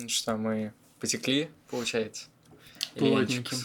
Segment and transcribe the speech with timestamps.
[0.00, 2.26] Ну что, мы потекли, получается?
[2.94, 3.58] Плотненьким.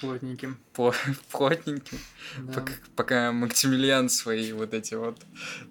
[0.00, 0.58] Плотненьким.
[0.72, 0.94] По
[1.30, 1.98] плотненьким.
[2.38, 2.52] Да.
[2.54, 5.18] Пока, пока Максимилиан свои вот эти вот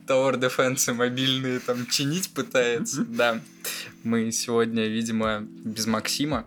[0.07, 3.05] Tower Defense мобильные там чинить пытается.
[3.09, 3.41] Да.
[4.03, 6.45] Мы сегодня, видимо, без Максима.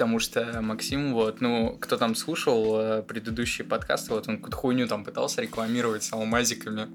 [0.00, 4.88] Потому что Максим, вот, ну, кто там слушал э, предыдущие подкасты, вот он какую-то хуйню
[4.88, 6.88] там пытался рекламировать с алмазиками.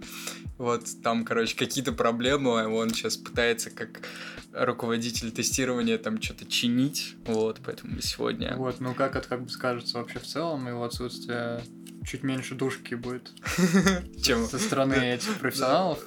[0.58, 4.02] Вот, там, короче, какие-то проблемы, а он сейчас пытается как
[4.54, 8.56] руководитель тестирования там что-то чинить, вот, поэтому сегодня...
[8.58, 11.62] Вот, ну как это как бы скажется вообще в целом, его отсутствие
[12.08, 13.30] чуть меньше душки будет
[14.50, 16.00] со стороны этих профессионалов.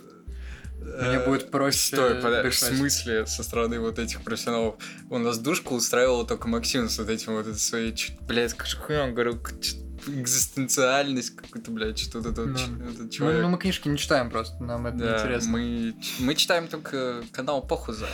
[0.80, 4.76] Мне Э, будет проще Стой, подожди, в смысле со стороны вот этих профессионалов?
[5.10, 9.04] У нас душку устраивала только Максим с вот этим вот этой своей, блядь, как хуйня,
[9.04, 9.14] он
[9.60, 12.60] чё- экзистенциальность какую-то, блядь, что-то тут, Да.
[12.88, 13.42] этот Ну, человек.
[13.42, 15.50] ну, мы книжки не читаем просто, нам это не да, интересно.
[15.50, 18.06] мы, мы читаем только канал Похуза.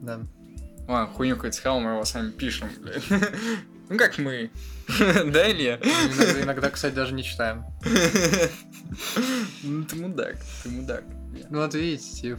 [0.00, 0.20] Да.
[0.88, 3.02] Ладно, хуйню какую-то сказал, мы его сами пишем, блядь.
[3.88, 4.50] Ну как мы?
[5.26, 5.76] Да, Илья?
[5.76, 7.64] Иногда, иногда, кстати, даже не читаем.
[9.62, 11.04] Ну ты мудак, ты мудак.
[11.50, 12.38] Ну вот видите, тип.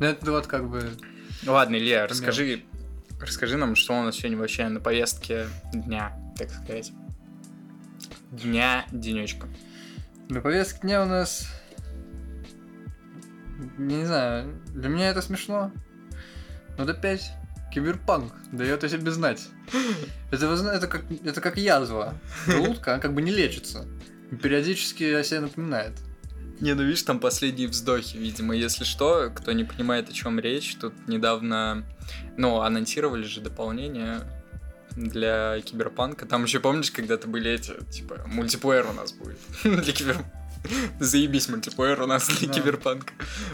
[0.00, 0.90] Ну это вот как бы...
[1.46, 2.64] Ладно, Илья, расскажи,
[3.20, 6.92] расскажи нам, что у нас сегодня вообще на повестке дня, так сказать.
[8.30, 9.46] Дня, денечка.
[10.28, 11.48] На повестке дня у нас...
[13.78, 15.70] Не знаю, для меня это смешно.
[16.76, 17.32] Но опять
[17.72, 19.48] киберпанк дает о себе знать.
[20.30, 22.14] Это, это, как, это как язва.
[22.46, 23.86] Желудка, она как бы не лечится.
[24.42, 25.92] Периодически о себе напоминает.
[26.64, 28.56] Не, ну видишь, там последние вздохи, видимо.
[28.56, 31.84] Если что, кто не понимает, о чем речь, тут недавно,
[32.38, 34.22] ну, анонсировали же дополнение
[34.92, 36.24] для киберпанка.
[36.24, 40.16] Там еще помнишь, когда-то были эти, типа, мультиплеер у нас будет для кибер...
[41.00, 43.12] Заебись, мультиплеер у нас для киберпанка.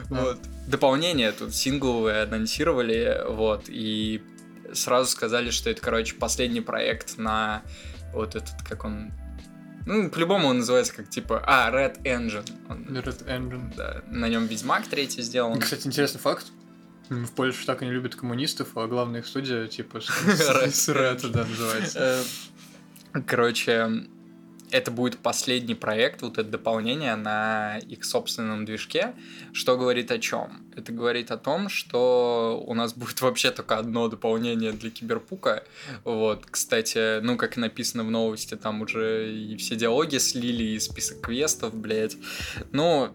[0.08, 0.38] Вот.
[0.68, 4.22] Дополнение тут сингловые анонсировали, вот, и
[4.72, 7.62] сразу сказали, что это, короче, последний проект на
[8.12, 9.10] вот этот, как он...
[9.86, 12.48] Ну, по-любому он называется как, типа, а, Red Engine.
[12.68, 13.74] Он- Red Engine.
[13.76, 15.58] да, на нем Ведьмак третий сделан.
[15.58, 16.46] Кстати, интересный факт.
[17.08, 20.88] В Польше так и не любят коммунистов, а главная их студия, типа, с Red с
[20.88, 22.22] Red, да, называется.
[23.14, 24.04] Э, Короче,
[24.70, 29.14] это будет последний проект, вот это дополнение на их собственном движке.
[29.52, 30.64] Что говорит о чем?
[30.76, 35.64] Это говорит о том, что у нас будет вообще только одно дополнение для Киберпука.
[36.04, 41.20] Вот, кстати, ну, как написано в новости, там уже и все диалоги слили, и список
[41.20, 42.16] квестов, блядь.
[42.72, 43.10] Ну,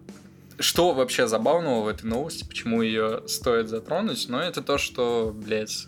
[0.59, 5.87] что вообще забавного в этой новости, почему ее стоит затронуть, но это то, что, блядь,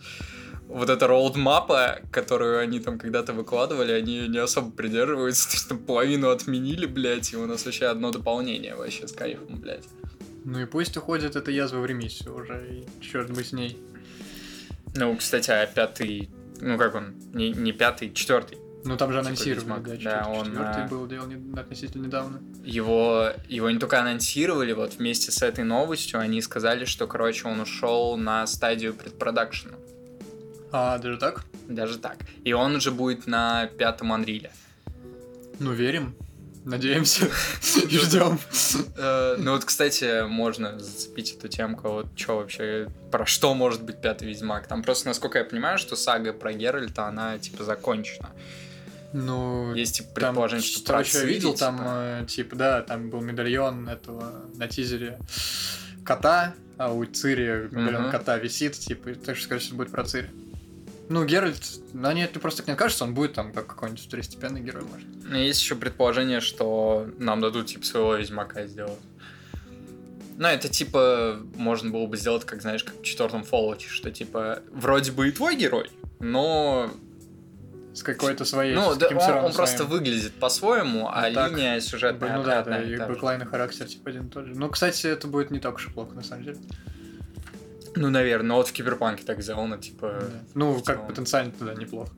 [0.68, 5.80] вот эта роудмапа, которую они там когда-то выкладывали, они не особо придерживаются, то есть там
[5.80, 9.86] половину отменили, блядь, и у нас вообще одно дополнение вообще с кайфом, блядь.
[10.44, 13.78] Ну и пусть уходит эта язва в ремиссию уже, и черт бы с ней.
[14.96, 16.30] Ну, кстати, а пятый,
[16.62, 18.58] ну как он, не, не пятый, четвертый.
[18.84, 22.06] Ну там же Типа анонсировали, да, Да, четвертый, он, четвертый а, был дело не- относительно
[22.06, 22.42] недавно.
[22.64, 27.60] Его, его не только анонсировали, вот вместе с этой новостью они сказали, что, короче, он
[27.60, 29.76] ушел на стадию предпродакшена.
[30.72, 31.46] А, даже так?
[31.68, 32.18] Даже так.
[32.44, 34.52] И он уже будет на пятом Анриле.
[35.60, 36.16] Ну, верим.
[36.66, 37.26] Надеемся.
[37.90, 38.38] И ждем.
[38.98, 41.90] Э, Ну вот, кстати, можно зацепить эту темку.
[41.90, 44.68] Вот что вообще, про что может быть пятый Ведьмак?
[44.68, 48.30] Там просто, насколько я понимаю, что сага про Геральта, она, типа, закончена.
[49.14, 51.90] Ну, Есть, типа, там, предположение, что что про еще видел, там, типа.
[51.90, 55.18] э, типа, да, там был медальон этого на тизере
[56.04, 60.30] кота, а у Цири медальон кота висит, типа, так что, скорее всего, будет про Цири.
[61.10, 64.60] Ну, Геральт, ну, нет, ты просто так не кажется, он будет там как какой-нибудь второстепенный
[64.60, 65.08] герой, может.
[65.34, 69.00] Есть еще предположение, что нам дадут, типа, своего Ведьмака сделать.
[70.38, 74.60] Ну, это, типа, можно было бы сделать, как, знаешь, как в четвертом Fallout, что, типа,
[74.72, 76.92] вроде бы и твой герой, но
[77.94, 78.76] С какой-то своей...
[78.76, 79.92] Ну, да, он, он просто своим.
[79.92, 81.52] выглядит по-своему, а Ну, так.
[81.52, 84.54] линия сюжетная Ну да, да, и backline и характер типа один и тот же.
[84.56, 86.58] Ну, кстати, это будет не так уж и плохо, на самом деле.
[87.98, 90.20] Ну, наверное, но вот в Киберпанке так сделано, типа...
[90.22, 90.44] Да.
[90.54, 91.08] Ну, как целом.
[91.08, 92.12] потенциально туда неплохо.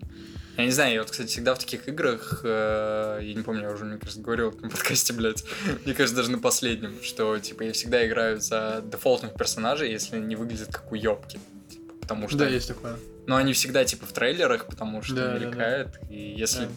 [0.57, 3.71] Я не знаю, я вот, кстати, всегда в таких играх, э, я не помню, я
[3.71, 5.45] уже, мне кажется, говорил на подкасте, блядь,
[5.85, 10.35] мне кажется, даже на последнем, что, типа, я всегда играю за дефолтных персонажей, если они
[10.35, 11.39] выглядят как уёбки.
[11.69, 12.39] Типа, потому что...
[12.39, 12.97] Да, есть такое.
[13.25, 16.71] Но они всегда, типа, в трейлерах, потому что Да, да, мелькают, и если Да.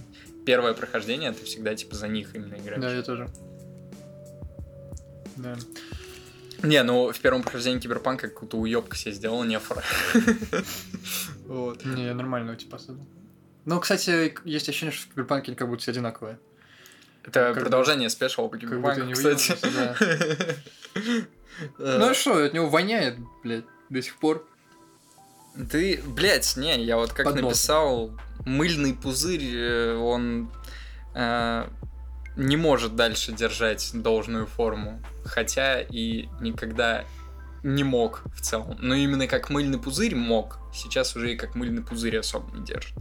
[0.46, 2.80] первое прохождение, ты всегда, типа, за них именно играешь.
[2.80, 3.28] Да, я тоже.
[5.36, 5.56] Да.
[6.62, 9.82] Не, ну в первом прохождении Киберпанка какую-то уёбка себе сделал нефора.
[11.46, 11.84] Вот.
[11.84, 13.06] Не, я нормального типа создал.
[13.66, 16.38] Ну, кстати, есть ощущение, что в Киберпанке они как будто все одинаковые.
[17.24, 19.54] Это Как продолжение special по Киберпанку, кстати.
[21.78, 24.48] Э, Ну а что, от него воняет, блядь, до сих пор.
[25.70, 30.50] Ты, блядь, не, я вот как написал, мыльный пузырь, э, он
[31.14, 31.68] э,
[32.36, 35.02] не может дальше держать должную форму.
[35.24, 37.04] Хотя и никогда
[37.62, 38.76] не мог в целом.
[38.80, 40.58] Но именно как мыльный пузырь мог.
[40.74, 42.94] Сейчас уже и как мыльный пузырь особо не держит.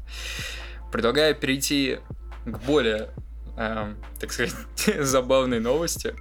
[0.92, 2.00] Предлагаю перейти
[2.46, 3.10] к более,
[3.58, 4.54] э, так сказать,
[5.00, 6.16] забавной новости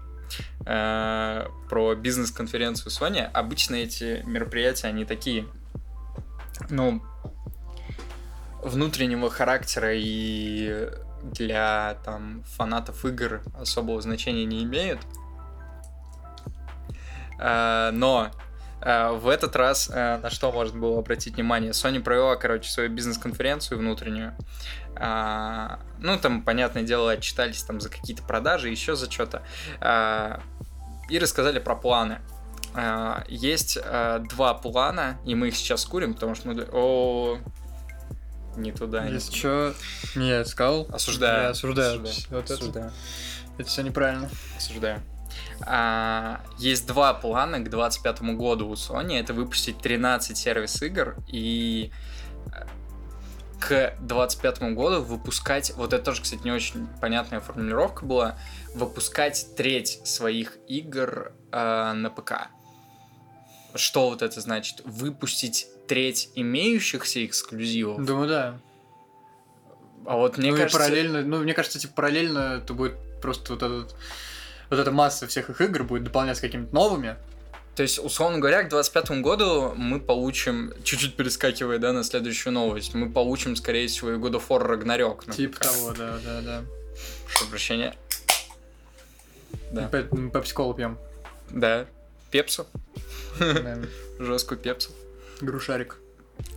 [0.64, 3.22] э, про бизнес-конференцию Sony.
[3.22, 5.46] Обычно эти мероприятия, они такие,
[6.70, 7.02] ну,
[8.62, 10.88] внутреннего характера и
[11.22, 15.00] для там фанатов игр особого значения не имеют.
[17.40, 18.30] Э, Но
[18.82, 21.72] э, в этот раз э, на что можно было обратить внимание?
[21.72, 24.34] Sony провела, короче, свою бизнес-конференцию внутреннюю.
[24.96, 29.42] Ну, там, понятное дело, отчитались там за какие-то продажи, еще за что-то.
[31.08, 32.18] И рассказали про планы.
[33.28, 36.68] Есть два плана, и мы их сейчас курим, потому что мы...
[36.70, 37.38] О,
[38.56, 39.06] не туда.
[39.06, 39.74] Если что,
[40.14, 40.86] не сказал.
[40.90, 41.42] Осуждаю.
[41.42, 42.02] Я осуждаю.
[42.02, 42.26] Осуждаю.
[42.30, 42.92] Вот это, Осуждаю.
[43.58, 44.30] это все неправильно.
[44.56, 45.02] Осуждаю.
[45.62, 49.18] А, есть два плана к 2025 году у Sony.
[49.18, 51.92] Это выпустить 13 сервис-игр и
[52.46, 52.66] э,
[53.60, 58.38] к 2025 году выпускать, вот это тоже, кстати, не очень понятная формулировка была,
[58.74, 62.48] выпускать треть своих игр э, на ПК.
[63.74, 64.80] Что вот это значит?
[64.84, 68.04] Выпустить треть имеющихся эксклюзивов?
[68.04, 68.60] Думаю, да.
[70.06, 70.78] А вот мне ну кажется...
[70.78, 73.96] и параллельно, ну мне кажется, типа параллельно это будет просто вот этот
[74.70, 77.16] вот эта масса всех их игр будет дополняться какими-то новыми.
[77.74, 82.94] То есть, условно говоря, к 25 году мы получим, чуть-чуть перескакивая, да, на следующую новость,
[82.94, 85.26] мы получим, скорее всего, и God of War Ragnarok.
[85.26, 85.62] на Типа ПК.
[85.62, 86.62] того, да, да, да.
[87.26, 87.96] Прошу прощения.
[89.72, 89.88] Да.
[89.88, 90.98] Пепси-колу пьем.
[91.50, 91.86] Да.
[92.30, 92.64] Пепсу.
[94.20, 94.92] Жесткую пепсу.
[95.42, 95.96] Грушарик.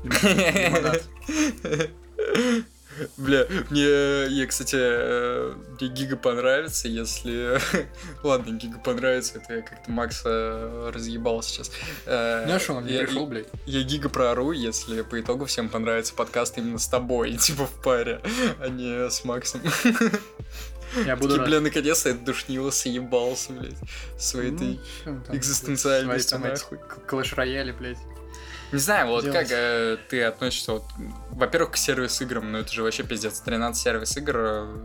[3.17, 7.57] Бля, мне, я, кстати, э, мне Гига понравится, если...
[8.23, 11.71] Ладно, Гига понравится, это я как-то Макса разъебал сейчас.
[12.05, 13.47] Э, что, он не я- пришел, блядь?
[13.65, 18.21] Я гига проору, если по итогу всем понравится подкаст именно с тобой, типа в паре,
[18.59, 19.61] а не с Максом.
[21.03, 23.73] Я буду Такие, бля, наконец-то я душнило, съебался, блядь,
[24.19, 25.35] своей Ну, этой...
[25.35, 26.77] экзистенциальности, нахуй.
[26.77, 27.97] к- Клэш-рояли, блядь.
[28.73, 29.47] Не знаю, вот делать?
[29.47, 30.83] как э, ты относишься, вот,
[31.29, 34.75] во-первых, к сервис-играм, ну это же вообще пиздец, 13 сервис-игр, э,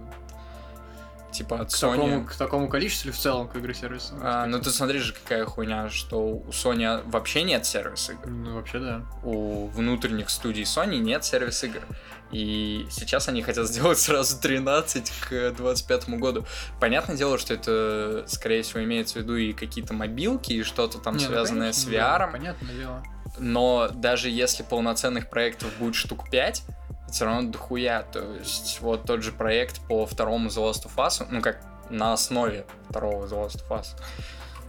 [1.32, 1.96] типа от К Sony.
[1.96, 4.14] такому, к такому количеству в целом к игре сервиса?
[4.20, 8.29] А, ну ты смотри же, какая хуйня, что у Sony вообще нет сервис-игр.
[8.29, 9.02] Ну, вообще, да.
[9.23, 11.82] у внутренних студий Sony нет сервис-игр.
[12.31, 16.44] И сейчас они хотят сделать сразу 13 к 25 году.
[16.79, 21.17] Понятное дело, что это, скорее всего, имеется в виду и какие-то мобилки, и что-то там
[21.17, 22.32] Не, ну, связанное конечно, с да, VR.
[22.32, 23.02] Понятное дело.
[23.38, 26.62] Но даже если полноценных проектов будет штук 5,
[27.11, 28.02] все равно дохуя.
[28.02, 32.12] То есть вот тот же проект по второму The Last of Us, ну как на
[32.12, 33.87] основе второго The Last of Us,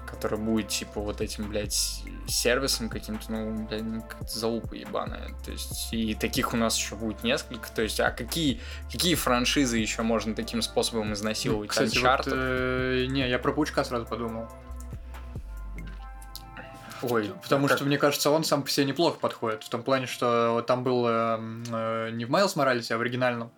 [0.10, 5.30] который будет типа вот этим, блядь, сервисом каким-то, ну, блядь, ну, залупа ебаная.
[5.44, 7.70] То есть и таких у нас еще будет несколько.
[7.72, 8.62] То есть, а какие,
[8.92, 11.70] какие франшизы еще можно таким способом изнасиловать?
[11.70, 14.48] Кстати, вот, э, не, я про Паучка сразу подумал.
[17.02, 19.64] Ой, Потому как- что, мне кажется, он сам по себе неплохо подходит.
[19.64, 21.40] В том плане, что там был э,
[21.72, 23.52] э, не в Майлз Моралесе, а в оригинальном.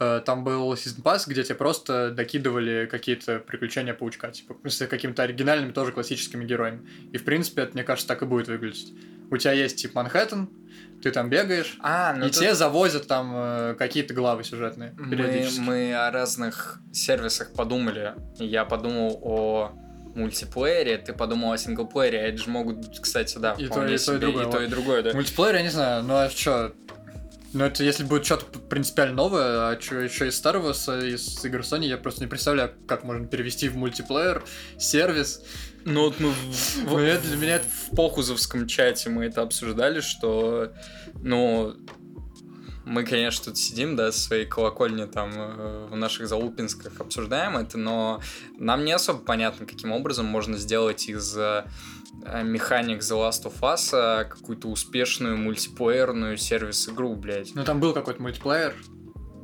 [0.00, 5.24] Э, там был Season Pass, где тебе просто докидывали какие-то приключения Паучка, типа, с какими-то
[5.24, 6.88] оригинальными, тоже классическими героями.
[7.12, 8.92] И, в принципе, это, мне кажется, так и будет выглядеть.
[9.30, 10.48] У тебя есть, типа, Манхэттен,
[11.02, 15.46] ты там бегаешь, А, ну и тут- тебе завозят там э, какие-то главы сюжетные Мы,
[15.58, 18.14] мы о разных сервисах подумали.
[18.38, 19.72] Я подумал о
[20.14, 22.18] мультиплеере, ты подумал о синглплеере.
[22.18, 24.62] Это же могут кстати, да, И то, вполне и то, и себе другое, и то,
[24.62, 25.12] и другое, да.
[25.14, 26.72] Мультиплеер, я не знаю, ну а что?
[27.54, 31.60] Ну это если будет что-то принципиально новое, а что еще из старого, с- из игр
[31.60, 34.44] Sony, я просто не представляю, как можно перевести в мультиплеер,
[34.78, 35.42] сервис.
[35.86, 40.72] Ну вот мы в, Ну, в- для меня в похузовском чате мы это обсуждали, что,
[41.22, 41.74] ну,
[42.88, 47.76] мы, конечно, тут сидим, да, со своей колокольни там э, в наших залупинсках обсуждаем это,
[47.76, 48.20] но
[48.56, 51.64] нам не особо понятно, каким образом можно сделать из э,
[52.42, 57.54] механик The Last of Us э, какую-то успешную мультиплеерную сервис-игру, блядь.
[57.54, 58.74] Ну там был какой-то мультиплеер.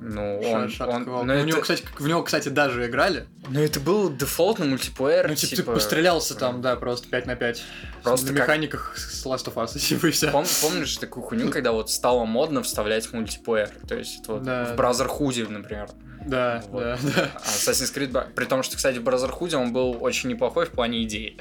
[0.06, 0.68] Ну, он...
[0.68, 1.24] Шатко он- Волк.
[1.26, 3.26] ну, У это, него, кстати, в него, кстати, даже играли.
[3.48, 7.62] ну, это был дефолтный мультиплеер, Ну, типа, ты пострелялся там, да, просто 5 на 5.
[8.02, 10.28] Просто на как- механиках с Last of Us, типа, и вся.
[10.30, 13.70] Пом- помнишь такую хуйню, когда вот стало модно вставлять мультиплеер?
[13.88, 14.64] То есть это вот Да.
[14.66, 15.88] в Brotherhood, например.
[16.26, 16.82] Да, Вот.
[16.82, 17.30] да, да.
[17.34, 21.02] А Assassin's Creed, при том, что, кстати, в Brotherhood он был очень неплохой в плане
[21.04, 21.38] идеи.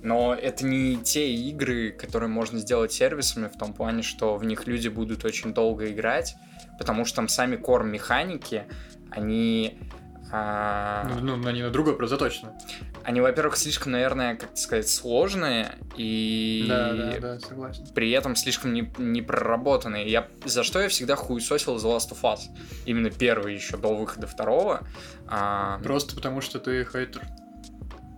[0.00, 4.66] Но это не те игры, которые можно сделать сервисами, в том плане, что в них
[4.66, 6.34] люди будут очень долго играть,
[6.78, 8.64] потому что там сами кор-механики,
[9.10, 9.78] они...
[10.32, 12.54] а, Ну, ну, они на другой просто точно.
[13.04, 17.84] Они, во-первых, слишком, наверное, как сказать, сложные, и Да, да, да, согласен.
[17.94, 20.08] при этом слишком не, не проработанные.
[20.08, 22.40] Я, за что я всегда хуесосил The Last of Us?
[22.86, 24.86] Именно первый еще до выхода второго.
[25.26, 27.22] А, Просто потому, что ты хейтер.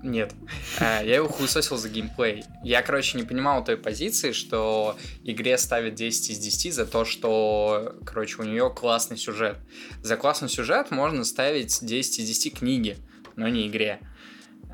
[0.04, 0.34] Нет.
[0.80, 2.44] А, Я его хуесосил за геймплей.
[2.62, 7.96] Я, короче, не понимал той позиции, что игре ставят 10 из 10 за то, что,
[8.04, 9.56] короче, у нее классный сюжет.
[10.02, 12.98] За классный сюжет можно ставить 10 из 10 книги,
[13.36, 13.98] но не игре.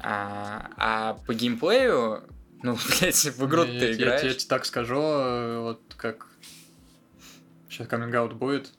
[0.02, 2.24] А, а по геймплею,
[2.64, 4.22] ну, блядь, в игру Я- ты я, играешь.
[4.24, 6.26] я тебе так скажу, э, вот как...
[7.68, 8.72] Сейчас каминг будет.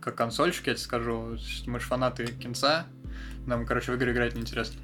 [0.00, 1.36] Как консольщик, я тебе скажу.
[1.66, 2.86] Мы же фанаты кинца.
[3.44, 4.80] Нам, короче, в игры играть неинтересно.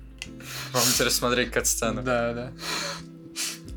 [0.73, 2.03] Вам интересно смотреть кат-сцену.
[2.03, 2.53] Да, да.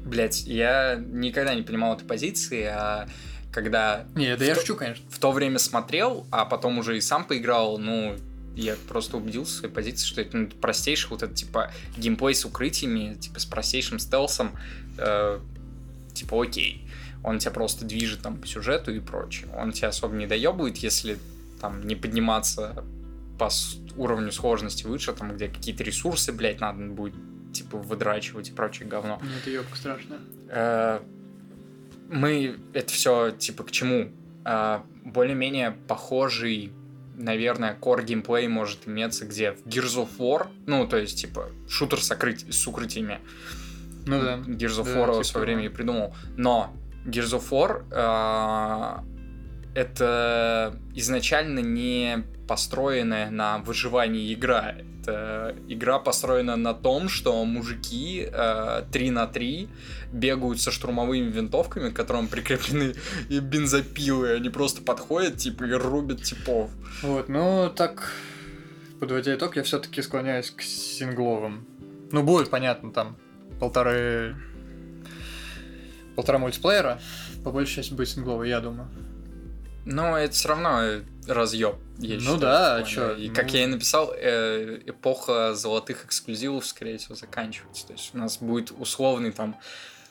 [0.05, 3.07] Блять, я никогда не понимал этой позиции, а
[3.51, 5.03] когда Не, да я то- шучу, конечно.
[5.09, 8.15] в то время смотрел, а потом уже и сам поиграл, ну,
[8.55, 12.45] я просто убедился в своей позиции, что это ну, простейший вот этот, типа, геймплей с
[12.45, 14.51] укрытиями, типа, с простейшим стелсом,
[14.97, 15.39] э,
[16.13, 16.87] типа, окей.
[17.23, 19.47] Он тебя просто движет там по сюжету и прочее.
[19.57, 21.17] Он тебя особо не доебывает, если
[21.59, 22.83] там не подниматься
[23.37, 23.49] по
[23.97, 27.15] уровню сложности выше, там, где какие-то ресурсы, блядь, надо будет,
[27.53, 29.19] типа, выдрачивать и прочее говно.
[29.21, 30.19] Ну, это ёбка страшная.
[30.49, 30.99] Э,
[32.09, 34.11] мы это все типа к чему?
[34.45, 36.71] Э, более-менее похожий,
[37.15, 39.51] наверное, core геймплей может иметься где?
[39.51, 43.19] В Gears of War, ну, то есть, типа, шутер с, окрыть- с укрытиями.
[44.05, 44.35] Ну да.
[44.37, 46.15] Gears of Да, War типа в свое время и придумал.
[46.37, 46.73] Но
[47.05, 54.75] Gears of War э, это изначально не построенная на выживании игра.
[55.01, 59.69] Это игра построена на том, что мужики э, 3 на 3
[60.11, 62.95] бегают со штурмовыми винтовками, к которым прикреплены
[63.29, 64.33] и бензопилы.
[64.33, 66.71] Они просто подходят, типа, и рубят типов.
[67.01, 68.11] Вот, ну так,
[68.99, 71.67] подводя итог, я все-таки склоняюсь к сингловым.
[72.11, 73.17] Ну, будет, понятно, там
[73.59, 74.35] полторы...
[76.15, 77.01] Полтора мультиплеера,
[77.43, 78.87] по большей части будет сингловый, я думаю.
[79.83, 81.75] Но это все равно разъеб.
[81.99, 85.53] я Ну считаю, да, в а чё, И ну- как я и написал, э, эпоха
[85.55, 87.87] золотых эксклюзивов, скорее всего, заканчивается.
[87.87, 89.55] То есть у нас будет условный там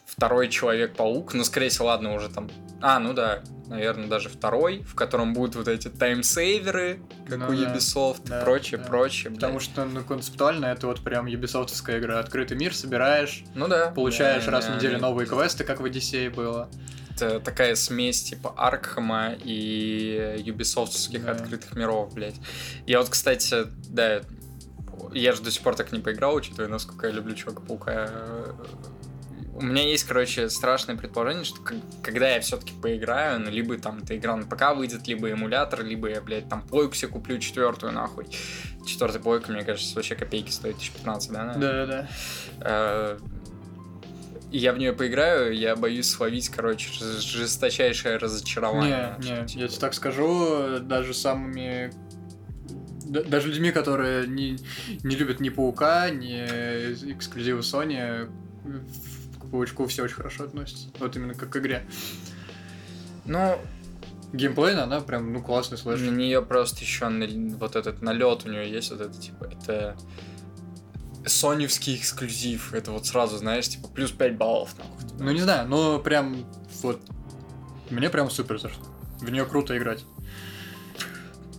[0.07, 2.51] второй Человек-паук, ну, скорее всего, ладно, уже там...
[2.83, 7.49] А, ну да, наверное, даже второй, в котором будут вот эти таймсейверы, как Ну у
[7.49, 8.87] да, Ubisoft да, и прочее, да.
[8.87, 9.33] прочее.
[9.33, 9.65] Потому блядь.
[9.65, 12.19] что, ну, концептуально это вот прям юбисофтовская игра.
[12.21, 13.91] Открытый мир, собираешь, Ну да.
[13.93, 15.07] получаешь да, раз в да, неделю да.
[15.09, 16.69] новые квесты, как в Одиссее было.
[17.17, 21.33] Это такая смесь типа Аркхема и юбисофтских Да.
[21.33, 22.35] открытых миров, блядь.
[22.87, 24.23] Я вот, кстати, да,
[25.13, 28.11] я же до сих пор так не поиграл, учитывая, насколько я люблю Человека-паука.
[29.57, 31.61] У меня есть, короче, страшное предположение, что
[32.03, 36.09] когда я все-таки поиграю, ну, либо там эта игра на ПК выйдет, либо эмулятор, либо
[36.09, 38.27] я, блядь, там плойку себе куплю четвертую, нахуй.
[38.85, 41.45] Четвертая плойка, мне кажется, вообще копейки стоит, 1015, да?
[41.45, 41.87] наверное?
[41.87, 42.09] Да-да-да.
[42.63, 43.19] Э,
[44.55, 49.17] и я в нее поиграю, я боюсь словить, короче, жес- жесточайшее разочарование.
[49.19, 51.93] Не, не, типа, я тебе так скажу, даже самыми...
[53.07, 54.59] да- Даже людьми, которые не,
[55.03, 56.37] не любят ни Паука, ни
[57.13, 58.31] эксклюзивы Sony,
[59.41, 60.87] к Паучку все очень хорошо относятся.
[61.01, 61.85] Вот именно как к игре.
[63.25, 63.59] Ну,
[64.33, 66.11] Геймплейно она прям, ну, классный у слэшер.
[66.13, 67.09] нее просто еще
[67.59, 69.97] вот этот налет у нее есть, вот это, типа, это
[71.27, 72.75] соневский эксклюзив.
[72.75, 75.19] Это вот сразу, знаешь, типа, плюс 5 баллов, нахуй.
[75.19, 76.45] Ну, не знаю, но прям
[76.83, 77.01] вот...
[77.91, 78.83] Мне прям супер зашло.
[79.21, 80.05] В нее круто играть.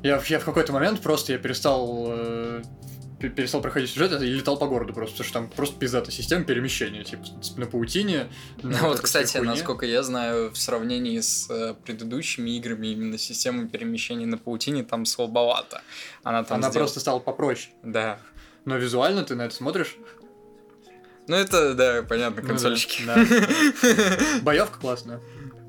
[0.03, 2.62] Я, в- я в какой-то момент просто я перестал э,
[3.19, 6.43] пе- перестал проходить сюжет и летал по городу просто, потому что там просто пиздатая система
[6.45, 7.24] перемещения, типа
[7.57, 8.27] на паутине.
[8.62, 9.53] Ну вот, кстати, хуйне.
[9.53, 15.05] насколько я знаю, в сравнении с э, предыдущими играми, именно система перемещения на паутине там
[15.05, 15.81] слабовато.
[16.24, 17.74] Она там Она сдел- просто стала попроще.
[17.84, 18.19] Да.
[18.65, 19.98] Но визуально ты на это смотришь.
[21.27, 23.03] Ну это, да, понятно, ну да, консольщики.
[23.05, 24.07] да, да.
[24.41, 25.22] Боевка классная.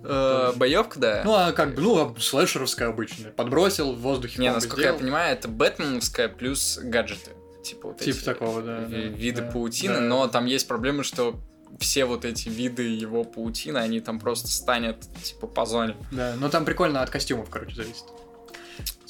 [0.02, 1.22] Боевка, да.
[1.24, 3.32] Ну, а как бы, ну, а слэшеровская обычная.
[3.32, 4.94] Подбросил, в воздухе Не, насколько сделал.
[4.94, 7.32] я понимаю, это бэтменовская плюс гаджеты.
[7.64, 10.00] Типа вот эти такого, да, ви- да, виды да, паутины, да.
[10.00, 11.40] но там есть проблема, что
[11.80, 15.96] все вот эти виды его паутины, они там просто станет типа по зоне.
[16.12, 18.04] Да, но там прикольно от костюмов, короче, зависит.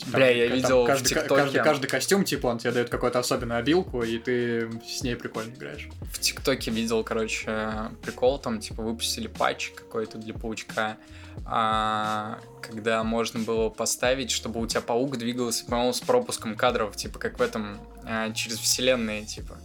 [0.02, 1.42] Там- Бля, я там видел в каждый, ка- ТикТоке.
[1.42, 5.54] каждый, каждый костюм, типа, он тебе дает какую-то особенную обилку, и ты с ней прикольно
[5.54, 5.88] играешь.
[6.12, 10.98] В ТикТоке видел, короче, прикол, там типа выпустили патч какой-то для паучка,
[11.46, 17.18] а, когда можно было поставить, чтобы у тебя паук двигался, по-моему, с пропуском кадров, типа
[17.18, 19.58] как в этом, а, через вселенные, типа.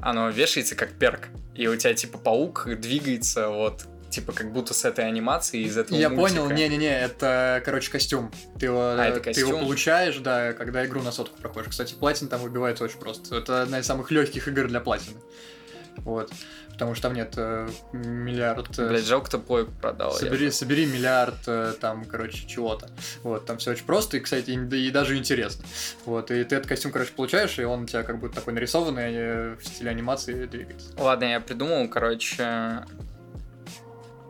[0.00, 1.28] оно вешается как перк.
[1.54, 5.98] И у тебя типа паук двигается вот типа как будто с этой анимацией из этого
[5.98, 6.40] Я мультика.
[6.42, 8.30] понял, не-не-не, это, короче, костюм.
[8.60, 9.60] Ты его, А, это ты его костюм?
[9.66, 11.70] получаешь, да, когда игру на сотку проходишь.
[11.70, 13.36] Кстати, платин там выбивается очень просто.
[13.36, 15.16] Это одна из самых легких игр для платины.
[15.98, 16.30] Вот.
[16.70, 18.78] Потому что там нет э, миллиард...
[18.78, 20.12] э, Блять, жалко, кто плойку продал.
[20.14, 22.88] Собери, собери миллиард э, там, короче, чего-то.
[23.22, 25.64] Вот, там все очень просто и, кстати, и, и даже интересно.
[26.06, 29.12] Вот, и ты этот костюм, короче, получаешь, и он у тебя как будто такой нарисованный
[29.14, 30.88] э, в стиле анимации двигается.
[30.96, 32.84] Ладно, я придумал, короче,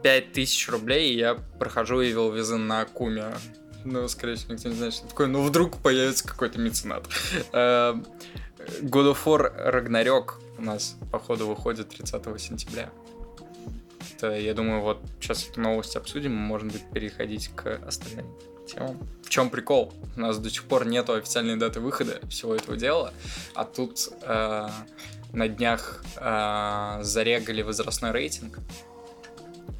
[0.03, 3.35] 5000 рублей, и я прохожу Evil Within на Акуме.
[3.85, 5.27] Ну, скорее всего, никто не знает, что такое.
[5.27, 7.07] Но вдруг появится какой-то меценат.
[7.53, 7.95] Э,
[8.83, 12.91] God of War Ragnarok у нас, походу, выходит 30 сентября.
[14.17, 18.27] Это, я думаю, вот сейчас эту новость обсудим, можно будет переходить к остальным
[18.67, 18.99] темам.
[19.25, 19.93] В чем прикол?
[20.17, 23.13] У нас до сих пор нету официальной даты выхода всего этого дела,
[23.55, 24.69] а тут э,
[25.33, 28.59] на днях э, зарегали возрастной рейтинг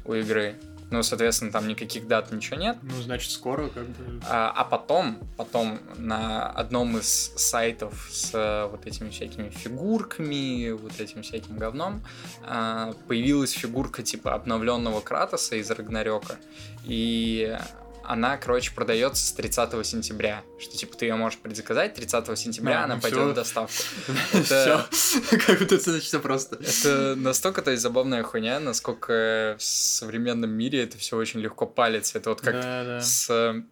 [0.05, 0.55] у игры.
[0.93, 2.77] Ну, соответственно, там никаких дат, ничего нет.
[2.83, 4.21] Ну, значит, скоро как бы...
[4.29, 10.99] А, а потом, потом на одном из сайтов с э, вот этими всякими фигурками, вот
[10.99, 12.03] этим всяким говном,
[12.43, 16.35] а, появилась фигурка типа обновленного Кратоса из Рагнарёка.
[16.83, 17.57] И
[18.03, 20.43] она, короче, продается с 30 сентября.
[20.59, 23.73] Что типа ты ее можешь предзаказать, 30 сентября А, она ну пойдет в доставку.
[24.43, 24.85] Все.
[25.45, 26.57] Как будто это значит всё просто.
[26.57, 32.17] Это настолько, то есть, забавная хуйня, насколько в современном мире это все очень легко палится.
[32.17, 33.63] Это вот как с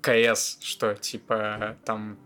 [0.00, 2.18] КС, что типа там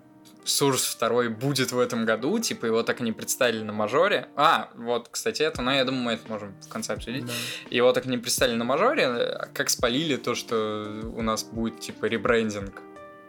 [0.45, 4.29] Сурс 2 будет в этом году, типа его так и не представили на мажоре.
[4.37, 7.27] А, вот, кстати, это, но я думаю, мы это можем в конце обсудить.
[7.27, 7.33] Да.
[7.71, 12.07] Его так и не представили на мажоре, как спалили то, что у нас будет типа
[12.07, 12.83] ребрендинг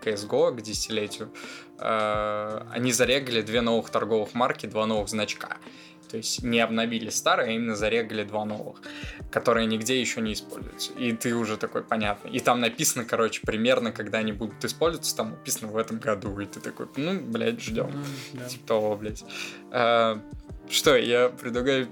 [0.03, 1.31] CSGO к десятилетию.
[1.79, 5.57] Э, Они зарегали две новых торговых марки, два новых значка.
[6.11, 8.81] То есть не обновили старые, а именно зарегали два новых,
[9.31, 10.91] которые нигде еще не используются.
[10.93, 12.27] И ты уже такой, понятно.
[12.27, 16.37] И там написано, короче, примерно, когда они будут использоваться, там написано в этом году.
[16.39, 17.91] И ты такой, ну, блядь, ждем.
[17.93, 18.49] Ну, да.
[18.49, 19.23] Типа того, блядь.
[19.71, 20.21] А,
[20.69, 21.87] что, я предлагаю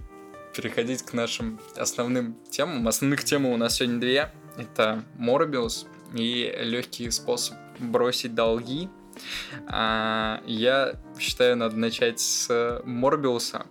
[0.54, 2.90] переходить к нашим основным темам.
[2.90, 4.32] Основных тем у нас сегодня две.
[4.58, 8.90] Это Морбиус и легкий способ бросить долги.
[9.68, 13.66] А, я считаю, надо начать с Морбиуса.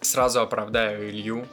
[0.00, 1.46] Сразу оправдаю Илью.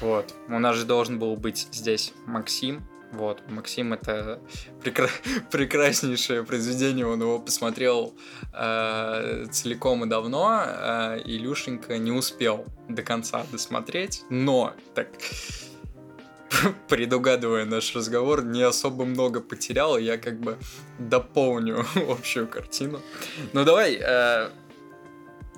[0.00, 0.34] Вот.
[0.48, 2.82] У нас же должен был быть здесь Максим.
[3.12, 4.40] Вот, Максим это
[4.82, 5.10] прекра-
[5.50, 8.14] прекраснейшее произведение, он его посмотрел
[8.54, 15.08] э, целиком и давно, э, Илюшенька не успел до конца досмотреть, но так
[16.88, 20.56] предугадывая наш разговор, не особо много потерял, я как бы
[20.98, 23.00] дополню общую картину.
[23.52, 24.48] Ну давай, э,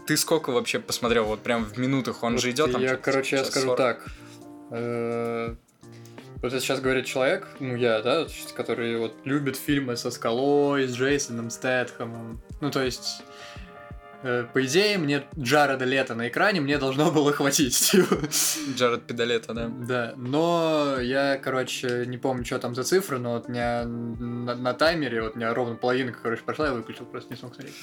[0.07, 1.25] ты сколько вообще посмотрел?
[1.25, 2.81] Вот прям в минутах, он Вот же идет там.
[2.83, 3.77] Я, что-то короче, я скажу 40.
[3.79, 4.07] так.
[4.71, 5.55] Э,
[6.43, 10.95] Вот это сейчас говорит человек, ну я, да, который вот любит фильмы со скалой, с
[10.95, 12.41] Джейсоном Стэтхэмом.
[12.61, 13.23] Ну, то есть,
[14.23, 17.79] э, по идее, мне Джареда Лето на экране мне должно было хватить.
[17.91, 18.17] типа.
[18.77, 19.69] Джаред Педалета, да.
[19.69, 24.55] Да, но я, короче, не помню, что там за цифры, но вот у меня на,
[24.55, 27.75] на таймере, вот у меня ровно половинка, короче, прошла, я выключил, просто не смог смотреть.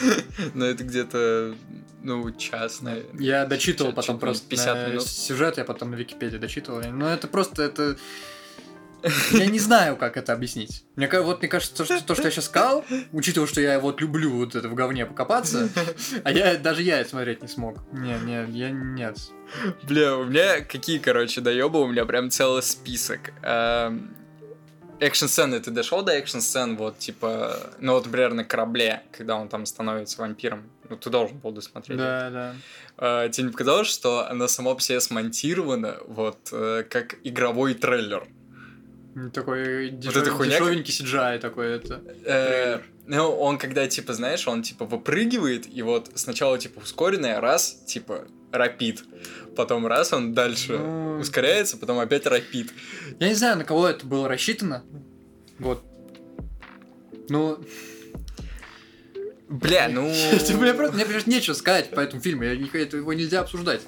[0.54, 1.54] Но это где-то,
[2.02, 3.20] ну, час, наверное.
[3.20, 5.06] Я дочитывал потом просто 50 на минут.
[5.06, 6.82] сюжет, я потом на Википедии дочитывал.
[6.90, 7.96] Но это просто, это...
[9.32, 10.84] Я не знаю, как это объяснить.
[10.94, 14.00] Мне, вот, мне кажется, то, что, то, что я сейчас сказал, учитывая, что я вот
[14.00, 15.68] люблю вот это в говне покопаться,
[16.22, 17.80] а я даже я это смотреть не смог.
[17.92, 19.18] Не, не, я нет.
[19.82, 23.32] Бля, у меня какие, короче, доебы, у меня прям целый список.
[25.02, 29.66] Экшн-сцены, ты дошел до экшн-сцен, вот, типа, ну, вот, например, на корабле, когда он там
[29.66, 31.98] становится вампиром, ну, ты должен был досмотреть.
[31.98, 32.54] Да, да.
[33.24, 38.28] Э, тебе не показалось, что она сама по себе смонтирована, вот, э, как игровой трейлер?
[39.34, 42.00] Такой дешев- эта хуйня, дешевенький CGI такой это.
[42.24, 42.80] Э.
[43.06, 48.26] Ну, он когда, типа, знаешь, он, типа, выпрыгивает, и вот сначала, типа, ускоренная, раз, типа,
[48.52, 49.04] рапид.
[49.56, 52.72] Потом раз, он дальше Ну, ускоряется, потом опять рапид.
[53.18, 54.82] Я не знаю, на кого это было рассчитано.
[55.58, 55.82] Вот.
[57.28, 57.58] Ну,
[59.48, 60.06] Бля, ну...
[60.08, 60.72] Это, Мне
[61.04, 63.82] просто нечего сказать по этому фильму, его нельзя обсуждать.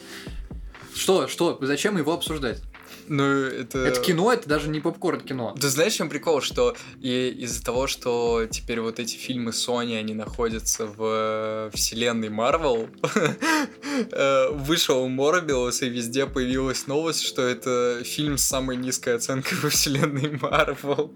[0.94, 2.60] Что, что, зачем его обсуждать?
[3.08, 3.78] Ну, это...
[3.78, 5.54] Это кино, это даже не попкорн кино.
[5.60, 10.14] Ты знаешь, чем прикол, что и из-за того, что теперь вот эти фильмы Sony, они
[10.14, 12.88] находятся в э, вселенной Marvel,
[14.10, 19.70] э, вышел Морбиус, и везде появилась новость, что это фильм с самой низкой оценкой во
[19.70, 21.12] вселенной Marvel.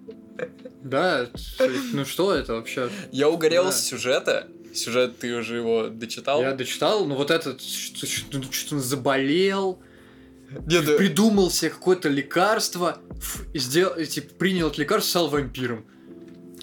[0.82, 1.28] Да,
[1.92, 2.90] ну что это вообще?
[3.10, 3.72] Я угорел Да.
[3.72, 6.40] с сюжета, сюжет ты уже его дочитал?
[6.40, 9.80] Я дочитал, но вот этот что-то что заболел,
[10.66, 12.98] Не, да- придумал себе какое-то лекарство,
[13.52, 15.84] и сделал, типа, принял это лекарство, стал вампиром.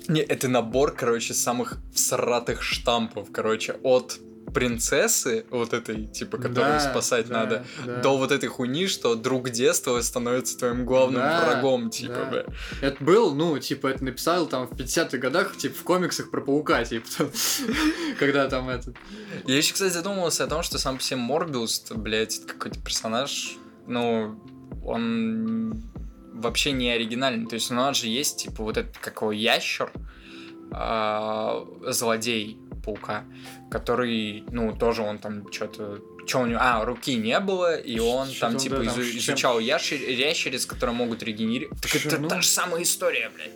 [0.07, 4.19] Не, это набор, короче, самых всратых штампов, короче, от
[4.53, 8.01] принцессы, вот этой, типа, которую Да, спасать да, надо, да.
[8.01, 12.45] до вот этой хуйни, что друг детства становится твоим главным Да, врагом, типа, да.
[12.87, 16.85] Это был, ну, типа, это написал там в 50-х годах, типа, в комиксах про паука,
[16.85, 17.31] типа, там,
[18.19, 18.95] когда там этот...
[19.45, 24.39] Я еще, кстати, задумывался о том, что сам по себе Морбиус, блядь, какой-то персонаж, ну,
[24.83, 25.83] он
[26.33, 27.47] вообще не оригинальный.
[27.47, 29.91] То есть у нас же есть, типа, вот этот, как его, ящер,
[30.71, 33.23] а, злодей паука,
[33.71, 35.99] который, ну, тоже он там что-то...
[36.27, 36.59] Что у него?
[36.61, 39.99] А, руки не было, и он там, он, типа, да, там изу- чем- изучал ящер,
[40.01, 41.79] ящериц, которые могут регенерировать.
[41.81, 43.51] Так это та же самая история, блядь.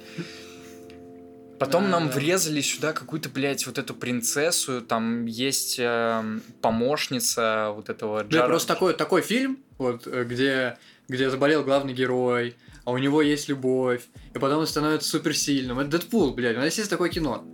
[1.59, 2.13] Потом нам Да.
[2.13, 8.67] врезали сюда какую-то, блядь, вот эту принцессу, там есть эм, помощница вот этого Да, просто
[8.73, 14.03] такой, такой фильм, вот, э, где, где заболел главный герой, а у него есть любовь,
[14.33, 15.79] и потом он становится суперсильным.
[15.79, 17.45] Это Дэдпул, блядь, у нас есть такое кино.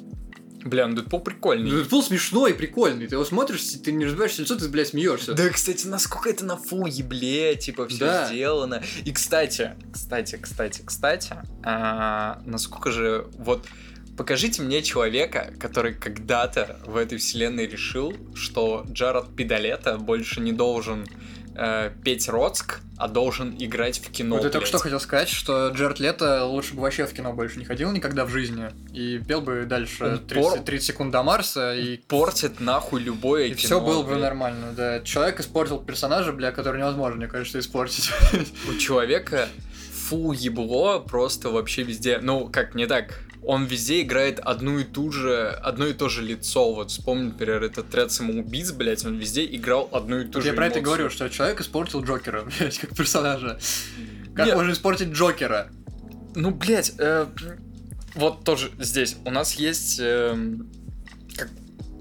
[0.64, 1.70] Бля, ну Дэдпул прикольный.
[1.70, 3.06] Ну, Дэдпул смешной, прикольный.
[3.06, 5.34] Ты его смотришь, ты не разбираешься лицо, ты, блядь, смеешься.
[5.36, 8.28] Да, кстати, насколько это на фуге, блядь, типа, все Да.
[8.28, 8.82] сделано.
[9.04, 13.64] И, кстати, кстати, кстати, кстати, а, насколько же, вот,
[14.18, 21.06] покажите мне человека, который когда-то в этой вселенной решил, что Джаред Педалета больше не должен
[21.56, 25.68] э, петь Роцк, а должен играть в кино, Вот я только что хотел сказать, что
[25.70, 28.70] Джаред Лето лучше бы вообще в кино больше не ходил никогда в жизни.
[28.94, 33.46] И пел бы дальше Он 30, пор- 30 секунд до Марса, и, Портит нахуй любое
[33.48, 33.58] и кино.
[33.60, 34.22] все было бы блядь.
[34.22, 34.74] нормально.
[34.76, 38.10] Да, человек испортил персонажа, бля, который невозможно, мне кажется, испортить.
[38.70, 39.50] У человека
[40.08, 42.20] фу ебло просто вообще везде.
[42.22, 43.20] Ну, как не так.
[43.48, 46.74] Он везде играет одну и ту же, одно и то же лицо.
[46.74, 50.54] Вот вспомни, например, этот отряд самоубийц, блядь, он везде играл одну и ту же Я
[50.54, 53.60] про это говорю, что человек испортил Джокера, блядь, как персонажа.
[54.36, 54.56] Как Нет.
[54.56, 55.70] можно испортить Джокера?
[56.34, 57.28] Ну, блядь, э,
[58.16, 59.16] вот тоже здесь.
[59.26, 60.00] У нас есть...
[60.00, 60.72] эм,
[61.38, 61.50] как...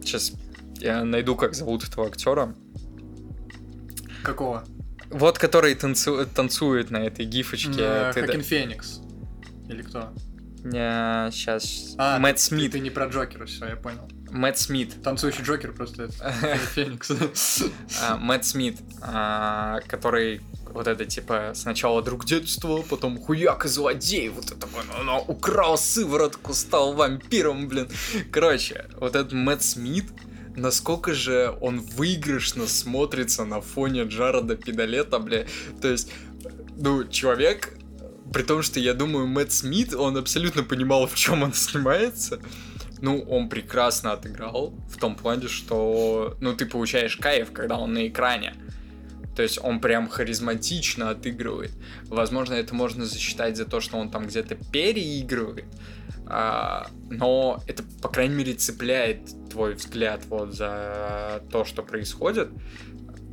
[0.01, 0.33] Сейчас
[0.79, 2.55] я найду, как зовут этого актера.
[4.23, 4.65] Какого?
[5.11, 7.73] Вот, который танцу- танцует на этой гифочке.
[7.79, 9.01] Э, Хакин Феникс.
[9.69, 10.13] Или кто?
[10.65, 11.95] Сейчас.
[11.99, 12.73] А, Мэтт ты- Смит.
[12.73, 14.09] Ты не про Джокера, все, я понял.
[14.31, 15.03] Мэтт Смит.
[15.03, 17.63] Танцующий Джокер просто это Феникс.
[18.03, 20.41] А, Мэтт Смит, а, который
[20.73, 24.67] вот это типа сначала друг детства, потом хуяк и злодей, вот это
[24.99, 27.89] он, он украл сыворотку, стал вампиром, блин.
[28.33, 30.07] Короче, вот этот Мэтт Смит,
[30.57, 35.47] насколько же он выигрышно смотрится на фоне Джареда Педалета, бля.
[35.81, 36.11] То есть,
[36.77, 37.74] ну, человек,
[38.33, 42.41] при том, что я думаю, Мэтт Смит, он абсолютно понимал, в чем он снимается.
[43.01, 48.09] Ну, он прекрасно отыграл в том плане, что, ну, ты получаешь кайф, когда он на
[48.09, 48.55] экране.
[49.37, 51.73] То есть он прям харизматично отыгрывает.
[52.05, 55.67] Возможно, это можно засчитать за то, что он там где-то переигрывает.
[56.27, 62.49] А, но это, по крайней мере, цепляет твой взгляд вот за то, что происходит.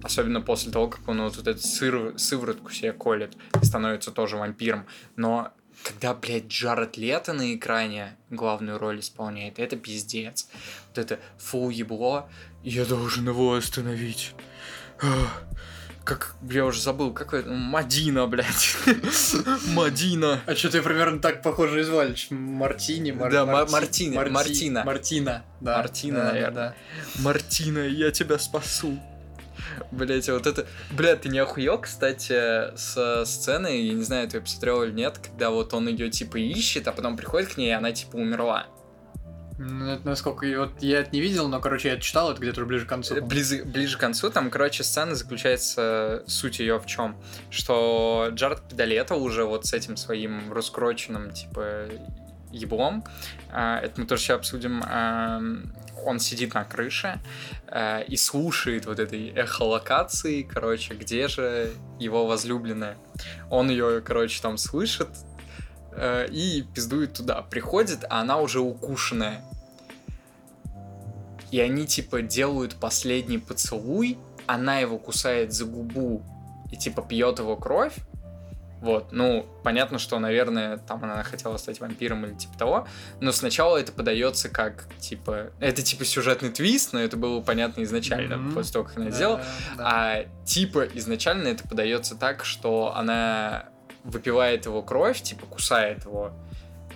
[0.04, 4.86] Особенно после того, как он вот эту сыр, сыворотку себе колет и становится тоже вампиром.
[5.16, 5.52] Но
[5.84, 10.48] когда, блядь, Джаред Лето на экране главную роль исполняет, это пиздец.
[10.90, 12.30] Вот это фу ебло,
[12.64, 14.34] я должен его остановить.
[16.04, 18.76] Как, я уже забыл, как это, Мадина, блядь.
[19.68, 20.42] Мадина.
[20.48, 22.16] А что ты примерно так похоже и звали?
[22.16, 24.84] Ч- Мартини, Мар- Да, Ма- Марти- Мартини, Марти- Мартина.
[24.84, 25.78] Мартина, да.
[25.78, 26.76] Мартина, Да, да, наверное.
[27.20, 29.00] Мартина, я тебя спасу.
[29.92, 30.66] Блять, вот это...
[30.92, 35.20] Блядь, ты не охуел, кстати, с сцены, я не знаю, ты ее посмотрел или нет,
[35.20, 38.68] когда вот он ее типа ищет, а потом приходит к ней, и она типа умерла.
[39.58, 40.46] Ну, это насколько...
[40.48, 42.90] я- Вот я это не видел, но, короче, я это читал, это где-то ближе к
[42.90, 43.22] концу.
[43.24, 47.16] Ближе, ближе к концу, там, короче, сцена заключается, суть ее в чем,
[47.52, 51.86] что Джаред Педалета уже вот с этим своим раскроченным, типа,
[52.52, 53.04] еблом,
[53.52, 55.40] а, это мы тоже сейчас обсудим, а,
[56.06, 57.20] он сидит на крыше
[57.68, 62.98] а, и слушает вот этой эхолокации, короче, где же его возлюбленная.
[63.50, 65.10] Он ее, короче, там слышит,
[65.92, 67.42] э, и пиздует туда.
[67.42, 69.44] Приходит, а она уже укушенная.
[71.52, 76.24] И они типа делают последний поцелуй, она его кусает за губу
[76.72, 77.96] и типа пьет его кровь.
[78.82, 82.88] Вот, ну, понятно, что, наверное, там она хотела стать вампиром или типа того,
[83.20, 88.38] но сначала это подается как, типа, это типа сюжетный твист, но это было понятно изначально,
[88.38, 88.54] Мгм.
[88.56, 89.42] после того, как она Да, сделала.
[89.78, 89.84] да.
[89.88, 93.66] А типа изначально это подается так, что она
[94.04, 96.34] выпивает его кровь, типа кусает его,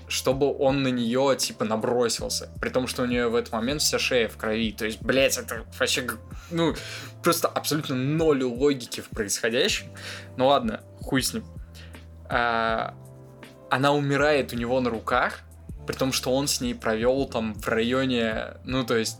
[0.07, 2.49] чтобы он на нее, типа, набросился.
[2.61, 4.71] При том, что у нее в этот момент вся шея в крови.
[4.71, 6.07] То есть, блядь, это вообще,
[6.51, 6.75] ну,
[7.23, 9.87] просто абсолютно ноль логики в происходящем.
[10.37, 11.43] Ну ладно, хуй с ним.
[12.29, 12.93] А,
[13.69, 15.41] она умирает у него на руках,
[15.85, 19.19] при том, что он с ней провел там в районе, ну, то есть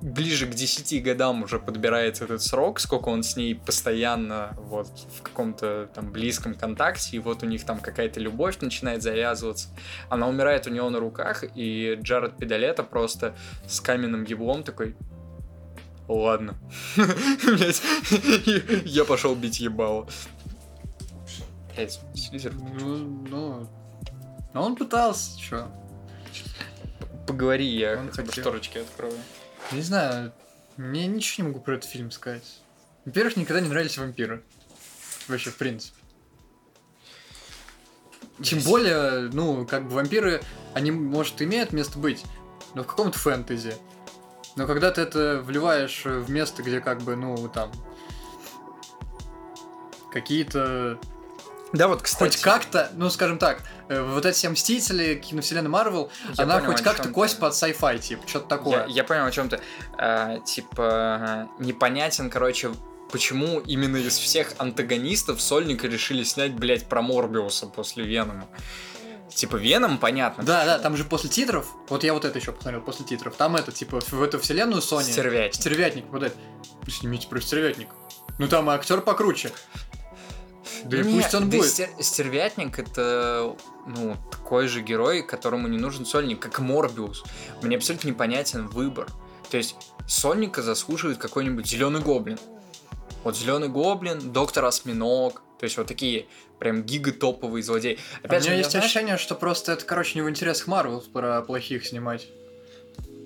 [0.00, 5.22] ближе к 10 годам уже подбирается этот срок, сколько он с ней постоянно вот в
[5.22, 9.68] каком-то там близком контакте, и вот у них там какая-то любовь начинает завязываться.
[10.08, 13.34] Она умирает у него на руках, и Джаред Педалета просто
[13.66, 14.94] с каменным еблом такой,
[16.06, 16.56] ладно,
[18.84, 20.08] я пошел бить ебало.
[22.80, 22.96] Ну,
[23.28, 23.68] ну,
[24.52, 25.70] но он пытался, что?
[27.26, 29.14] Поговори, я хотя бы шторочки открою.
[29.72, 30.32] Не знаю,
[30.76, 32.60] мне ничего не могу про этот фильм сказать.
[33.04, 34.42] Во-первых, никогда не нравились вампиры.
[35.28, 35.96] Вообще, в принципе.
[38.42, 40.40] Тем более, ну, как бы вампиры,
[40.74, 42.24] они, может, имеют место быть,
[42.74, 43.74] но в каком-то фэнтези.
[44.56, 47.70] Но когда ты это вливаешь в место, где как бы, ну, там,
[50.12, 50.98] какие-то
[51.72, 52.36] да, вот, кстати.
[52.36, 56.82] Хоть как-то, ну, скажем так, э, вот эти все Мстители, киновселенная Марвел, она понял, хоть
[56.82, 58.86] как-то кость под sci-fi, типа, что-то такое.
[58.86, 59.60] Я, я понял, о чем ты.
[59.98, 62.70] А, типа, непонятен, короче,
[63.12, 68.48] почему именно из всех антагонистов Сольника решили снять, блядь, про Морбиуса после Венома.
[69.34, 70.42] Типа Веном, понятно.
[70.42, 73.56] Да, да, там же после титров, вот я вот это еще посмотрел после титров, там
[73.56, 75.02] это, типа, в эту вселенную Sony.
[75.02, 75.54] Стервятник.
[75.54, 76.36] Стервятник, вот это.
[76.88, 77.88] Снимите про стервятник.
[78.38, 79.50] Ну там актер покруче.
[80.84, 81.66] Да и пусть он будет.
[81.66, 87.24] Стер- стервятник это ну, такой же герой, которому не нужен сольник, как Морбиус.
[87.62, 89.06] Мне абсолютно непонятен выбор.
[89.50, 89.76] То есть
[90.06, 92.38] сольника заслуживает какой-нибудь зеленый гоблин.
[93.24, 96.26] Вот зеленый гоблин, доктор осьминог, то есть вот такие
[96.58, 97.98] прям гигатоповые злодеи.
[98.22, 98.84] Опять а же, у меня есть знаешь...
[98.84, 102.28] ощущение, что просто это, короче, не в интересах Марвел про плохих снимать.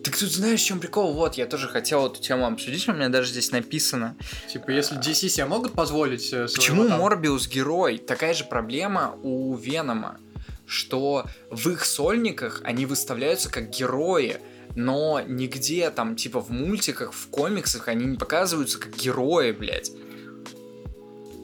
[0.04, 1.12] Так тут знаешь, в чем прикол?
[1.12, 4.16] Вот, я тоже хотел эту тему обсудить, у меня даже здесь написано.
[4.52, 6.32] Типа, если DC себе могут позволить...
[6.32, 6.98] Э, Почему там...
[6.98, 7.98] Морбиус герой?
[7.98, 10.18] Такая же проблема у Венома,
[10.66, 14.38] что в их сольниках они выставляются как герои,
[14.74, 19.92] но нигде там, типа, в мультиках, в комиксах они не показываются как герои, блядь.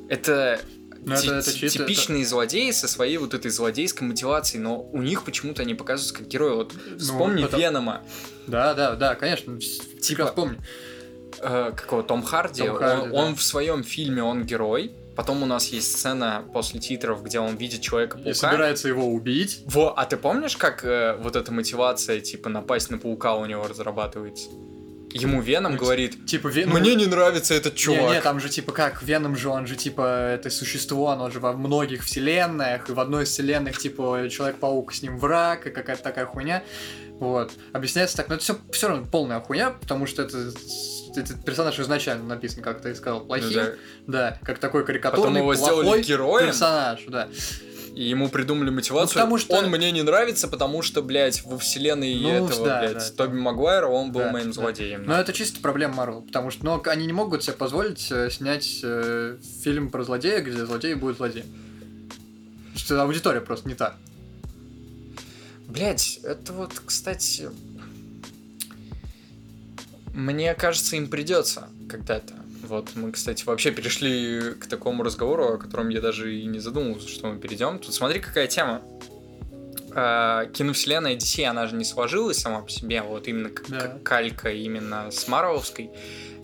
[0.08, 0.60] Это
[1.04, 2.30] но ну, это, это чисто, типичные это...
[2.30, 6.54] злодеи со своей вот этой злодейской мотивацией, но у них почему-то они показываются как герои.
[6.54, 8.02] Вот ну, вспомни ну, Венома.
[8.46, 9.58] Да, да, да, конечно.
[9.60, 10.58] Типа вспомни.
[11.40, 12.62] Э, какого Том Харди.
[12.62, 13.16] Том Харди он, да.
[13.16, 14.92] он в своем фильме он герой.
[15.16, 18.30] Потом у нас есть сцена после титров, где он видит человека-паука.
[18.30, 19.62] И собирается его убить.
[19.66, 23.66] Во, а ты помнишь, как э, вот эта мотивация, типа, напасть на паука у него
[23.66, 24.48] разрабатывается?
[25.12, 26.70] Ему Веном ну, говорит, типа, Вен...
[26.70, 28.00] мне не нравится этот чувак.
[28.00, 31.40] Не, не, там же типа как, Веном же, он же типа это существо, оно же
[31.40, 36.02] во многих вселенных, и в одной из вселенных типа Человек-паук с ним враг, и какая-то
[36.02, 36.62] такая хуйня.
[37.20, 37.52] Вот.
[37.72, 40.52] Объясняется так, но это все, все равно полная хуйня, потому что это
[41.16, 43.48] этот персонаж изначально написан, как ты сказал, плохим.
[43.48, 44.30] Ну, да.
[44.30, 46.46] да, как такой карикатурный, Потом его плохой героем.
[46.46, 47.28] персонаж, да.
[47.98, 49.16] И ему придумали мотивацию.
[49.16, 49.56] Ну, потому что...
[49.56, 53.34] Он мне не нравится, потому что, блядь, во вселенной ну, этого, да, блядь, да, Тоби
[53.34, 53.42] да.
[53.42, 54.52] Магуайра он был да, моим да.
[54.52, 55.02] злодеем.
[55.04, 58.78] Но это чисто проблема Марвел, потому что ну, они не могут себе позволить э, снять
[58.84, 61.42] э, фильм про злодея, где злодей будет злодей.
[62.76, 63.96] Что аудитория просто не та.
[65.66, 67.50] Блять, это вот, кстати,
[70.14, 72.34] мне кажется, им придется когда-то.
[72.62, 77.08] Вот мы, кстати, вообще перешли к такому разговору, о котором я даже и не задумывался,
[77.08, 77.78] что мы перейдем.
[77.78, 78.82] Тут смотри, какая тема.
[79.94, 83.80] А, киновселенная DC, она же не сложилась сама по себе, вот именно да.
[83.80, 85.90] как калька именно с Марвеловской.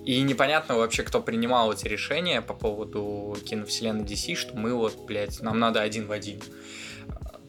[0.04, 5.40] И непонятно вообще, кто принимал эти решения по поводу киновселенной DC, что мы вот, блядь,
[5.40, 6.40] нам надо один в один.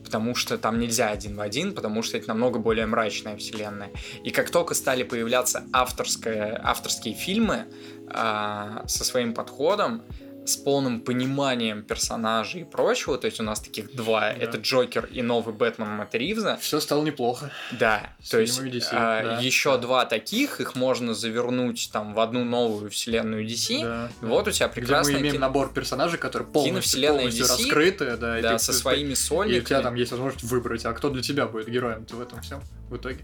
[0.04, 3.90] Потому что там нельзя один в один, потому что это намного более мрачная вселенная.
[4.24, 7.66] И как только стали появляться авторские, авторские фильмы,
[8.12, 10.04] со своим подходом,
[10.46, 13.18] с полным пониманием персонажей и прочего.
[13.18, 14.22] То есть у нас таких два.
[14.22, 14.34] Да.
[14.34, 16.58] Это Джокер и новый Бэтмен Мэтта Ривза.
[16.62, 17.52] Все стало неплохо.
[17.72, 18.12] Да.
[18.22, 19.78] С то есть DC, а, да, еще да.
[19.80, 23.82] два таких, их можно завернуть там в одну новую вселенную DC.
[23.82, 25.14] Да, и вот у тебя прекрасный...
[25.14, 28.18] Где мы имеем набор персонажей, которые полностью, полностью DC, раскрыты.
[28.18, 29.58] Да, да со своими сольниками.
[29.58, 32.42] И у тебя там есть возможность выбрать, а кто для тебя будет героем в этом
[32.42, 33.20] всем в итоге.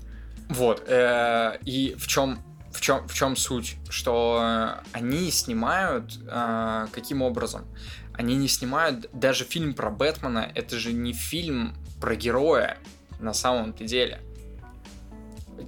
[0.49, 0.83] Вот.
[0.87, 2.39] Э, и в чем
[2.71, 3.77] в чем, в чем суть?
[3.89, 7.65] Что э, они снимают э, каким образом?
[8.13, 12.77] Они не снимают даже фильм про Бэтмена, это же не фильм про героя
[13.19, 14.21] на самом-то деле.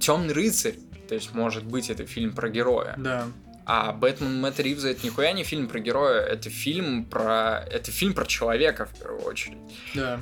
[0.00, 0.74] Темный рыцарь,
[1.08, 2.94] то есть, может быть, это фильм про героя.
[2.98, 3.26] Да.
[3.66, 7.64] А Бэтмен Мэтт Ривза это нихуя не фильм про героя, это фильм про.
[7.70, 9.58] Это фильм про человека в первую очередь.
[9.94, 10.20] Да.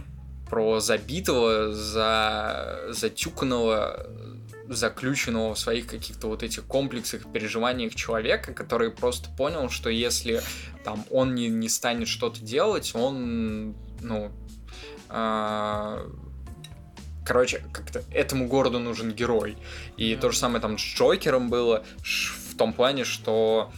[0.49, 4.07] про забитого, за затюканного,
[4.69, 10.43] заключенного в своих каких-то вот этих комплексах, переживаниях человека, который просто понял, что если
[10.85, 14.33] там он не, не станет что-то делать, он, ну,
[15.09, 16.11] э,
[17.25, 19.57] короче, как-то этому городу нужен герой.
[19.97, 23.73] И то же самое там с Джокером было в том плане, что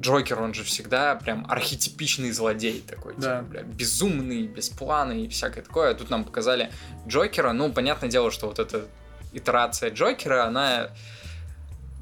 [0.00, 3.38] Джокер, он же всегда прям архетипичный злодей такой, да.
[3.38, 5.92] типа, бля, безумный, без плана и всякое такое.
[5.92, 6.70] А тут нам показали
[7.06, 8.86] Джокера, ну, понятное дело, что вот эта
[9.36, 10.90] итерация Джокера, она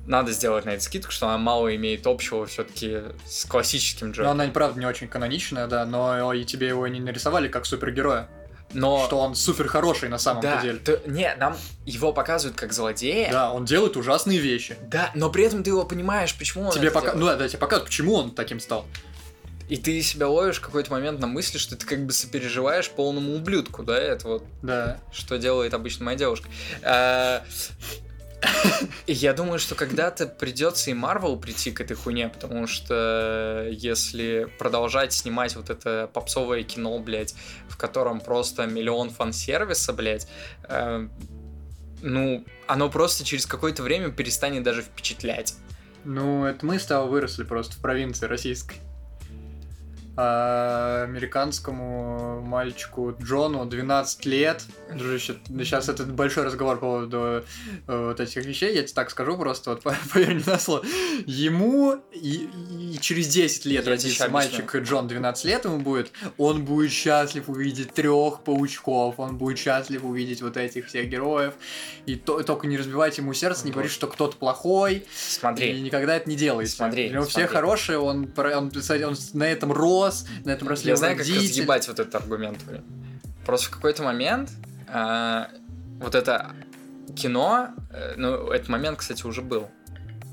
[0.06, 4.36] надо сделать на это скидку, что она мало имеет общего все-таки с классическим Джокером.
[4.36, 8.28] Но она, правда, не очень каноничная, да, но и тебе его не нарисовали как супергероя.
[8.72, 9.04] Но...
[9.06, 10.78] Что он супер хороший на самом да, деле.
[10.78, 13.30] То, не, нам его показывают как злодея.
[13.30, 14.76] Да, он делает ужасные вещи.
[14.88, 17.12] Да, но при этом ты его понимаешь, почему он тебе пока...
[17.12, 17.20] делает.
[17.20, 18.86] Ну да, да, тебе показывают, почему он таким стал.
[19.68, 23.34] И ты себя ловишь в какой-то момент на мысли, что ты как бы сопереживаешь полному
[23.34, 24.98] ублюдку, да, это вот Да.
[25.12, 26.48] что делает обычно моя девушка.
[26.82, 27.42] А,
[29.06, 35.12] Я думаю, что когда-то придется и Марвел прийти к этой хуйне, потому что если продолжать
[35.12, 37.34] снимать вот это попсовое кино, блядь,
[37.68, 40.28] в котором просто миллион фан-сервиса, блядь,
[40.68, 41.08] э,
[42.02, 45.54] ну, оно просто через какое-то время перестанет даже впечатлять.
[46.04, 48.76] Ну, это мы с тобой выросли просто в провинции российской.
[50.16, 54.62] А американскому мальчику Джону 12 лет.
[54.92, 57.42] Дружище, сейчас это большой разговор по поводу э,
[57.86, 58.74] вот этих вещей.
[58.74, 60.84] Я тебе так скажу просто, вот поверь мне на слово.
[61.26, 62.48] Ему и,
[62.94, 66.12] и через 10 лет Я родится мальчик Джон 12 лет ему будет.
[66.38, 69.18] Он будет счастлив увидеть трех паучков.
[69.18, 71.54] Он будет счастлив увидеть вот этих всех героев.
[72.06, 73.74] И то, только не разбивайте ему сердце, не Вот.
[73.74, 74.94] говорить, что кто-то плохой.
[74.94, 76.70] И Смотри, никогда это не делайте.
[76.72, 77.48] Смотри, У него все смотри.
[77.48, 80.03] хорошие, он, он, кстати, он на этом рос,
[80.44, 81.48] на этом росли я знаю, как родители.
[81.48, 82.58] разъебать вот этот аргумент.
[83.44, 84.50] Просто в какой-то момент
[84.88, 85.48] а,
[86.00, 86.54] вот это
[87.16, 89.68] кино, э, ну, этот момент, кстати, уже был.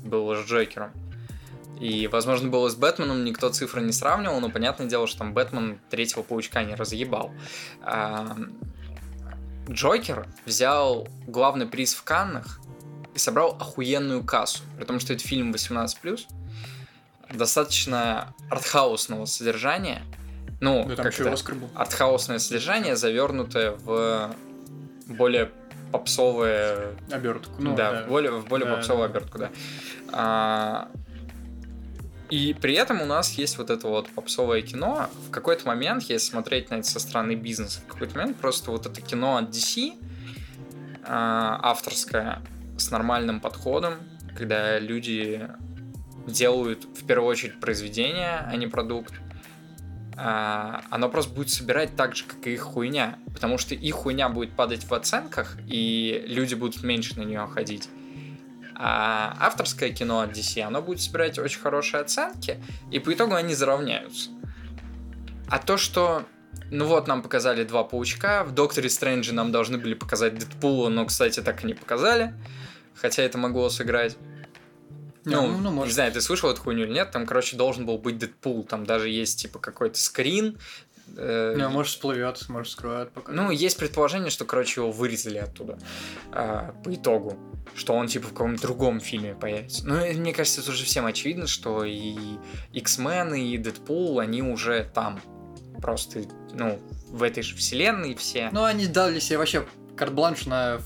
[0.04, 0.92] Был уже с Джокером.
[1.80, 5.80] И, возможно, было с Бэтменом, никто цифры не сравнивал, но понятное дело, что там Бэтмен
[5.90, 7.32] третьего паучка не разъебал.
[7.82, 8.36] А,
[9.68, 12.60] Джокер взял главный приз в Каннах
[13.14, 14.62] и собрал охуенную кассу.
[14.76, 16.26] При том, что это фильм 18+,
[17.36, 20.02] достаточно артхаусного содержания.
[20.60, 21.28] Ну, Да там как еще?
[21.28, 21.68] Оскар был.
[21.74, 24.34] артхаусное содержание, завернутое в
[25.06, 25.50] более
[25.90, 27.52] попсовое Обертку.
[27.58, 28.02] Ну, да, да.
[28.04, 29.14] в более, в более Да, попсовую да.
[29.18, 29.50] обертку, да.
[30.12, 30.88] А,
[32.30, 35.10] и при этом у нас есть вот это вот попсовое кино.
[35.28, 38.86] В какой-то момент, если смотреть на это со стороны бизнеса, в какой-то момент просто вот
[38.86, 39.98] это кино от DC,
[41.04, 42.40] а, авторское,
[42.78, 43.94] с нормальным подходом,
[44.34, 45.46] когда люди
[46.26, 49.14] делают в первую очередь произведение, а не продукт,
[50.16, 53.18] а, оно просто будет собирать так же, как и их хуйня.
[53.32, 57.88] Потому что их хуйня будет падать в оценках, и люди будут меньше на нее ходить.
[58.74, 63.54] А авторское кино от DC, оно будет собирать очень хорошие оценки, и по итогу они
[63.54, 64.30] заравняются.
[65.48, 66.24] А то, что
[66.70, 71.04] ну вот, нам показали два паучка, в Докторе Стрэнджи нам должны были показать Дэдпула, но,
[71.04, 72.34] кстати, так и не показали.
[72.94, 74.16] Хотя это могло сыграть.
[75.24, 75.94] Не, Ну, ну, ну, не может.
[75.94, 79.08] знаю, ты слышал эту хуйню или нет, там, короче, должен был быть Дэдпул, там даже
[79.08, 80.58] есть, типа, какой-то скрин.
[81.16, 83.30] э, Не, может всплывет, может скроет пока.
[83.32, 85.78] ну, есть предположение, что, короче, его вырезали оттуда
[86.32, 87.36] а, по итогу,
[87.74, 89.86] что он, типа, в каком-то другом фильме появится.
[89.86, 92.16] Ну, мне кажется, это уже всем очевидно, что и
[92.72, 95.20] X-Men, и Дэдпул, они уже там.
[95.80, 98.50] Просто, ну, в этой же вселенной все.
[98.52, 100.80] Ну, они дали себе вообще карт-бланш на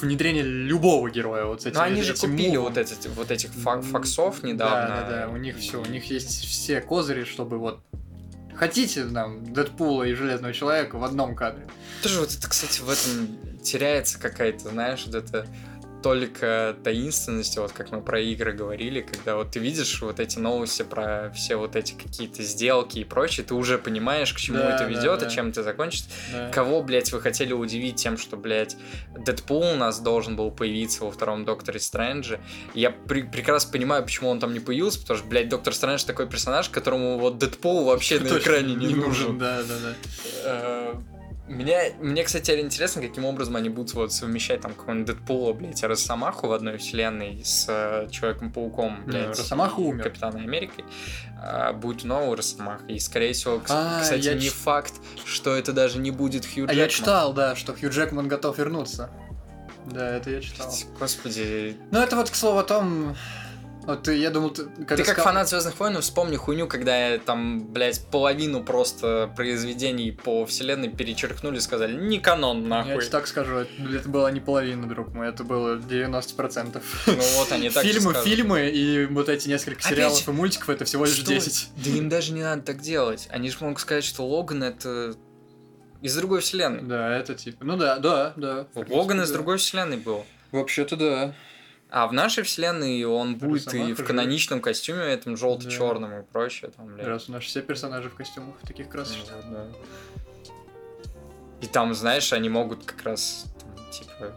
[0.00, 1.44] внедрение любого героя.
[1.44, 2.74] Вот с этим, Но они же купили мувом.
[2.74, 4.88] вот, эти, вот этих фак- факсов недавно.
[4.88, 7.80] Да, да, да, у них все, у них есть все козыри, чтобы вот
[8.56, 11.66] Хотите нам Дэдпула и Железного Человека в одном кадре?
[12.02, 15.46] Тоже вот это, кстати, в этом теряется какая-то, знаешь, вот это
[16.04, 20.82] только таинственности, вот как мы про игры говорили, когда вот ты видишь вот эти новости
[20.82, 24.84] про все вот эти какие-то сделки и прочее, ты уже понимаешь, к чему Да, это
[24.84, 25.26] да, ведет да.
[25.26, 26.10] и чем это закончится.
[26.30, 26.50] Да.
[26.50, 28.76] Кого, блядь, вы хотели удивить тем, что, блядь,
[29.18, 32.38] Дэдпул у нас должен был появиться во втором Докторе Стрэндже.
[32.74, 36.04] И Я пре- прекрасно понимаю, почему он там не появился, потому что, блядь, Доктор Стрэндж
[36.04, 39.38] такой персонаж, которому вот Дэдпул вообще на экране не, нужен.
[39.38, 39.74] Да, да,
[40.44, 40.94] да.
[41.46, 46.46] Мне, мне, кстати, интересно, каким образом они будут вот совмещать там какого-нибудь Дэдпула, блядь, Росомаху
[46.48, 50.04] в одной вселенной с э, Человеком-пауком, блядь, Росомаха и умер.
[50.04, 50.86] Капитаном Америкой.
[51.38, 52.86] А, будет новый Росомаха.
[52.86, 54.94] И, скорее всего, А, кстати, не ч- факт,
[55.26, 56.88] что это даже не будет Хью А я Джекман.
[56.88, 59.10] читал, да, что Хью Джекман готов вернуться.
[59.84, 60.72] Да, это я читал.
[60.98, 63.14] Господи, Ну, это вот, к слову, о том,
[63.86, 67.18] Вот ты, я думал, ты, когда Ты как сказал- фанат Звездных войн, вспомни хуйню, когда
[67.18, 73.00] там, блядь, половину просто произведений по вселенной перечеркнули, сказали, не канон, Я нахуй.
[73.00, 76.82] тебе так скажу, это, это была не половина, друг мой, это было 90%.
[77.06, 80.34] Ну вот они так и фильмы, фильмы и вот эти несколько Опять сериалов же, и
[80.34, 81.26] мультиков это всего лишь Что?
[81.26, 81.68] 10.
[81.84, 83.28] Да им даже не надо так делать.
[83.30, 85.14] Они же могут сказать, что Логан это
[86.00, 86.82] из другой вселенной.
[86.82, 87.64] Да, это типа.
[87.64, 88.66] Ну да, да, да.
[88.88, 89.34] Логан из Да.
[89.34, 90.24] другой вселенной был.
[90.52, 91.34] Вообще-то да.
[91.94, 94.04] А в нашей вселенной он будет и Росомаха в же.
[94.04, 96.72] каноничном костюме, этом желто-черном и прочее.
[96.76, 97.06] Там, блядь.
[97.06, 99.30] Раз у нас все персонажи в костюмах таких красочных.
[99.48, 99.66] Ну, да.
[101.60, 104.34] И там, знаешь, они могут как раз, там, типа,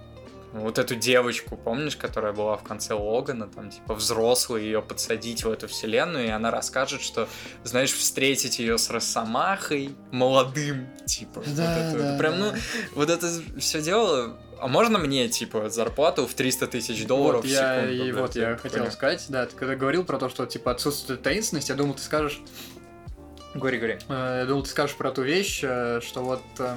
[0.53, 5.43] ну, вот эту девочку, помнишь, которая была в конце Логана, там, типа, взрослый, ее подсадить
[5.43, 7.28] в эту вселенную, и она расскажет, что,
[7.64, 11.41] знаешь, встретить ее с Росомахой молодым, типа.
[11.43, 12.58] вот Да, это, да, прям, ну, да.
[12.93, 14.38] вот это все дело...
[14.60, 17.93] А можно мне, типа, зарплату в 300 тысяч долларов вот в я, секунду?
[17.93, 18.91] и блядь, вот я хотел понял.
[18.91, 22.41] сказать, да, ты когда говорил про то, что типа отсутствует таинственность, я думал, ты скажешь,
[23.53, 23.97] Говори, говори.
[24.10, 26.76] э, я думал, ты скажешь про ту вещь, э, что вот, э,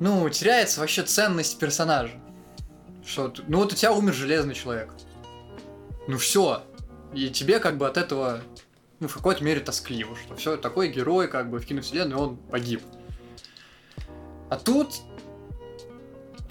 [0.00, 2.14] ну, теряется вообще ценность персонажа.
[3.04, 4.90] Что, ну вот у тебя умер железный человек.
[6.06, 6.62] Ну все.
[7.14, 8.40] И тебе как бы от этого,
[9.00, 12.82] ну, в какой-то мере тоскливо, что все, такой герой, как бы в киновселенной, он погиб.
[14.50, 14.94] А тут,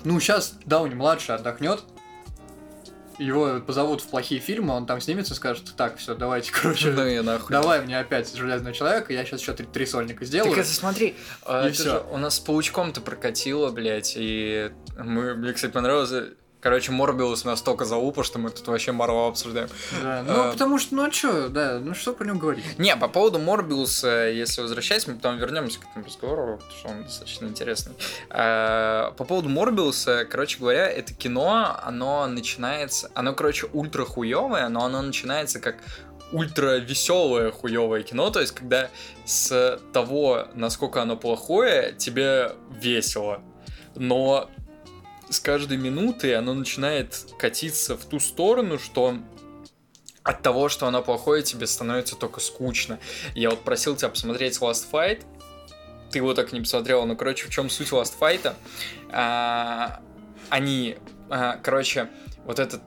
[0.08, 1.84] ну, сейчас Дауни младший отдохнет,
[3.18, 7.06] его позовут в плохие фильмы, он там снимется и скажет, так, все, давайте, короче, Ну
[7.06, 7.52] и нахуй.
[7.52, 10.52] давай мне опять Железного Человека, я сейчас еще три, три сольника сделаю.
[10.52, 11.84] Так это смотри, И это всё.
[11.84, 16.34] же у нас с паучком-то прокатило, блядь, и мы, мне, кстати, понравилось.
[16.68, 19.70] Короче, Морбиус настолько залупа, что мы тут вообще Марвел обсуждаем.
[20.04, 20.52] Да, ну, А.
[20.52, 22.78] потому что, ну, а чё, да, ну, что про него говорить?
[22.78, 27.04] Не, по поводу Морбиуса, если возвращаясь, мы потом вернемся к этому разговору, потому что он
[27.04, 27.94] достаточно интересный.
[28.30, 34.84] А, По поводу Морбиуса, короче говоря, это кино, оно начинается, оно, короче, ультра хуевое, но
[34.84, 35.78] оно начинается как
[36.34, 38.90] ультра веселое хуевое кино, то есть когда
[39.24, 42.52] с того, насколько оно плохое, тебе
[42.82, 43.42] весело.
[43.96, 44.50] Но
[45.30, 49.18] с каждой минутой оно начинает катиться в ту сторону, что
[50.24, 53.00] от того, что оно плохое, тебе становится только скучно.
[53.34, 55.24] Я вот просил тебя посмотреть Last Fight,
[56.12, 58.54] ты его так не посмотрел, ну, короче, в чем суть Last Fight?
[59.12, 60.02] А,
[60.50, 60.98] они,
[61.30, 62.10] а, короче,
[62.46, 62.82] вот этот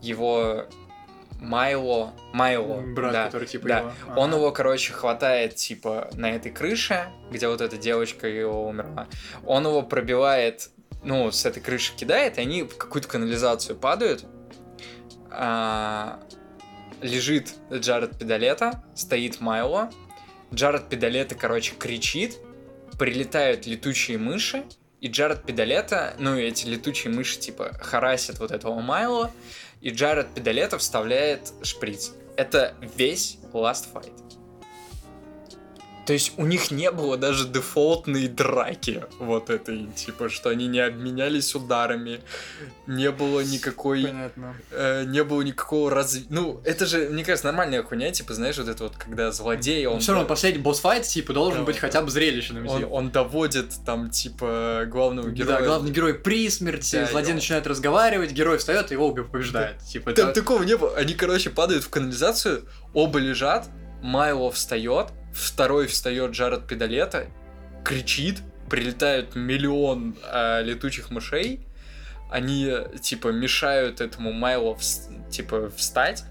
[0.00, 0.66] его
[1.40, 3.78] Майло, Майло, Брат, да, который типа да.
[3.78, 3.92] его...
[4.16, 4.36] Он ага.
[4.38, 9.08] его, короче, хватает, типа, на этой крыше, где вот эта девочка его умерла.
[9.44, 10.70] Он его пробивает,
[11.04, 14.24] ну, с этой крыши кидает, и они в какую-то канализацию падают.
[15.30, 16.20] А,
[17.00, 19.90] лежит Джаред Педалета, стоит Майло.
[20.52, 22.38] Джаред Педалета, короче, кричит.
[22.98, 24.64] Прилетают летучие мыши.
[25.00, 29.32] И Джаред Педалета, ну, эти летучие мыши, типа, харасят вот этого Майло.
[29.80, 32.12] И Джаред Педалета вставляет шприц.
[32.36, 34.21] Это весь Last Fight.
[36.04, 40.80] То есть у них не было даже дефолтной драки вот этой, типа, что они не
[40.80, 42.20] обменялись ударами,
[42.88, 44.56] не было никакой, Понятно.
[44.72, 46.22] э, не было никакого разв...
[46.28, 50.00] Ну, это же, мне кажется, нормальная хуйня, типа, знаешь, вот это вот, когда злодей, он...
[50.00, 51.80] все равно последний босс-файт, типа, должен Да, быть да.
[51.82, 52.66] хотя бы зрелищным.
[52.66, 52.88] он, типа.
[52.90, 55.58] он доводит там, типа, главного героя.
[55.60, 59.30] Да, главный герой при смерти, Да, злодей он- начинает разговаривать, герой встает и его убив-
[59.30, 59.78] побеждает.
[59.84, 60.40] Типа, Там это...
[60.40, 60.96] такого не было.
[60.96, 63.68] Они, короче, падают в канализацию, оба лежат,
[64.02, 67.26] Майло встает, второй встает Джаред Педалета,
[67.84, 71.60] кричит, прилетают миллион э, летучих мышей,
[72.30, 76.24] они, э, типа, мешают этому Майло, вс- типа, встать,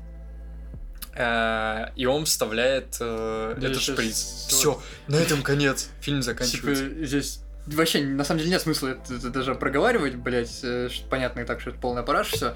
[1.15, 4.47] э, и он вставляет э, Да, этот шприц.
[4.49, 5.89] вот- Все, на этом конец.
[6.01, 7.05] Фильм Типа, заканчивается.
[7.05, 10.63] здесь вообще, на самом деле, нет смысла это, это даже проговаривать, блять,
[11.09, 12.55] понятно и так, что это полная параш, все.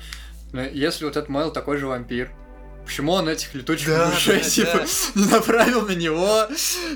[0.51, 2.31] Но если вот этот Майл такой же вампир,
[2.85, 5.21] почему он этих летучих Да, мышей, да, типа, да.
[5.21, 6.47] не направил на него?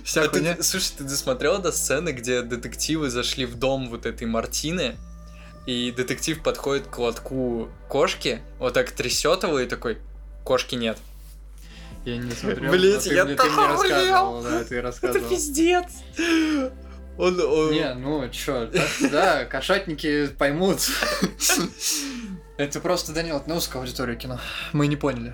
[0.04, 4.28] Вся А ты- слушай, ты досмотрел до сцены, где детективы зашли в дом вот этой
[4.28, 4.96] Мартины,
[5.66, 9.98] и детектив подходит к лотку кошки, вот так трясет его и такой,
[10.44, 10.98] кошки нет.
[12.06, 12.72] Я не смотрел.
[12.72, 14.42] Ты я мне- ты мне так рассказывал, охуел.
[14.44, 15.30] да, ты рассказывал.
[15.30, 15.86] пиздец.
[17.18, 20.80] Он, он- Не, ну чё, так, да, кошатники поймут.
[22.58, 24.40] Это просто, Данил, это на узкую аудиторию кино.
[24.74, 25.34] Мы не поняли.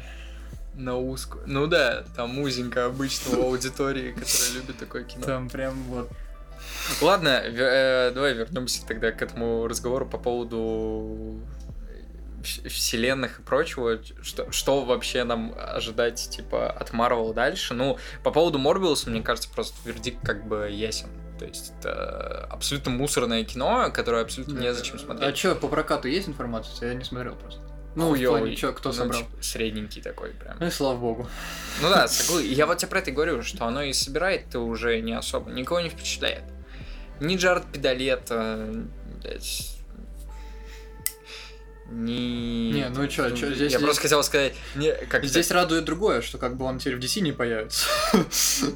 [0.75, 1.43] На узкую.
[1.47, 5.25] Ну да, там узенько обычно у аудитории, которая любит такое кино.
[5.25, 6.09] Там прям вот.
[7.01, 11.39] Ладно, э, давай вернемся тогда к этому разговору по поводу
[12.41, 13.99] вс- вселенных и прочего.
[14.21, 17.73] Что, что вообще нам ожидать, типа, от Марвел дальше?
[17.73, 21.07] Ну, по поводу Морбиуса, мне кажется, просто вердикт как бы ясен.
[21.39, 25.35] То есть это абсолютно мусорное кино, которое абсолютно незачем А смотреть.
[25.35, 26.89] чё, по прокату есть информация?
[26.89, 27.59] Я не смотрел просто.
[27.95, 28.41] Ну, хуёвый.
[28.41, 29.19] плане, чё, кто Ну, собрал?
[29.21, 30.57] типа, средненький такой прям.
[30.59, 31.27] Ну и слава богу.
[31.81, 32.07] Ну да.
[32.43, 35.89] Я вот тебе про это говорю, что оно и собирает-то уже не особо, никого не
[35.89, 36.43] впечатляет.
[37.21, 38.69] Ни Джаред Педалета,
[39.23, 39.71] блядь,
[41.89, 42.71] ни...
[42.73, 46.21] Не, ну чё, чё, здесь- Я здесь- просто хотел сказать, не, как Здесь радует другое,
[46.21, 47.85] что как бы он теперь в DC не появится.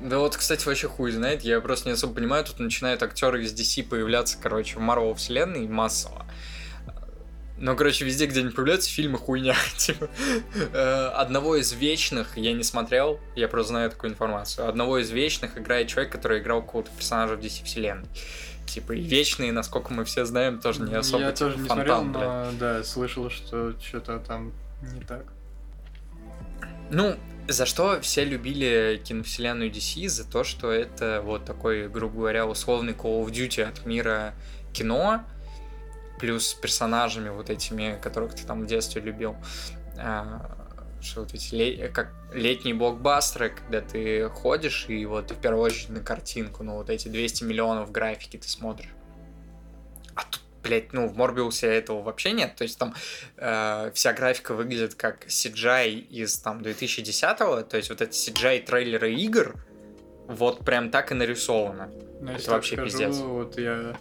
[0.00, 3.52] Да вот, кстати, вообще хуй знает, я просто не особо понимаю, тут начинают актеры из
[3.52, 6.24] DC появляться, короче, в Марвел вселенной массово.
[7.60, 9.56] Но, короче, везде, где они появляются, фильмы хуйня.
[9.76, 10.08] Типа,
[10.72, 14.68] э, одного из вечных я не смотрел, я просто знаю такую информацию.
[14.68, 18.06] Одного из вечных играет человек, который играл какого-то персонажа в DC вселенной.
[18.66, 21.24] Типа, и вечные, насколько мы все знаем, тоже не особо.
[21.24, 22.52] Я типа, тоже не фонтан, смотрел, блядь.
[22.52, 24.52] но да, слышал, что что-то там
[24.82, 25.24] не так.
[26.90, 27.16] Ну,
[27.48, 30.08] за что все любили киновселенную DC?
[30.08, 34.34] За то, что это вот такой, грубо говоря, условный Call of Duty от мира
[34.72, 35.24] кино,
[36.18, 39.36] плюс персонажами вот этими, которых ты там в детстве любил.
[39.98, 40.56] А,
[41.00, 45.90] Что вот эти ле- как летние блокбастеры, когда ты ходишь и вот в первую очередь
[45.90, 48.90] на картинку, ну вот эти 200 миллионов графики ты смотришь.
[50.16, 52.56] А тут, блядь, ну в Морбиусе этого вообще нет.
[52.56, 52.94] То есть там
[53.36, 59.14] э, вся графика выглядит как CGI из там 2010-го, то есть вот это CGI трейлеры
[59.14, 59.54] игр,
[60.26, 61.90] вот прям так и нарисовано.
[62.20, 63.16] Но Это вообще скажу, пиздец.
[63.18, 63.96] Вот я...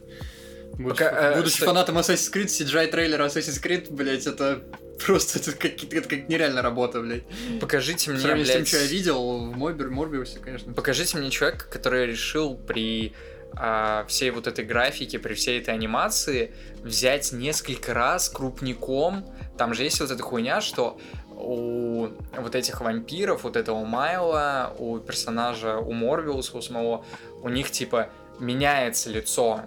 [0.77, 1.67] Будучи, Пока, э, будучи стой.
[1.67, 4.61] фанатом Assassin's Creed, CGI трейлер Assassin's Creed, блять, это
[5.05, 7.23] просто это как, это как нереальная работа, блядь.
[7.59, 10.73] Покажите мне, сравнении с тем, блядь, что я видел в Морби- Морбиусе, конечно.
[10.73, 13.13] покажите мне человека, который решил при
[13.55, 16.53] а, всей вот этой графике, при всей этой анимации
[16.83, 19.25] взять несколько раз крупником.
[19.57, 20.99] Там же есть вот эта хуйня, что
[21.31, 27.05] у вот этих вампиров, вот этого Майла, у персонажа, у Морбиуса, у самого,
[27.41, 28.09] у них типа
[28.39, 29.61] меняется лицо.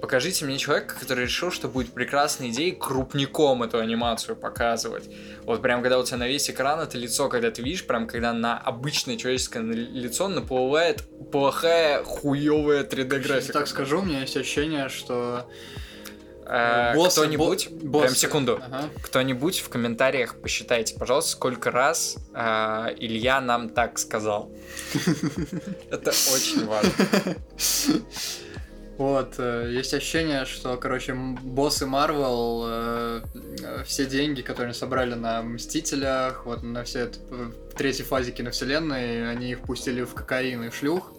[0.00, 5.10] Покажите мне человека, который решил, что будет прекрасной идеей крупником эту анимацию показывать.
[5.44, 8.32] Вот прям когда у тебя на весь экран это лицо, когда ты видишь, прям когда
[8.32, 13.52] на обычное человеческое лицо наплывает плохая хуевая 3D Если графика.
[13.52, 15.46] так скажу, у меня есть ощущение, что
[16.52, 18.88] Э, боссы- Кто-нибудь, прям секунду, Ага.
[19.02, 24.50] кто-нибудь в комментариях посчитайте, пожалуйста, сколько раз э, Илья нам так сказал.
[25.90, 26.90] Это очень важно.
[29.00, 33.22] Вот, э, есть ощущение, что, короче, боссы Марвел, э,
[33.86, 38.30] все деньги, которые они собрали на Мстителях, вот на все это, э, в третьей фазе
[38.30, 41.14] киновселенной, они их пустили в кокаин и в шлюх.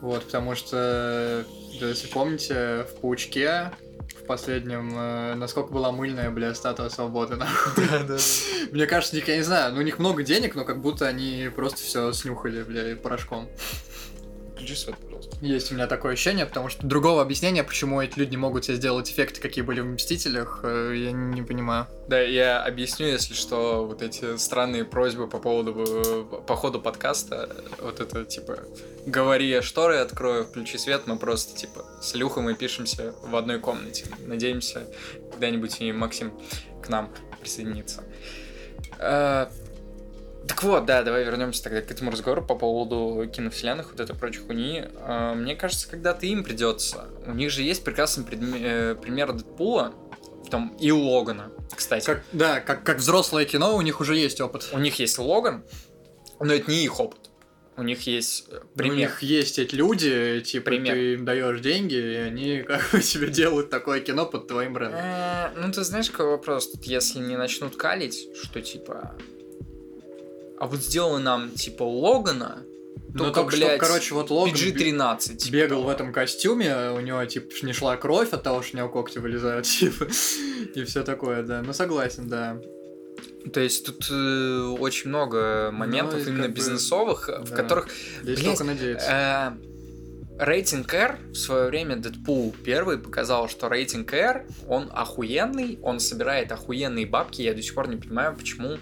[0.00, 1.44] Вот, потому что,
[1.78, 3.72] да, если помните, в Паучке
[4.22, 7.84] в последнем, э, насколько была мыльная, бля, статуя свободы, нахуй.
[8.72, 11.06] Мне кажется, у них, я не знаю, ну у них много денег, но как будто
[11.06, 13.50] они просто все снюхали, бля, порошком.
[14.56, 15.36] Включи свет, пожалуйста.
[15.42, 18.76] Есть у меня такое ощущение, потому что другого объяснения, почему эти люди не могут себе
[18.76, 21.86] сделать эффекты, какие были в Мстителях, э, я не понимаю.
[22.08, 27.54] Да, я объясню, если что, вот эти странные просьбы по поводу, э, по ходу подкаста,
[27.80, 28.60] вот это, типа,
[29.04, 33.60] говори, я шторы открою, включи свет, мы просто, типа, с Люхой мы пишемся в одной
[33.60, 34.06] комнате.
[34.20, 34.86] Надеемся,
[35.32, 36.32] когда-нибудь и Максим
[36.82, 38.02] к нам присоединится.
[40.48, 44.40] Так вот, да, давай вернемся тогда к этому разговору по поводу киновселенных, вот этой прочей
[44.40, 44.84] хуйни.
[45.00, 47.06] Э, Мне кажется, когда-то им придется.
[47.26, 49.92] У них же есть прекрасный предме- э, пример Дэдпула,
[50.44, 52.06] в том и Логана, кстати.
[52.06, 54.68] Как, да, как, как взрослое кино, у них уже есть опыт.
[54.72, 55.64] У них есть Логан,
[56.38, 57.18] но это не их опыт.
[57.78, 58.96] У них есть э, У пример.
[58.96, 60.94] них есть эти люди, типа Пример.
[60.94, 65.00] ты им даешь деньги, и они как бы тебе делают такое кино под твоим брендом.
[65.02, 66.70] Э, Ну, ты знаешь, какой вопрос?
[66.70, 69.14] Тут если не начнут калить, что типа...
[70.58, 72.62] А вот сделай нам, типа, Логана,
[73.12, 75.36] Ну только, только что, блядь, короче, вот Логан бе- PG-13.
[75.36, 78.78] типа бегал в этом костюме, у него, типа, не шла кровь от того, что у
[78.78, 80.06] него когти вылезают, типа,
[80.74, 81.62] и все такое, да.
[81.62, 82.58] Ну, согласен, да.
[83.52, 87.56] То есть тут э, очень много моментов и именно как бы, бизнесовых, в да.
[87.56, 87.88] которых
[88.22, 89.56] Здесь Блядь, только надеяться.
[89.60, 89.76] Э,
[90.38, 96.52] Рейтинг R в свое время Дэдпул первый показал, что рейтинг R, он охуенный, он собирает
[96.52, 97.40] охуенные бабки.
[97.40, 98.76] Я до сих пор не понимаю, почему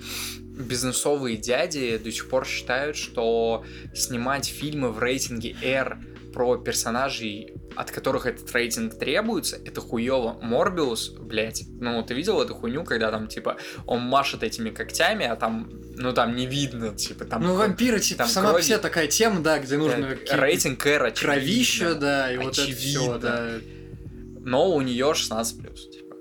[0.57, 5.99] бизнесовые дяди до сих пор считают, что снимать фильмы в рейтинге R
[6.33, 10.39] про персонажей, от которых этот рейтинг требуется, это хуево.
[10.43, 15.37] Морбиус, блядь, ну ты видел эту хуйню, когда там, типа, он машет этими когтями, а
[15.37, 17.43] там, ну там не видно, типа, там...
[17.43, 18.63] Ну, вампиры, типа, там сама крови.
[18.63, 21.35] себе такая тема, да, где нужно какие-то рейтинг R очевидно.
[21.35, 23.19] кровища, да, и вот это все, Очевидно.
[23.19, 23.49] да.
[24.41, 25.89] но у нее 16 плюс.
[25.89, 26.17] Типа.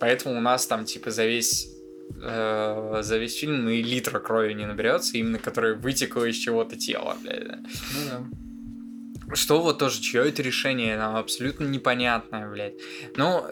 [0.00, 1.71] Поэтому у нас там, типа, за весь
[2.22, 7.16] э, за весь фильм и литра крови не наберется, именно которая вытекла из чего-то тела,
[7.22, 7.48] блядь.
[7.48, 9.34] Ну да.
[9.34, 12.74] Что вот тоже, чье это решение, нам абсолютно непонятное, блядь.
[13.16, 13.44] Ну,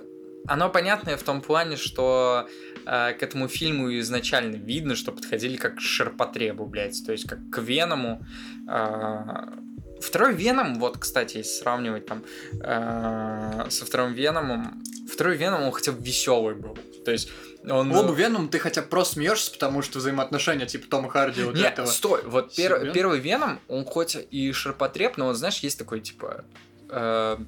[0.46, 2.48] оно понятное в том плане, что
[2.86, 7.38] э, к этому фильму изначально видно, что подходили как к ширпотребу, блядь, то есть как
[7.50, 8.24] к Веному.
[8.68, 9.60] Э,
[10.00, 12.24] второй Веном, вот, кстати, если сравнивать там
[12.62, 16.76] э, со вторым Веномом, второй Веном, он хотя бы веселый был.
[17.04, 17.28] То есть
[17.68, 17.92] он...
[17.92, 21.72] Оба Веном ты хотя бы просто смеешься, потому что взаимоотношения типа Тома Харди вот Нет,
[21.72, 21.86] этого.
[21.86, 26.44] стой, вот пер- первый Веном, он хоть и ширпотреб, но вот знаешь, есть такой типа...
[26.90, 27.38] э,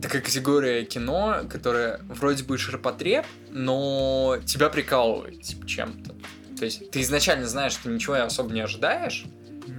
[0.00, 6.14] такая категория кино, которая вроде бы ширпотреб, но тебя прикалывает, типа, чем-то.
[6.58, 9.24] То есть ты изначально знаешь, что ничего особо не ожидаешь.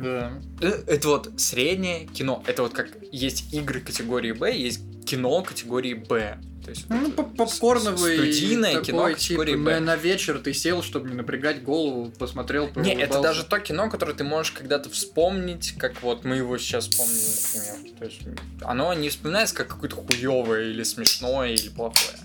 [0.01, 0.31] Да.
[0.61, 2.43] Э, Это вот среднее кино.
[2.47, 6.39] Это вот как есть игры категории Б, есть кино категории Б.
[6.69, 9.79] То есть вот Ну, поп- попкорновый студийное такой, кино типа, Б.
[9.79, 14.13] на вечер ты сел, чтобы не напрягать голову, посмотрел, Не, это даже то кино, которое
[14.13, 17.97] ты можешь когда-то вспомнить, как вот мы его сейчас вспомнили, например.
[17.97, 18.21] То есть
[18.61, 22.17] оно не вспоминается как какое-то хуевое или смешное или плохое.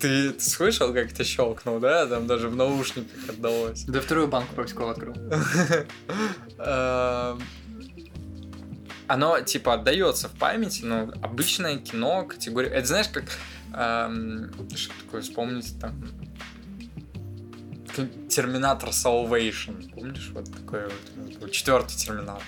[0.00, 2.06] Ты, ты слышал, как это щелкнул, да?
[2.06, 3.84] Там даже в наушниках отдалось.
[3.84, 5.14] Да вторую банку попсикола открыл.
[9.06, 12.68] Оно типа отдается в памяти, но обычное кино категория.
[12.70, 13.24] Это знаешь, как
[13.74, 15.94] эм, что такое вспомнить там
[18.28, 19.92] Терминатор Salvation.
[19.94, 22.42] Помнишь, вот такой вот, вот четвертый терминатор.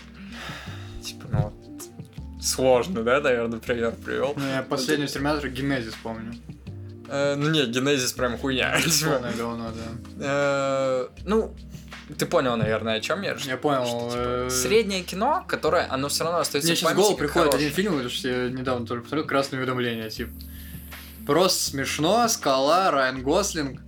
[1.03, 4.35] Типа, ну вот сложно, да, наверное, пример привел.
[4.37, 6.35] Ну, я последний терминатор Генезис помню.
[7.09, 8.81] Э, ну не, Генезис прям хуйня.
[8.81, 9.89] Типа, Полное говно, да.
[10.21, 11.55] э, Ну,
[12.19, 13.37] ты понял, наверное, о чем я.
[13.45, 13.85] Я понял.
[13.87, 17.17] Что, типа, э, среднее кино, которое, оно все равно остается Мне в сейчас в голову
[17.17, 17.69] приходит хорошее.
[17.71, 20.33] один фильм, что я недавно только посмотрел «Красное уведомление», типа.
[21.27, 23.81] Просто смешно, скала, Райан Гослинг,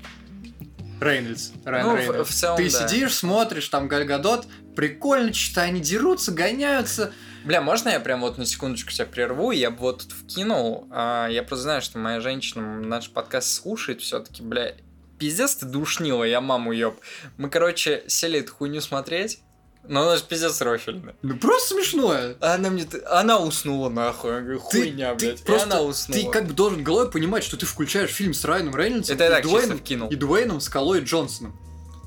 [1.00, 1.50] Рейнольдс.
[1.64, 2.28] Райан Ну, в- Рейнольдс.
[2.28, 2.88] в целом, Ты да.
[2.88, 7.12] сидишь, смотришь, там Гальгадот, прикольно, что они дерутся, гоняются.
[7.44, 9.52] Бля, можно я прям вот на секундочку тебя прерву?
[9.52, 10.88] Я бы вот тут вкинул.
[10.90, 14.74] а, я просто знаю, что моя женщина наш подкаст слушает все-таки, бля.
[15.18, 17.00] Пиздец ты душнила, я маму ёб.
[17.36, 19.40] Мы, короче, сели эту хуйню смотреть,
[19.86, 21.14] но она же пиздец рофельная.
[21.22, 22.36] Ну просто смешное.
[22.40, 22.86] Она мне...
[23.06, 24.32] Она уснула нахуй.
[24.32, 25.40] Я говорю, Ты- хуйня, ты блядь.
[25.40, 26.20] И просто- она уснула.
[26.22, 29.30] Ты как бы должен головой понимать, что ты включаешь фильм с Райаном Рейнольдсом Это и,
[29.30, 31.58] так Дуэйном, и Дуэйном Скалой Джонсоном.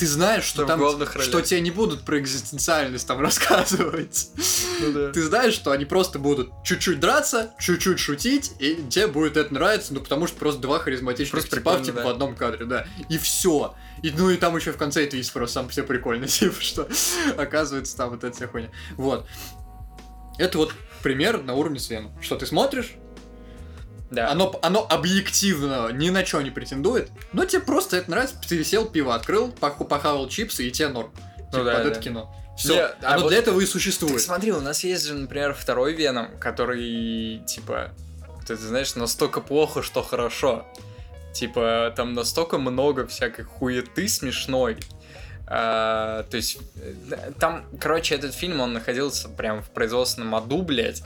[0.01, 1.21] Ты знаешь, что там, ролях.
[1.21, 4.31] что тебе не будут про экзистенциальность там рассказывать.
[4.79, 5.11] Ну да.
[5.11, 9.93] Ты знаешь, что они просто будут чуть-чуть драться, чуть-чуть шутить, и тебе будет это нравиться,
[9.93, 12.05] ну потому что просто два харизматичных Просто типа типа да.
[12.05, 12.87] в одном кадре, да.
[13.09, 13.75] И все.
[14.01, 16.89] И, ну и там еще в конце это есть просто сам все прикольно, типа, что
[17.37, 18.71] оказывается там вот эта вся хуйня.
[18.97, 19.27] Вот.
[20.39, 20.73] Это вот
[21.03, 22.09] пример на уровне Свена.
[22.21, 22.95] Что ты смотришь,
[24.12, 24.30] Да.
[24.30, 28.86] оно, оно объективно ни на что не претендует, но тебе просто это нравится, ты сел,
[28.86, 31.12] пиво открыл, пох- похавал чипсы, и тебе норм.
[31.51, 32.01] Типа, да, под это да.
[32.01, 32.36] кино.
[32.57, 34.22] Все, Не, а оно вот- для этого и Так существует.
[34.22, 37.91] смотри, у нас есть же, например, второй Веном, который, типа,
[38.45, 40.68] ты знаешь, настолько плохо, что хорошо.
[41.34, 44.78] Типа, там настолько много всякой хуеты смешной.
[45.47, 51.03] А, то есть, э, там, короче, этот фильм, он находился прям в производственном аду, блядь.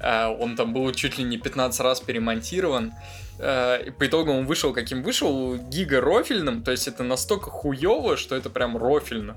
[0.00, 2.92] А, он там был чуть ли не 15 раз перемонтирован.
[3.38, 6.62] А, и по итогу он вышел каким вышел, гига рофельным.
[6.62, 9.36] То есть, это настолько хуево, что это прям рофельно.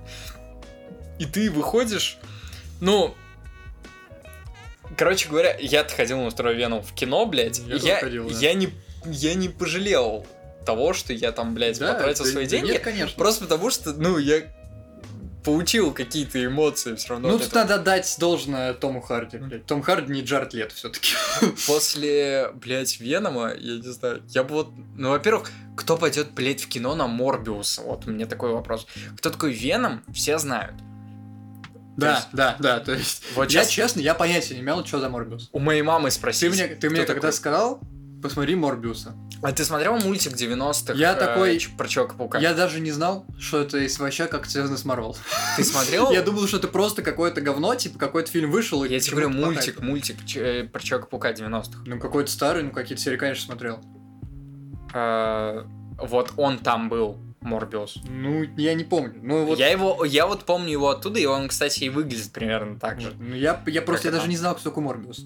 [1.19, 2.17] И ты выходишь,
[2.79, 3.15] ну,
[4.95, 7.59] Короче говоря, я-то ходил на второй Веном в кино, блядь.
[7.59, 8.35] Я я, ходил, да.
[8.39, 8.69] я, не,
[9.05, 10.25] я не пожалел
[10.65, 12.71] того, что я там, блядь, Да, потратил свои деньги.
[12.71, 13.15] Нет, конечно.
[13.15, 14.41] Просто потому что, ну, я
[15.47, 17.29] получил какие-то эмоции все равно.
[17.29, 19.37] Ну, тут надо дать должное Тому Харди.
[19.37, 19.65] блядь.
[19.65, 21.13] Том Харди не Джаред Лето все-таки.
[21.67, 24.73] После, блядь, Венома, я не знаю, я бы вот...
[24.95, 27.81] Ну, во-первых, кто пойдет, блядь, в кино на Морбиуса?
[27.81, 28.87] Вот у меня такой вопрос.
[29.17, 30.75] Кто такой Веном, все знают.
[31.95, 32.79] Да, есть- да, да.
[32.81, 35.49] То есть, Вот я честно, я понятия не имел, что за Морбиус.
[35.53, 36.49] у моей мамы Ты спросили.
[36.51, 37.79] мне, ты мне когда сказал,
[38.21, 39.15] посмотри Морбиуса.
[39.41, 40.93] А ты смотрел мультик 90-х?
[40.93, 42.39] Я э, такой- Про Человека-паука?
[42.39, 45.15] Я даже не знал, что это из вообще как связано с Марвел.
[45.55, 46.11] Ты смотрел?
[46.11, 48.83] Я думал, что это просто какое-то говно, типа какой-то фильм вышел.
[48.83, 51.79] Я тебе говорю, мультик, мультик э, про Человека-паука 90-х.
[51.85, 53.79] Ну, какой-то старый, ну, какие-то серии, конечно, смотрел.
[54.93, 55.63] Э,
[55.99, 57.99] Вот он там был, Морбиус.
[58.09, 59.19] Ну, я не помню.
[59.21, 59.57] Ну, вот...
[59.59, 63.13] Я его, я вот помню его оттуда, и он, кстати, и выглядит примерно так же.
[63.19, 65.25] Ну, я, я просто я даже не знал, кто такой Морбиус.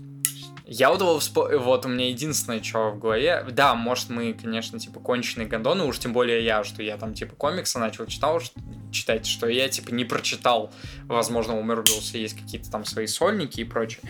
[0.73, 1.19] Я вот его
[1.59, 5.99] вот у меня единственное, что в голове, да, может мы, конечно, типа конченые гондоны, уж
[5.99, 8.51] тем более я, что я там типа комиксы начал читал, ш-
[8.89, 10.71] читать, что я типа не прочитал,
[11.07, 14.01] возможно, у Морбиуса есть какие-то там свои сольники и прочее.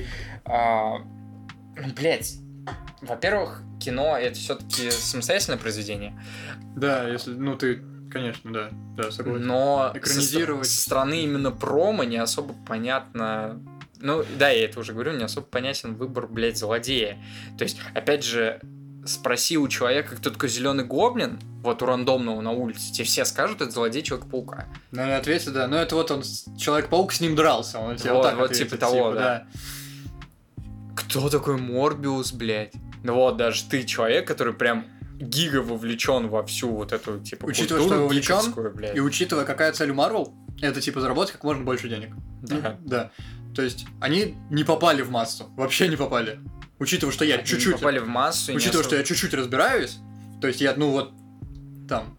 [0.45, 2.35] А, ну, блядь,
[3.01, 6.23] во-первых, кино это все-таки самостоятельное произведение,
[6.75, 7.81] Да, если, ну, ты,
[8.11, 9.47] конечно, да, да, согласен.
[9.47, 10.67] но Экранизировать.
[10.67, 13.59] со, со стороны именно промо не особо понятно.
[14.01, 17.17] Ну, да, я это уже говорю, не особо понятен выбор, блядь, злодея.
[17.57, 18.61] То есть, опять же,
[19.05, 23.61] спроси у человека, кто такой зеленый гоблин, вот у рандомного на улице, тебе все скажут,
[23.61, 24.67] это злодей Человека-паука.
[24.91, 25.67] Ну, и ответит, да.
[25.67, 26.23] Ну, это вот он,
[26.57, 27.79] Человек-паук с ним дрался.
[27.79, 29.47] Он тебе вот, Вот, вот ответит, типа того, да.
[30.95, 32.73] Кто такой Морбиус, блядь?
[33.03, 34.85] Ну вот, даже ты человек, который прям
[35.19, 38.95] гига вовлечен во всю вот эту, типа, Учитывая, культуру что вовлечен, блядь.
[38.95, 42.13] И учитывая, какая цель у Марвел, это типа заработать как можно больше денег.
[42.41, 42.77] Да.
[42.81, 43.11] Да.
[43.55, 45.49] То есть они не попали в массу.
[45.57, 46.39] Вообще не попали.
[46.79, 47.73] Учитывая, что я Они чуть-чуть...
[47.73, 48.53] попали в массу.
[48.53, 49.99] Учитывая, что особо- я чуть-чуть разбираюсь,
[50.41, 51.11] то есть я, ну вот,
[51.87, 52.17] там,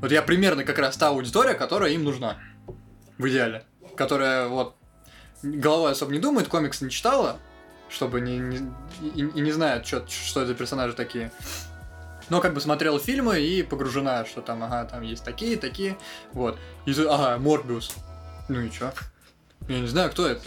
[0.00, 2.36] вот я примерно как раз та аудитория, которая им нужна,
[3.16, 3.64] в идеале,
[3.96, 4.76] которая вот
[5.42, 7.38] головой особо не думает, комиксы не читала,
[7.88, 8.70] чтобы не, не-
[9.14, 11.30] и, и не знает, чё- что это персонажи такие.
[12.28, 15.96] Но как бы смотрела фильмы и погружена, что там, ага, там есть такие, такие,
[16.32, 16.58] вот.
[16.84, 17.94] И тут, ага, Морбиус.
[18.48, 18.92] Ну и чё?
[19.68, 20.42] Я не знаю, кто это.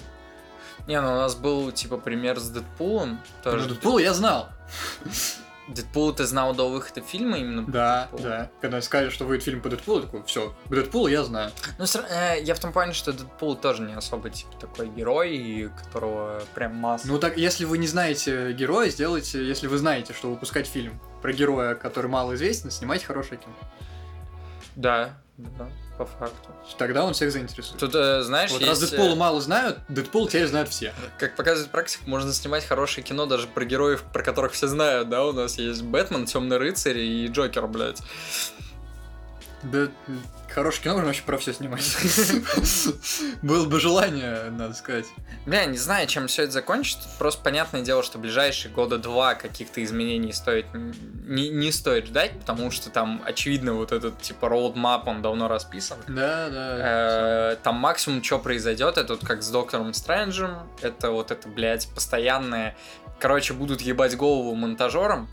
[0.87, 3.19] Не, ну у нас был, типа, пример с Дэдпулом.
[3.45, 3.69] Ну, Тоже.
[3.69, 4.49] Дэдпула я знал.
[5.67, 7.63] Дэдпул ты знал до выхода фильма именно?
[7.63, 8.23] Да, Дэдпулу?
[8.23, 8.49] да.
[8.59, 11.51] Когда сказали, что выйдет фильм по Дэдпулу, такой, все, Дэдпула я знаю.
[11.77, 16.41] Ну, э, я в том плане, что Дэдпул тоже не особо, типа, такой герой, которого
[16.55, 17.07] прям масса.
[17.07, 21.33] Ну так, если вы не знаете героя, сделайте, если вы знаете, что выпускать фильм про
[21.33, 23.53] героя, который мало известен, снимайте хорошее кино.
[24.75, 25.69] Да, да,
[25.99, 26.49] по факту.
[26.77, 27.77] Тогда он всех заинтересует.
[27.77, 30.93] Тут, э, знаешь, вот есть, раз э, Дэдпула мало знают, Дэдпул теперь знают все.
[31.17, 35.25] как показывает практика, можно снимать хорошее кино даже про героев, про которых все знают, да,
[35.25, 38.01] у нас есть Бэтмен, Темный рыцарь и Джокер, блядь.
[39.63, 39.89] Да,
[40.49, 41.83] хорошее кино можно вообще про все снимать.
[43.41, 45.05] Было бы желание, надо сказать.
[45.45, 47.07] Бля, не знаю, чем все это закончится.
[47.17, 52.71] Просто понятное дело, что ближайшие года два каких-то изменений стоит не, не стоит ждать, потому
[52.71, 55.97] что там, очевидно, вот этот типа роудмап, он давно расписан.
[56.07, 57.51] Да, да.
[57.53, 61.87] Э, Там максимум, что произойдет, это вот как с Доктором Стрэнджем, это вот это, блядь,
[61.93, 62.75] постоянное...
[63.19, 65.27] Короче, будут ебать голову монтажерам,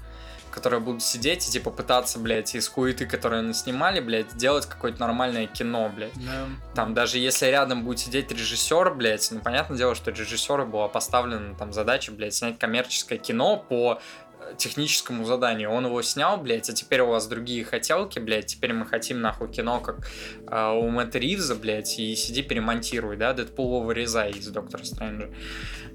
[0.57, 4.99] которые будут сидеть и, типа, пытаться, блядь, из хуеты, которые они снимали, блядь, сделать какое-то
[5.01, 6.15] нормальное кино, блядь.
[6.15, 6.47] Да.
[6.75, 11.55] Там даже если рядом будет сидеть режиссер, блядь, ну понятное дело, что режиссеру была поставлена
[11.57, 14.01] там задача, блядь, снять коммерческое кино по
[14.41, 15.71] э, техническому заданию.
[15.71, 19.53] Он его снял, блядь, а теперь у вас другие хотелки, блядь, теперь мы хотим нахуй
[19.53, 20.09] кино, как
[20.51, 25.29] э, у Мэтта Ривза, блядь, и сиди перемонтируй, да, Дэдпула вырезай из Доктора Стрэнджа.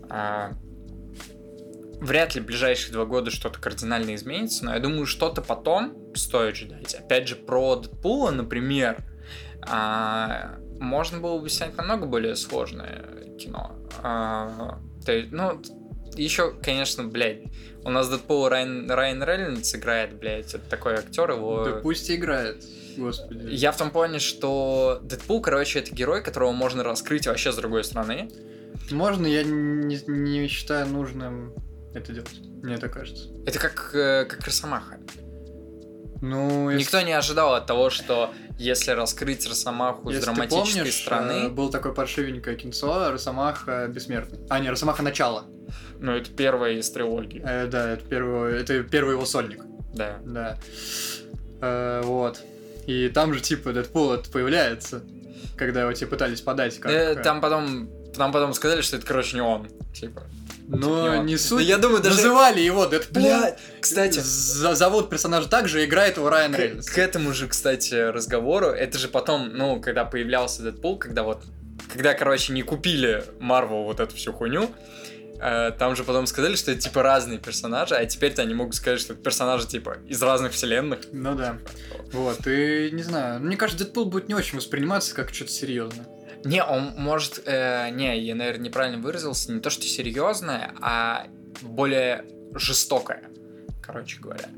[0.08, 0.52] А,
[2.02, 6.56] Вряд ли в ближайшие два года что-то кардинально изменится, но я думаю, что-то потом стоит
[6.56, 6.96] ждать.
[6.96, 8.98] Опять же, про Дэдпула, например,
[9.62, 13.06] а, можно было бы снять намного более сложное
[13.40, 13.78] кино.
[14.02, 15.62] А, то есть, ну,
[16.16, 17.44] еще, конечно, блядь,
[17.84, 21.66] у нас Дэдпул Райан, Райан Рейнольдс играет, блядь, это такой актер, его...
[21.66, 22.66] Да пусть играет,
[22.98, 23.48] господи.
[23.52, 27.84] Я в том плане, что Дэдпул, короче, это герой, которого можно раскрыть вообще с другой
[27.84, 28.32] стороны.
[28.90, 31.54] Можно, я не, не считаю нужным
[31.94, 32.40] это делать.
[32.64, 33.30] Мне так кажется.
[33.46, 34.98] Это как, э, как Росомаха.
[36.22, 40.76] Ну, если- Никто не ожидал от того, что если раскрыть Росомаху с Если ты драматической
[40.82, 44.40] помнишь, стороны, э, был такое паршивенькое кинцо Росомаха Бессмертный.
[44.50, 45.46] А, не, Росомаха Начало.
[46.00, 47.42] ну, это первая из трилогии.
[47.44, 49.64] Э, да, это первый, это первый его сольник.
[49.96, 50.20] Да.
[50.24, 50.58] Да.
[51.62, 52.42] Э, вот.
[52.86, 55.02] И там же, типа, Дэдпул это появляется,
[55.58, 56.92] когда его, типа, пытались подать как...
[56.92, 59.70] Э, э, Там потом, там потом сказали, что это, короче, не он.
[59.94, 60.24] Типа.
[60.80, 61.40] Но не не он.
[61.40, 61.66] суть.
[61.66, 63.22] Я думаю, даже- Называли его Дэдпул.
[63.22, 66.90] Бля, кстати, зовут персонажа так же, играет его Райан Рейнольдс.
[66.90, 71.44] к этому же, кстати, разговору, это же потом, ну, когда появлялся Дэдпул, когда вот,
[71.92, 74.70] когда, короче, не купили Марвел вот эту всю хуйню,
[75.42, 79.00] э, там же потом сказали, что это, типа, разные персонажи, а теперь-то они могут сказать,
[79.00, 81.00] что это персонажи, типа, из разных вселенных.
[81.12, 81.58] Ну да.
[82.14, 83.42] Вот, и не знаю.
[83.42, 86.06] Мне кажется, Дэдпул будет не очень восприниматься как что-то серьезное.
[86.44, 87.42] Не, он может...
[87.46, 89.52] э, не, я, наверное, неправильно выразился.
[89.52, 91.28] Не то, что серьезное, а
[91.62, 92.26] более
[92.56, 93.24] жестокое,
[93.82, 94.50] короче говоря.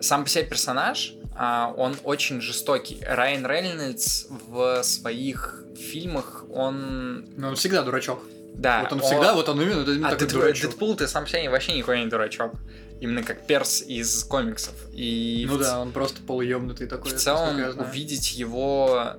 [0.00, 2.98] Сам по себе персонаж, а, он очень жестокий.
[3.06, 7.26] Райан Рейнольдс в своих фильмах, он...
[7.36, 8.20] Но он всегда дурачок.
[8.54, 10.70] Да, вот он всегда, вот он именно, это именно А такой Дэдпул- дурачок.
[10.70, 12.52] Дэдпул, ты сам по себе вообще никакой не дурачок.
[13.00, 14.74] Именно как перс из комиксов.
[14.92, 17.10] И Ну в да, он просто полуемнутый такой.
[17.12, 19.14] в целом увидеть его,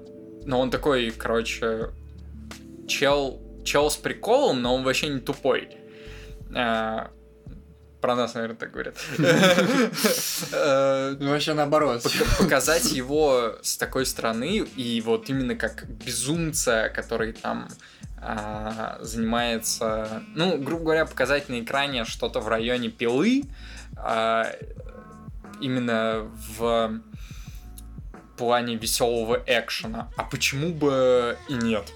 [0.46, 1.90] ну он такой, короче,
[2.88, 5.78] чел, чел с приколом, но он вообще не тупой.
[6.56, 7.10] А,
[8.02, 8.96] Про нас, наверное, так говорят.
[10.52, 12.04] Э, Ну, вообще наоборот.
[12.04, 17.68] пока- Показать его с такой стороны и вот именно как безумца, который там
[18.28, 23.44] а, занимается, ну, грубо говоря, показать на экране что-то в районе пилы,
[23.98, 24.52] а,
[25.62, 26.28] именно
[26.58, 27.02] в
[28.38, 30.12] плане веселого экшена.
[30.18, 31.92] А почему бы и нет?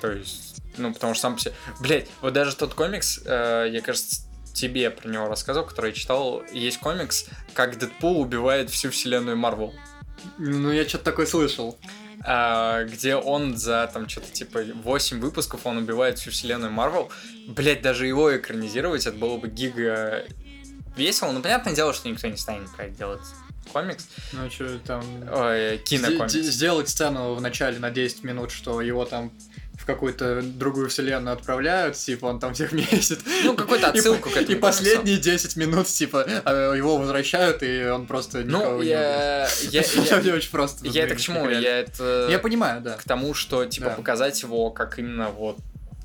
[0.00, 1.54] То есть, ну, потому что сам по себе...
[1.80, 6.42] Блять, вот даже тот комикс, э, я, кажется, тебе про него рассказывал, который я читал.
[6.52, 9.74] Есть комикс, как Дэдпул убивает всю вселенную Марвел.
[10.38, 11.78] Ну, я что-то такое слышал.
[12.24, 17.10] А, где он за там что-то типа 8 выпусков он убивает всю вселенную Марвел.
[17.46, 20.24] Блять, даже его экранизировать, это было бы гига
[20.96, 21.30] весело.
[21.32, 23.20] Но понятное дело, что никто не станет про это делать
[23.72, 24.06] комикс.
[24.32, 25.02] Ну, что там...
[25.32, 26.34] Ой, кинокомикс.
[26.34, 29.32] Сде- Сделать сцену в начале на 10 минут, что его там
[29.78, 33.18] в какую-то другую вселенную отправляют, типа он там всех месяц.
[33.44, 37.62] Ну, какую-то И отсылку по- к этому И последние 10 минут, типа, а, его возвращают,
[37.62, 39.82] и он просто никого Ну, не я, я,
[40.22, 40.86] я, очень просто.
[40.86, 41.48] я это к чему?
[41.48, 42.94] Я это Я понимаю, да.
[42.96, 43.94] к тому, что типа Да.
[43.96, 45.58] показать его как именно вот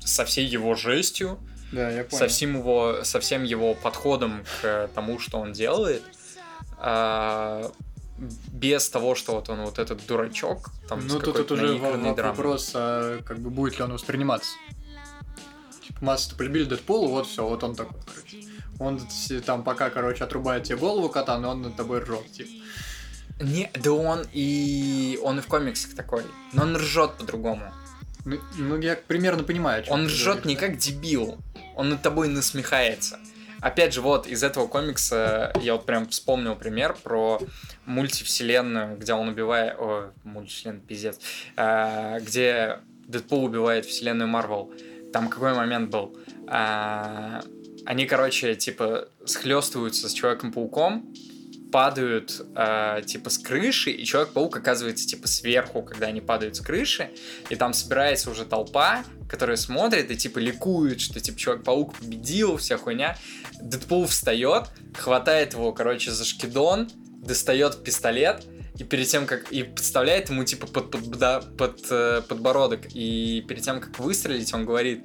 [0.04, 1.38] со всей его жестью,
[1.72, 2.18] Да, я понял.
[2.18, 6.02] со всем его, со всем его подходом к тому, что он делает,
[8.52, 13.20] без того, что вот он вот этот дурачок, там Ну, тут, тут уже вопрос, а,
[13.22, 14.50] как бы будет ли он восприниматься.
[15.86, 18.46] Типа, масса-то полюбили Дэдпула, вот все, вот он такой, короче.
[18.78, 19.00] Он
[19.44, 22.50] там пока, короче, отрубает тебе голову кота, но он над тобой ржет, типа.
[23.40, 27.72] Не, да он и он и в комиксах такой, но он ржет по-другому.
[28.24, 30.60] Ну, ну, я примерно понимаю, о чём Он ржет говоришь, не да.
[30.60, 31.38] как дебил,
[31.74, 33.18] он над тобой насмехается.
[33.62, 37.40] Опять же, вот из этого комикса я вот прям вспомнил пример про
[37.86, 39.76] мультивселенную, где он убивает...
[39.78, 41.20] О, мультивселенная, пиздец.
[41.56, 44.72] А, где Дэдпул убивает вселенную Марвел.
[45.12, 46.16] Там какой момент был?
[46.48, 47.40] А,
[47.86, 51.14] они, короче, типа, схлестываются с Человеком-пауком,
[51.72, 57.10] падают, а, типа, с крыши, и Человек-паук оказывается, типа, сверху, когда они падают с крыши,
[57.48, 62.76] и там собирается уже толпа, которая смотрит и, типа, ликует, что, типа, Человек-паук победил, вся
[62.76, 63.16] хуйня.
[63.60, 66.90] Дэдпул встает, хватает его, короче, за шкидон,
[67.24, 68.44] достает пистолет,
[68.78, 69.52] и перед тем, как...
[69.52, 72.80] И подставляет ему, типа, под, под, да, под, э, подбородок.
[72.94, 75.04] И перед тем, как выстрелить, он говорит,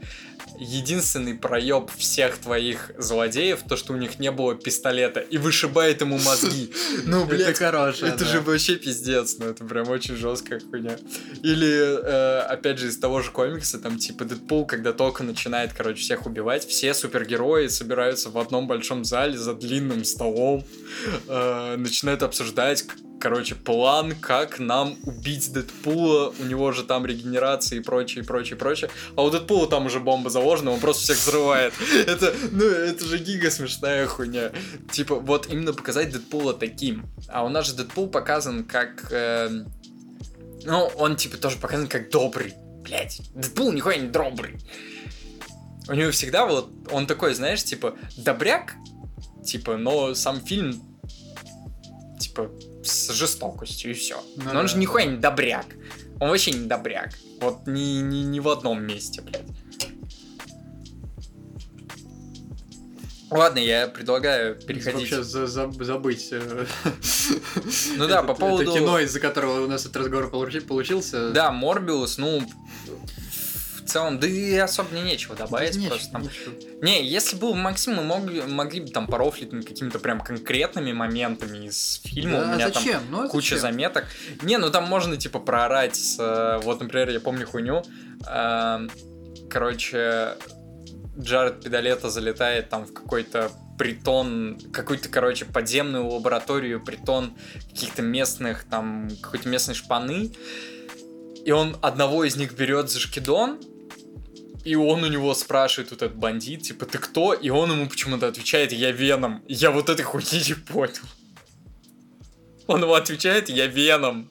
[0.58, 6.18] единственный проеб всех твоих злодеев, то, что у них не было пистолета, и вышибает ему
[6.18, 6.72] мозги.
[7.06, 8.32] Ну, Это блядь, хорошее, это да.
[8.32, 10.98] же вообще пиздец, ну это прям очень жесткая хуйня.
[11.44, 16.02] Или, э, опять же, из того же комикса, там, типа, Дэдпул, когда только начинает, короче,
[16.02, 20.64] всех убивать, все супергерои собираются в одном большом зале за длинным столом,
[21.28, 22.84] э, начинают обсуждать,
[23.20, 28.56] короче, план, как нам убить Дэдпула, у него же там регенерация и прочее, и прочее,
[28.56, 31.74] и прочее, а у Дэдпула там уже бомба заложена, он просто всех взрывает.
[32.06, 34.52] Это, ну, это же гига смешная хуйня.
[34.92, 37.06] Типа, вот именно показать Дэдпула таким.
[37.28, 39.12] А у нас же Дэдпул показан как...
[39.12, 39.50] э,
[40.64, 42.54] ну, он типа тоже показан как добрый.
[42.84, 44.58] Блять, Дэдпул нихуя не добрый.
[45.90, 48.76] У него всегда вот, он такой, знаешь, типа, добряк,
[49.46, 50.84] типа, но сам фильм,
[52.20, 52.52] типа,
[52.84, 54.22] с жестокостью и все.
[54.36, 54.68] Ну но он да.
[54.68, 55.66] же нихуя не добряк.
[56.20, 57.14] Он вообще не добряк.
[57.42, 59.46] Вот ни, ни, ни в одном месте, блядь.
[63.30, 65.12] Ладно, я предлагаю переходить.
[65.12, 66.30] Вообще за- за- забыть.
[66.32, 66.66] э,
[67.98, 71.32] Ну да, по поводу- Это кино, из-за которого у нас этот разговор получи- получился.
[71.32, 72.42] Да, Морбиус, ну,
[73.84, 76.22] в целом, да и особо мне нечего добавить, просто там...
[76.24, 76.54] нечего.
[76.82, 81.68] Не, если бы Максим, мы могли, могли бы там порофлить над какими-то прям конкретными моментами
[81.68, 83.02] из фильма, Да, у меня зачем?
[83.12, 83.72] Ну, там куча зачем?
[83.74, 84.06] заметок.
[84.42, 86.18] Не, ну там можно, типа, проорать с...
[86.20, 87.84] э, Вот, например, я помню хуйню,
[88.30, 88.88] э,
[89.50, 90.36] короче,
[91.20, 97.36] Джаред Педалета залетает там в какой-то притон, какую-то, короче, подземную лабораторию, притон
[97.70, 100.32] каких-то местных, там, какой-то местной шпаны,
[101.46, 103.60] и он одного из них берет за шкидон,
[104.66, 107.34] и он у него спрашивает, вот этот бандит, типа, ты кто?
[107.34, 109.42] И он ему почему-то отвечает, я Веном.
[109.48, 110.94] Я вот этой хуйни не понял.
[112.68, 114.30] Он ему отвечает, я Веном.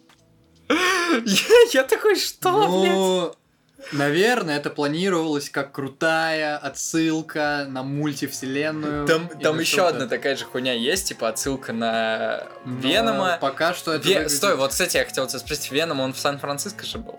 [0.68, 3.45] Я, я такой, что, блядь?
[3.92, 9.06] Наверное, это планировалось как крутая отсылка на мультивселенную.
[9.06, 13.38] Там, там еще одна такая же хуйня есть, типа отсылка на Но Венома.
[13.40, 16.18] Пока что это Ве- выглядит- Стой, вот, кстати, я хотел тебя спросить, Веном, он в
[16.18, 17.18] Сан-Франциско же был?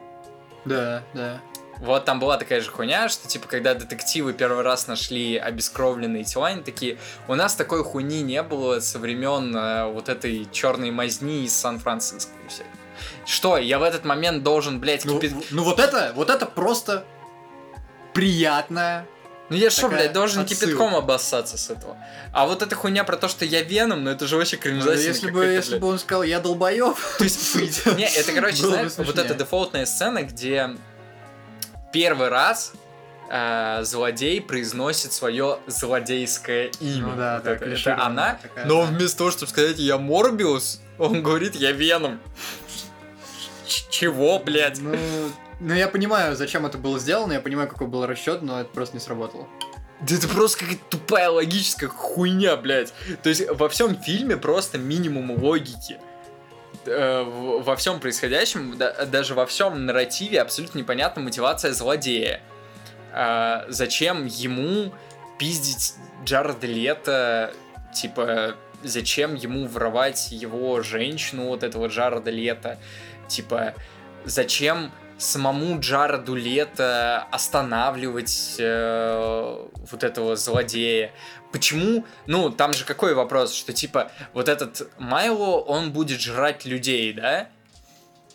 [0.66, 1.40] Да, да.
[1.80, 6.48] Вот там была такая же хуйня, что типа когда детективы первый раз нашли обескровленные тела,
[6.48, 6.98] они такие,
[7.28, 12.32] у нас такой хуйни не было со времен э, вот этой черной мазни из Сан-Франциско.
[12.44, 12.64] и всё.
[13.28, 16.46] Что, я в этот момент должен, блядь, Ну, кипи- в- ну вот это, вот это
[16.46, 17.04] просто
[18.14, 19.06] приятная.
[19.50, 20.66] Ну я что, блядь, должен отсылка.
[20.66, 21.96] кипятком обоссаться с этого.
[22.34, 25.08] А вот эта хуйня про то, что я Веном, ну это же вообще Ну, кринжасина
[25.08, 25.82] если бы, если блядь.
[25.82, 26.96] бы он сказал, я долбоеб.
[27.18, 27.56] То есть,
[27.98, 30.72] не, это, короче, знаешь, вот эта дефолтная сцена, где
[31.94, 32.74] первый раз
[33.30, 37.08] э, злодей произносит свое злодейское имя.
[37.08, 40.82] Ну да, Вот да, это, это она, такая, но вместо того, чтобы сказать «я Морбиус»,
[40.98, 42.20] он говорит «я Веном».
[43.90, 44.80] Чего, блядь?
[44.80, 44.96] Ну,
[45.60, 48.96] ну, я понимаю, зачем это было сделано, я понимаю, какой был расчет, но это просто
[48.96, 49.48] не сработало.
[50.02, 52.94] Да это просто какая-то тупая логическая хуйня, блядь.
[53.24, 55.98] То есть во всем фильме просто минимум логики.
[56.86, 62.42] Э, Во всем происходящем, да- даже во всем нарративе абсолютно непонятна мотивация злодея.
[63.12, 64.94] А, Зачем ему
[65.40, 67.54] пиздить Джареда Лето,
[67.94, 72.78] типа, зачем ему воровать его женщину, вот этого Джареда Лето,
[73.28, 73.74] типа,
[74.26, 81.12] зачем самому Джареду Лето останавливать э, вот этого злодея.
[81.52, 82.06] Почему?
[82.28, 87.50] Ну, там же какой вопрос, что типа вот этот Майло, он будет жрать людей, да?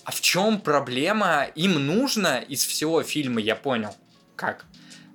[0.05, 1.47] А в чем проблема?
[1.55, 3.95] Им нужно из всего фильма, я понял,
[4.35, 4.65] как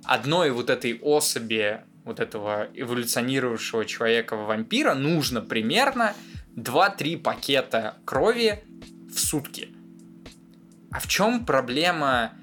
[0.05, 6.13] одной вот этой особи, вот этого эволюционировавшего человека в вампира нужно примерно
[6.55, 8.63] 2-3 пакета крови
[9.17, 9.69] в сутки.
[10.91, 12.33] А в чем проблема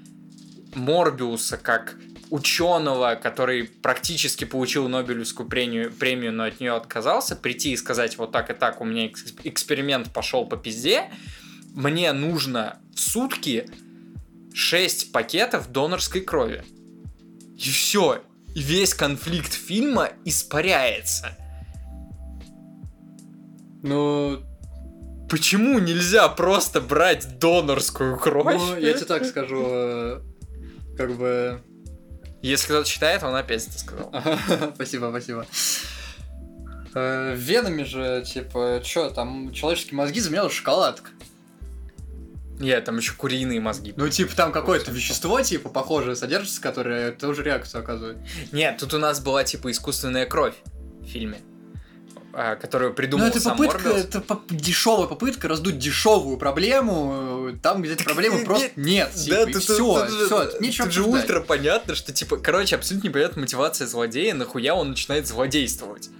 [0.75, 1.97] Морбиуса как
[2.31, 8.33] ученого, который практически получил Нобелевскую премию, премию, но от нее отказался, прийти и сказать вот
[8.33, 11.11] так и так, у меня экс- эксперимент пошел по пизде,
[11.75, 13.69] мне нужно в сутки
[14.53, 16.65] 6 пакетов донорской крови.
[17.57, 18.23] И все.
[18.55, 21.37] И весь конфликт фильма испаряется.
[23.83, 24.43] Ну,
[25.35, 28.55] Почему нельзя просто брать донорскую кровь?
[28.57, 30.21] ну, я тебе так скажу, э,
[30.97, 31.61] как бы...
[32.41, 34.15] Если кто-то читает, он опять это сказал.
[34.77, 35.45] Спасибо, спасибо.
[36.95, 41.11] Э, Венами же, типа, чё, там человеческие мозги заменяла шоколадка.
[42.61, 43.93] Нет, там еще куриные мозги.
[43.97, 48.19] Ну, типа, там какое-то вещество, типа, похожее содержится, которое тоже реакцию оказывает.
[48.53, 50.55] Нет, тут у нас была типа искусственная кровь
[51.01, 51.41] в фильме,
[52.57, 54.05] которую Ну, придумал это сам попытка, Морбиус.
[54.07, 59.11] это поп- дешевая попытка раздуть дешевую проблему, э, там, где этой проблемы нет, просто нет.
[59.15, 61.25] Да, типа, и тут, все, все, нечего тут же обсуждать.
[61.25, 66.11] ультра понятно, что типа, короче, абсолютно непонятна мотивация злодея, нахуя он начинает злодействовать.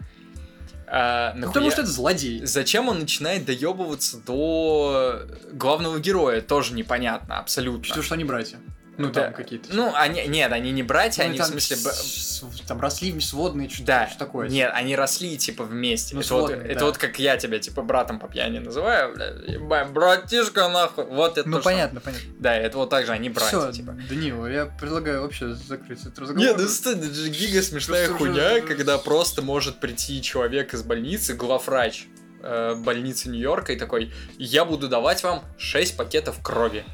[0.87, 2.45] А, Ну, нахуя- Потому что это злодей.
[2.45, 7.83] Зачем он начинает доебываться до главного героя, тоже непонятно, абсолютно.
[7.89, 8.59] Потому что они братья.
[8.97, 9.25] Ну, Да.
[9.25, 9.75] там какие-то.
[9.75, 11.77] Ну, они, нет, они не братья, Ну, они там в смысле...
[11.77, 14.49] с- Там росли сводные, что Да, что такое.
[14.49, 16.15] нет, они росли, типа, вместе.
[16.15, 16.87] Ну, это вот, сводные, это да.
[16.87, 21.49] вот как я тебя, типа, братом по пьяни называю, бля, ебать, братишка, нахуй, вот это
[21.49, 22.29] Ну, то, что- понятно, понятно.
[22.39, 23.97] Да, это вот так же, они братья, Все, типа.
[24.09, 26.43] Данила, я предлагаю вообще закрыть этот разговор.
[26.43, 30.73] Нет, ну стой, это же гига смешная Просто уже- хуйня, когда просто может прийти человек
[30.73, 32.07] из больницы, главврач
[32.43, 36.85] э, больницы Нью-Йорка и такой, я буду давать вам 6 пакетов крови.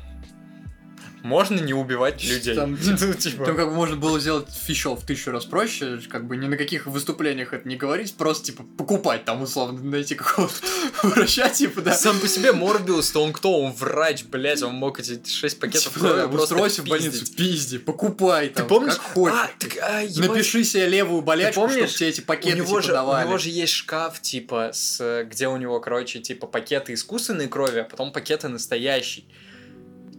[1.22, 2.54] Можно не убивать людей.
[2.54, 3.44] Там, Ну, типа.
[3.44, 6.56] Там как бы можно было сделать еще в тысячу раз проще, как бы ни на
[6.56, 10.54] каких выступлениях это не говорить, просто типа покупать там условно, найти какого-то
[11.02, 11.94] врача, типа, да.
[11.94, 13.60] Сам по себе Морбиус, то он кто?
[13.60, 17.78] Он врач, блядь, он мог эти 6 пакетов Типа, крови да, просто в больницу, пизди,
[17.78, 18.94] покупай Ты там, помнишь?
[18.94, 19.38] как хочешь.
[19.38, 22.82] А, так, а, ебать, Напиши себе левую болячку, чтобы тебе эти у пакеты него, типа
[22.82, 23.26] же, у давали.
[23.26, 27.84] него же есть шкаф, типа, с, где у него, короче, типа, пакеты искусственной крови, а
[27.84, 29.26] потом пакеты настоящей.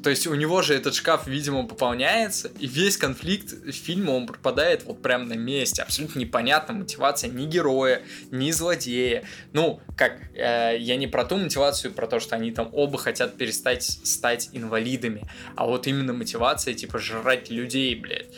[0.03, 4.83] То есть у него же этот шкаф, видимо, пополняется, и весь конфликт фильма, он пропадает
[4.85, 5.83] вот прям на месте.
[5.83, 9.23] Абсолютно непонятна мотивация ни героя, ни злодея.
[9.53, 13.37] Ну, как, э, я не про ту мотивацию, про то, что они там оба хотят
[13.37, 18.29] перестать стать инвалидами, а вот именно мотивация, типа, жрать людей, блядь.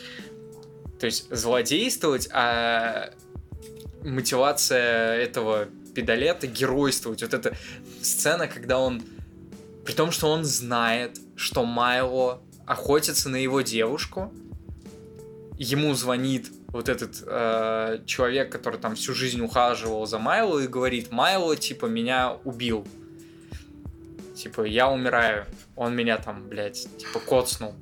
[1.00, 3.10] То есть злодействовать, а
[4.02, 7.22] мотивация этого педалета геройствовать.
[7.22, 7.56] Вот эта
[8.02, 9.02] сцена, когда он,
[9.84, 14.32] при том, что он знает, что Майло охотится на его девушку,
[15.58, 21.12] ему звонит вот этот э, человек, который там всю жизнь ухаживал за Майло и говорит,
[21.12, 22.86] Майло, типа, меня убил.
[24.34, 25.46] Типа, я умираю.
[25.76, 27.74] Он меня там, блядь, типа, коцнул.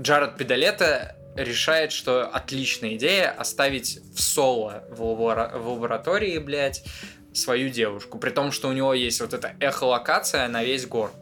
[0.00, 6.84] Джаред Педалета решает, что отличная идея оставить в соло в, лабора- в лаборатории, блядь,
[7.32, 8.18] свою девушку.
[8.18, 11.14] При том, что у него есть вот эта эхолокация на весь город.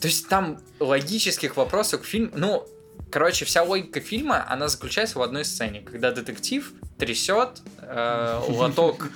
[0.00, 2.30] То есть там логических вопросов к фильму...
[2.36, 2.66] Ну,
[3.10, 5.80] короче, вся логика фильма, она заключается в одной сцене.
[5.80, 9.08] Когда детектив трясет э, лоток,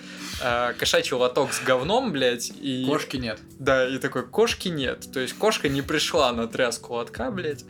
[0.43, 2.84] э, кошачий лоток с говном, блядь, и...
[2.86, 3.38] Кошки нет.
[3.59, 5.12] Да, и такой, кошки нет.
[5.12, 7.64] То есть кошка не пришла на тряску лотка, блядь.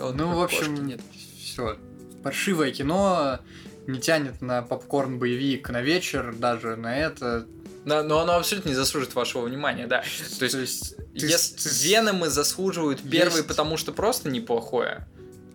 [0.00, 1.00] Он Ну, такой, в «Кошки общем, нет.
[1.42, 1.76] все.
[2.22, 3.40] Паршивое кино
[3.86, 7.46] не тянет на попкорн-боевик на вечер, даже на это.
[7.84, 10.02] Но, но оно абсолютно не заслуживает вашего внимания, да.
[10.38, 13.48] То есть, ты- если ты- Веномы заслуживают первый, Есть.
[13.48, 15.06] потому что просто неплохое.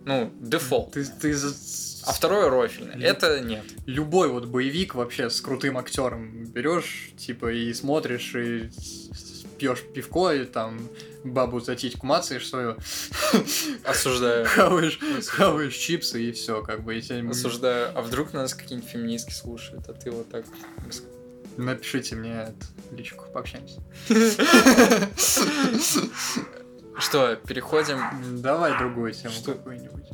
[0.04, 0.92] Ну, дефолт.
[0.92, 1.34] Ты, ты
[2.06, 2.96] А второе рофильное.
[2.96, 3.64] Лю- Это нет.
[3.84, 8.70] любой вот боевик вообще с крутым актером берешь, типа, и смотришь, и
[9.58, 10.80] пьешь пивко или там
[11.24, 12.76] бабу за титьку мацаешь свою,
[13.84, 14.46] Осуждаю.
[14.46, 14.98] хаваешь,
[15.28, 16.96] хаваешь чипсы и все, как бы,
[17.30, 17.96] Осуждаю.
[17.96, 20.44] А вдруг нас какие-нибудь феминистки слушают, а ты вот так...
[21.56, 22.54] напишите мне
[22.90, 23.80] личку, пообщаемся.
[26.98, 27.98] Что, переходим...
[28.42, 29.52] Давай другую тему Что?
[29.54, 30.04] какую-нибудь.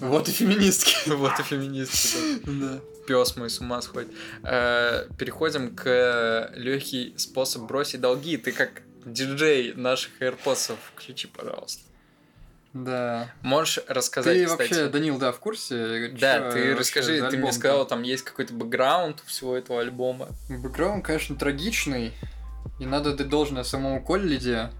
[0.00, 1.10] Вот и феминистки.
[1.10, 2.40] Вот и феминистки.
[2.46, 2.80] Да.
[3.06, 4.10] Пес мой с ума сходит.
[4.42, 8.36] Э, Переходим к легкий способ бросить долги.
[8.36, 11.82] Ты как диджей наших AirPods, включи, пожалуйста.
[12.74, 13.30] Да.
[13.40, 14.70] Можешь рассказать, Ты кстати?
[14.70, 16.08] вообще, Данил, да, в курсе?
[16.08, 20.28] Да, ты вообще расскажи, ты мне сказал, там есть какой-то бэкграунд у всего этого альбома.
[20.50, 22.12] Бэкграунд, конечно, трагичный.
[22.78, 24.70] И надо дать должное самому Коллиде,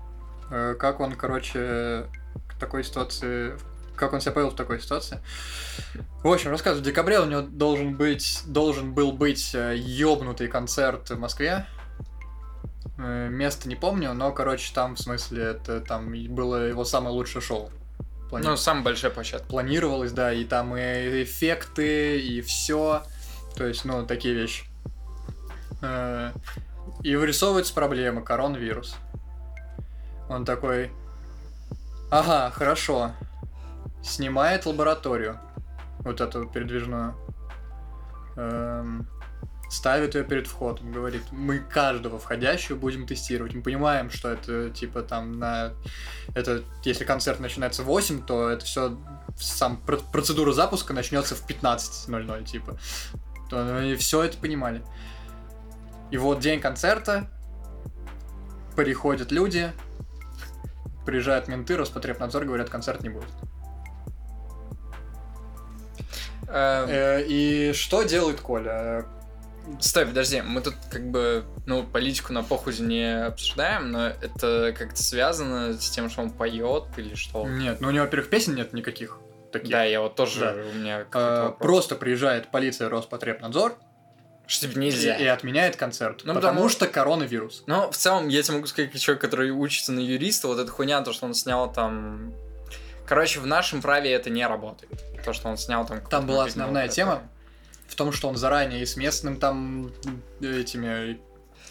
[0.50, 2.06] э, как он, короче,
[2.48, 3.56] к такой ситуации...
[3.96, 5.20] Как он себя повел в такой ситуации.
[6.22, 6.82] В общем, рассказываю.
[6.82, 11.66] В декабре у него должен быть, должен был быть э, ёбнутый концерт в Москве.
[12.99, 17.42] Э, Место не помню, но, короче, там, в смысле, это там было его самое лучшее
[17.42, 17.70] шоу.
[18.30, 19.47] Плани- Ну, самая большая площадка.
[19.49, 23.03] планировалось, да, и там и эффекты, и все.
[23.57, 24.64] То есть, ну, такие вещи.
[25.82, 26.32] Э,
[27.03, 28.97] И вырисовывается проблема, коронавирус.
[30.28, 30.90] Он такой,
[32.11, 33.12] ага, хорошо.
[34.03, 35.38] Снимает лабораторию,
[36.01, 37.14] вот эту передвижную.
[38.36, 39.07] Эм,
[39.68, 43.54] ставит ее перед входом, говорит, мы каждого входящего будем тестировать.
[43.54, 45.72] Мы понимаем, что это типа там на...
[46.34, 48.96] Это, если концерт начинается в 8, то это все
[49.36, 52.78] сам пр- процедура запуска начнется в 15.00, типа.
[53.50, 54.82] То, и все это понимали.
[56.10, 57.28] И вот день концерта,
[58.76, 59.72] приходят люди,
[61.04, 63.30] приезжают менты, Роспотребнадзор, говорят, концерт не будет.
[66.48, 69.06] Э, Э, И что делает Коля?
[69.80, 75.02] Стой, подожди, мы тут как бы, ну, политику на похузе не обсуждаем, но это как-то
[75.02, 77.46] связано с тем, что он поет или что?
[77.48, 79.18] Нет, ну у него, во-первых, песен нет никаких
[79.52, 79.70] таких.
[79.70, 80.52] Да, я вот тоже, Да.
[80.70, 81.56] у меня вопрос.
[81.58, 83.76] Просто приезжает полиция Роспотребнадзор
[84.46, 85.16] Что типа и, нельзя.
[85.16, 86.20] и отменяет концерт.
[86.24, 87.64] Ну, потому потому- что коронавирус.
[87.66, 90.70] Но в целом, я тебе могу сказать, как человек, который учится на юриста, вот эта
[90.70, 92.32] хуйня, то, что он снял там...
[93.06, 94.92] Короче, в нашем праве это не работает.
[95.24, 96.00] То, что он снял там...
[96.06, 97.22] Там была основная тема
[97.97, 99.90] том, что он заранее и с местным там
[100.40, 101.18] этими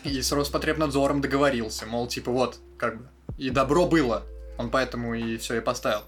[0.04, 4.24] и с Роспотребнадзором договорился, мол, типа вот, как бы, и добро было,
[4.58, 6.04] он поэтому и все и поставил.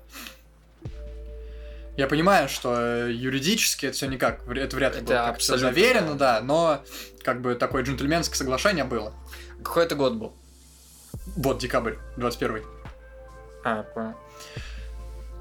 [1.97, 5.69] Я понимаю, что э, юридически это все никак, это вряд ли Это было как-то абсолютно
[5.69, 6.39] заверено, да.
[6.39, 6.83] да, но
[7.23, 9.13] как бы такое джентльменское соглашение было.
[9.63, 10.33] Какой это год был?
[11.35, 12.63] Вот, декабрь, 21
[13.63, 14.13] А, понял.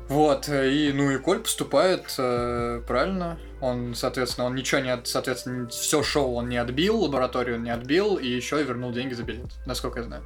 [0.08, 3.38] Вот, э, и, ну и Коль поступает э, правильно.
[3.60, 7.70] Он, соответственно, он ничего не, от, соответственно, все шоу он не отбил, лабораторию он не
[7.70, 10.22] отбил, и еще вернул деньги за билет, насколько я знаю.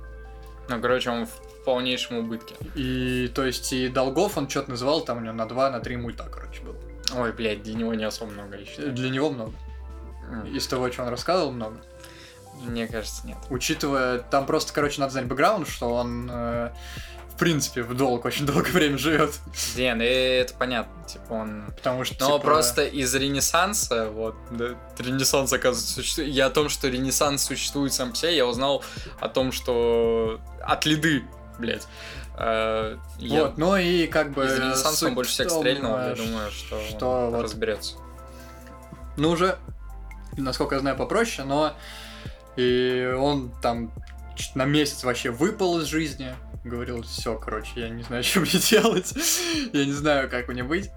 [0.68, 2.54] Ну, короче, он в полнейшем убытке.
[2.74, 5.96] И, то есть, и долгов он что-то называл, там у него на 2, на 3
[5.96, 6.76] мульта, короче, было.
[7.16, 8.92] Ой, блядь, для него не особо много, я считаю.
[8.92, 9.52] Для него много.
[10.52, 11.80] Из того, что он рассказывал, много.
[12.62, 13.38] Мне кажется, нет.
[13.48, 16.70] Учитывая, там просто, короче, надо знать бэкграунд, что он, э,
[17.34, 19.32] в принципе, в долг очень долгое время живет.
[19.76, 21.64] Не, ну это понятно, типа он...
[21.76, 26.30] Потому что, Но типа, просто из Ренессанса, вот, да, Ренессанс, оказывается, существует.
[26.30, 28.84] Я о том, что Ренессанс существует сам по себе, я узнал
[29.20, 31.24] о том, что от лиды,
[31.58, 31.86] блядь.
[32.36, 34.44] Э, я Вот, ну и как бы...
[34.44, 37.96] из Ренессанса больше всех том, стрельнул, я э, думаю, что, что он вот- разберется.
[39.16, 39.58] Ну, уже,
[40.36, 41.74] насколько я знаю, попроще, но
[42.56, 43.92] и он там
[44.54, 46.34] на месяц вообще выпал из жизни.
[46.64, 49.12] Говорил, все, короче, я не знаю, что мне делать.
[49.72, 50.90] я не знаю, как мне быть.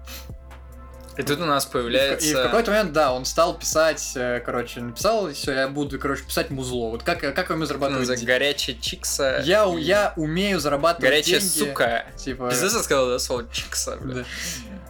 [1.16, 2.26] И тут у нас И в- появляется...
[2.26, 6.24] И в какой-то момент, да, он стал писать, э, короче, написал, все, я буду, короче,
[6.24, 6.90] писать музло.
[6.90, 8.26] Вот как, как я умею зарабатывать за деньги?
[8.28, 9.40] горячая чикса.
[9.44, 11.52] Я, и я умею зарабатывать Горячая деньги.
[11.70, 12.06] сука.
[12.16, 14.14] Типа, Пиздец, я сказал, да, слово чикса, бля.
[14.16, 14.24] Да.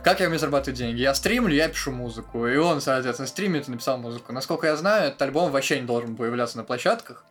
[0.02, 1.00] Как я умею зарабатывать деньги?
[1.02, 2.46] Я стримлю, я пишу музыку.
[2.46, 4.32] И он, соответственно, стримит и написал музыку.
[4.32, 7.22] Насколько я знаю, этот альбом вообще не должен появляться на площадках.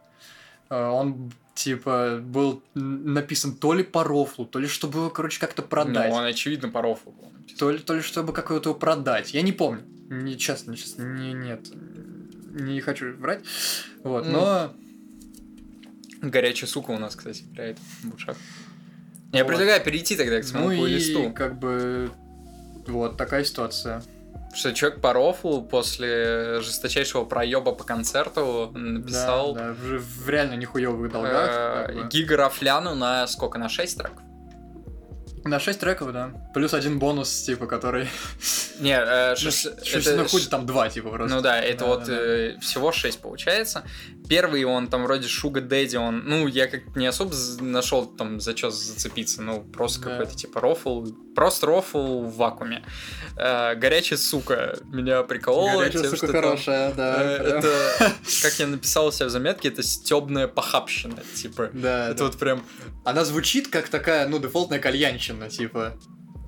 [0.70, 5.62] Э, Он, типа, был написан то ли по рофлу, то ли чтобы его, короче, как-то
[5.62, 6.10] продать.
[6.10, 7.58] Ну, он, очевидно, по рофлу был написан.
[7.60, 9.34] То ли, то ли чтобы какого-то его продать.
[9.34, 9.84] Я не помню.
[10.10, 11.62] Не, честно, честно, не, нет.
[12.52, 13.44] Не хочу врать.
[14.04, 14.32] Вот, М.
[14.34, 14.74] но...
[16.22, 18.38] Горячая сука у нас, кстати, играет в ушах.
[19.34, 19.50] Я Вот.
[19.50, 21.32] предлагаю перейти тогда к самому Ну и, листу.
[21.34, 22.12] как бы...
[22.88, 24.04] Вот такая ситуация.
[24.54, 30.54] Что человек по рофлу после жесточайшего проеба по концерту написал Да, да, в, в реально
[30.56, 31.50] нехуевых долгах.
[31.50, 32.08] э, как бы.
[32.10, 33.58] гигарафляну на сколько?
[33.58, 34.20] На 6 треков?
[35.46, 36.32] На 6 треков, да.
[36.54, 38.08] Плюс один бонус, типа, который...
[38.80, 41.36] Не, э, шиш- Шерстяной это худи ш- там два, типа, просто.
[41.36, 42.14] Ну да, это Да, вот да, да.
[42.16, 43.84] э, всего 6 получается.
[44.30, 48.56] Первый он там вроде Шуга Дэдди, он, ну, я как не особо нашел там за
[48.56, 50.12] что зацепиться, ну, просто Да.
[50.12, 52.84] какой-то типа рофл, просто рофл в вакууме.
[53.38, 55.80] Э, горячая сука меня приколола.
[55.80, 57.22] Горячая тем, сука что там, хорошая, да.
[57.22, 57.58] э, прям.
[57.58, 61.70] это, как я написал у себя в заметке, это стебная похабщина, типа.
[61.74, 62.24] Да, Это да.
[62.26, 62.64] вот прям...
[63.04, 65.94] Она звучит как такая, ну, дефолтная кальянщина, типа.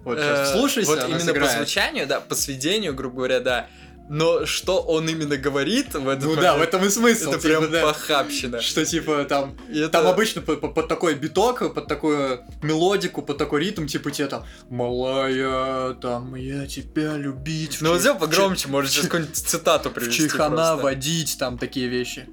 [0.04, 1.58] Вот сейчас э, слушайся, Вот именно по сыграет.
[1.58, 3.68] звучанию, да, по сведению, грубо говоря, да.
[4.08, 7.32] Но что он именно говорит в этот Ну да, в момент, этом и смысл.
[7.32, 7.82] это типа, прям да.
[7.82, 8.62] похабщина.
[8.62, 13.24] Что типа там И это- Там обычно по- по- под, такой биток, под такую мелодику,
[13.24, 17.78] под такой ритм, типа тебе там «Малая, там, я тебя любить».
[17.82, 20.84] Ну вот сделай погромче, может сейчас какую-нибудь цитату привести чайхана просто.
[20.84, 22.28] водить, там такие вещи.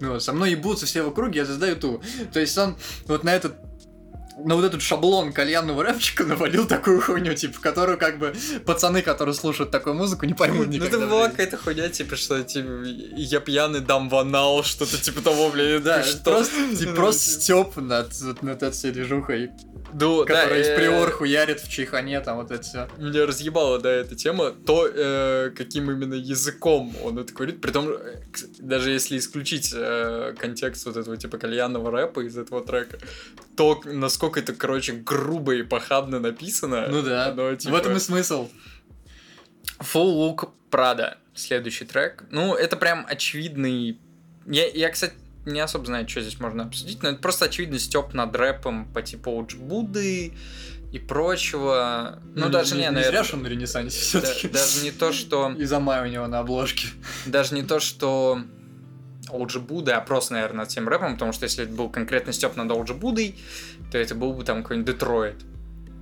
[0.00, 2.02] Ну, со мной ебутся все в округе, я создаю ту.
[2.32, 2.76] То есть он
[3.06, 3.54] вот на этот
[4.38, 8.34] на вот этот шаблон кальянного рэпчика навалил такую хуйню, типа, которую как бы
[8.66, 10.96] пацаны, которые слушают такую музыку, не поймут Ну никогда.
[10.96, 12.68] это в была какая-то хуйня, типа, что типа,
[13.16, 16.30] я пьяный дам ванал, что-то типа того, блин, Да, это что?
[16.30, 19.50] просто, типа, Ну, просто стёб над, над этой всей движухой,
[19.92, 22.88] Ну, да, которая из э, приор хуярит в чайхане, там вот это все.
[22.98, 27.88] Меня разъебала, да, эта тема, то, э, каким именно языком он это говорит, при том,
[27.90, 28.22] э,
[28.58, 32.98] даже если исключить э, контекст вот этого типа кальянного рэпа из этого трека,
[33.56, 36.88] то насколько это, короче, грубо и похабно написано.
[36.88, 38.48] Ну да, оно, в типа, этом и смысл.
[39.78, 42.24] Full Look Prada, следующий трек.
[42.30, 43.98] Ну, это прям очевидный...
[44.46, 45.14] Я, я, кстати,
[45.44, 49.02] не особо знаю, что здесь можно обсудить, но это просто очевидный степ над рэпом по
[49.02, 50.32] типу Будды
[50.92, 52.20] и прочего.
[52.34, 54.90] Ну, даже не, не, наверное, зря, что он на Ренессансе все да- таки даже не
[54.90, 55.52] то, что...
[55.58, 56.88] И замай у него на обложке.
[57.26, 58.42] Даже не то, что
[59.30, 62.56] Оуджи Будда, а просто, наверное, над тем рэпом, потому что если это был конкретно степ
[62.56, 63.36] над Оуджи Буддой,
[63.90, 65.36] то это был бы там какой-нибудь Детройт.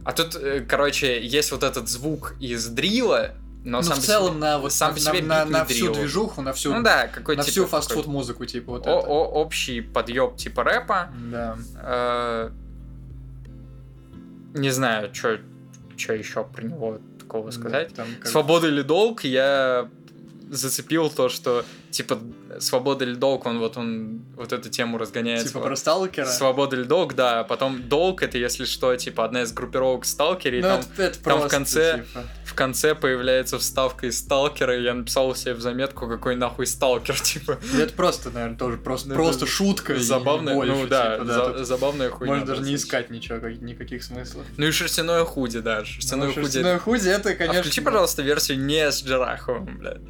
[0.04, 3.34] А тут, э, короче, есть вот этот звук из дрила,
[3.64, 5.92] но Ну, сам в целом, себе- на, вот, сам на, себе на, битный на всю
[5.92, 9.06] движуху, на всю, Ну да, какой на типа всю фастфуд музыку, типа вот о- это.
[9.08, 11.10] о- общий подъеб типа рэпа.
[11.30, 11.56] Да.
[11.82, 12.50] Э,
[14.54, 15.38] Не знаю, что
[16.14, 17.92] еще про него такого сказать.
[17.94, 19.88] Да, как- Свобода или долг, я
[20.50, 22.18] зацепил то, что типа
[22.58, 25.46] свобода или долг, он вот он вот эту тему разгоняет.
[25.46, 26.26] Типа про сталкера.
[26.26, 27.44] Свобода или долг, да.
[27.44, 30.62] Потом долг это, если что, типа одна из группировок сталкерей.
[30.62, 32.24] Ну, там это, это там в конце- типа.
[32.46, 37.20] в конце появляется вставка из сталкера, и я написал себе в заметку, какой нахуй сталкер,
[37.20, 37.58] типа.
[37.72, 39.98] Ну, Это просто, наверное, тоже просто, Ну, просто шутка.
[39.98, 42.32] Забавная, больше, ну да, типа, за- тут забавная хуйня.
[42.34, 44.46] Можно даже не искать ничего, как- никаких смыслов.
[44.56, 45.84] Ну и шерстяное худи, да.
[45.84, 46.44] Шерстяное Ну, худи.
[46.46, 47.62] шерстяное худи, это, А конечно...
[47.62, 50.00] включи, пожалуйста, версию не с Джараховым, блядь.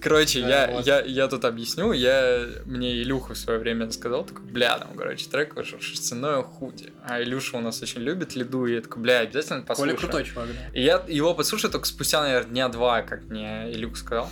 [0.00, 0.86] Короче, Да, я, вот.
[0.86, 1.92] я, я тут объясню.
[1.92, 6.92] Я, мне Илюха в свое время сказал, такой, бля, там, короче, трек вышел шерстяное худи.
[7.04, 9.96] А Илюша у нас очень любит лиду, и я такой, бля, обязательно Коля послушаю.
[9.96, 10.78] крутой чувак, да.
[10.78, 14.28] И я его послушаю только спустя, наверное, дня два, как мне Илюк сказал.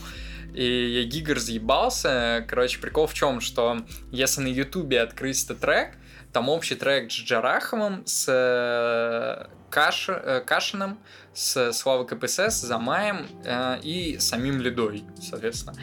[0.55, 2.45] И я гигер разъебался.
[2.49, 3.79] Короче, прикол в чем, что
[4.11, 5.95] если на Ютубе открыть этот трек,
[6.33, 10.99] там общий трек с Джараховым, с э, Каш, э, Кашиным,
[11.33, 15.77] с Славой КПСС, Замаем э, и самим Ледой, соответственно.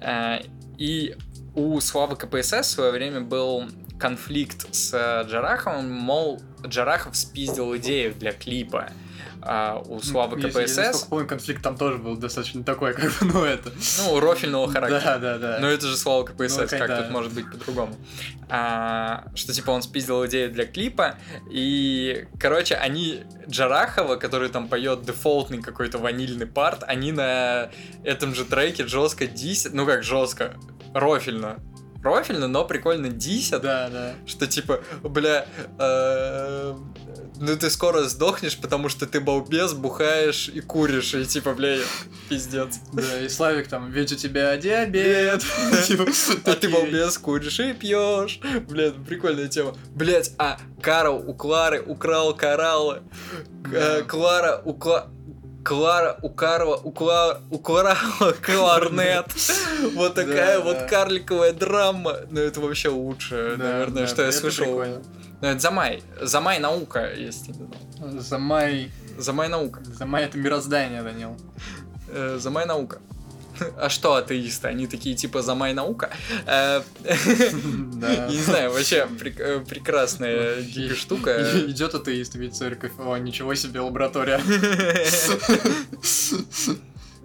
[0.00, 0.38] Э,
[0.78, 1.16] и
[1.54, 3.64] у Славы КПСС в свое время был
[3.98, 8.90] конфликт с э, Джараховым, мол, Джарахов спиздил идею для клипа.
[9.42, 13.04] А у Славы Если- Я КПСС, насколько помню, конфликт там тоже был достаточно такой, как
[13.10, 13.72] бы, ну это...
[13.98, 15.00] ну, рофильного характера.
[15.00, 15.58] Да, да, да.
[15.60, 17.02] Но это же Слава КПСС, Ну, как да.
[17.02, 17.96] тут может быть по-другому?
[18.50, 21.16] А, что типа он спиздил идею для клипа,
[21.50, 27.70] и, короче, они Джарахова, который там поет дефолтный какой-то ванильный парт, они на
[28.04, 30.54] этом же треке жестко дисят, ну как жестко,
[30.94, 31.58] рофильно.
[32.02, 34.14] Рофильно, но прикольно дисят, Да, да.
[34.24, 35.44] что типа, бля,
[35.78, 36.74] э,
[37.38, 41.76] ну ты скоро сдохнешь, потому что ты балбес, бухаешь и куришь, и типа, бля,
[42.30, 42.78] пиздец.
[42.94, 45.44] Да, и Славик там, ведь у тебя диабет.
[45.86, 46.06] Типа,
[46.46, 48.40] А ты балбес, куришь и пьешь.
[48.66, 49.74] Блин, прикольная тема.
[49.94, 53.02] Блять, а Карл у Клары украл кораллы.
[53.74, 54.02] Э.
[54.08, 55.08] Клара у Кла...
[55.64, 57.40] Клара у Карла у Кла...
[57.50, 59.26] у Кларала кларнет.
[59.94, 62.16] Вот такая вот карликовая драма.
[62.30, 64.84] Ну это вообще лучшее, наверное, что я слышал.
[65.40, 66.02] Ну, это Замай.
[66.20, 67.66] Замай наука, если не
[67.98, 68.20] знал.
[68.20, 68.90] Замай...
[69.18, 69.82] Замай наука.
[69.84, 71.36] Замай это мироздание, Данил.
[72.08, 73.00] Э, Замай наука.
[73.76, 74.68] А что атеисты?
[74.68, 76.10] Они такие типа Замай наука.
[76.46, 78.28] Э, Да.
[78.30, 79.06] Не знаю, вообще
[79.38, 80.64] э, прекрасная
[80.94, 81.60] штука.
[81.66, 82.92] Идет атеист, ведь церковь.
[82.98, 84.40] О, ничего себе, лаборатория.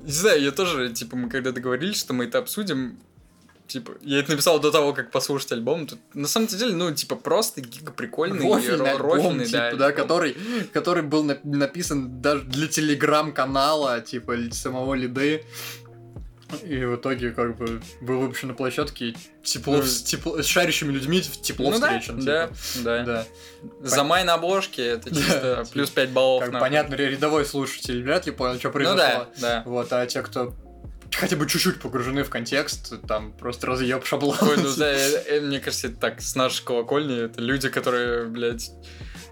[0.03, 2.97] Не знаю, я тоже, типа, мы когда договорились, что мы это обсудим,
[3.67, 5.87] Типа, я это написал до того, как послушать альбом.
[5.87, 9.77] Тут, на самом деле, ну, типа, просто гига прикольный, Рофильный альбом, рофильный, типа, да.
[9.77, 10.01] да, альбом.
[10.03, 10.37] который,
[10.71, 15.43] который был на- написан даже для телеграм-канала, типа, самого Лиды.
[16.63, 20.91] И в итоге, как бы, был выпущен на площадке тепло, Ну, с, тепло- с шарящими
[20.91, 22.19] людьми тепло Ну встречен.
[22.23, 22.83] да, типа.
[22.83, 23.25] да, да.
[23.81, 26.45] За май на обложке это чисто плюс 5 баллов.
[26.49, 28.97] Как понятно, рядовой слушатель вряд ли понял, что Ну произошло.
[28.99, 29.63] да, да.
[29.65, 30.53] Вот, а те, кто
[31.13, 34.35] хотя бы чуть-чуть погружены в контекст, там просто разъеб шаблон.
[34.41, 38.25] Ой, ну да, э, э, мне кажется, это так, с нашей колокольни, это люди, которые,
[38.25, 38.69] блядь,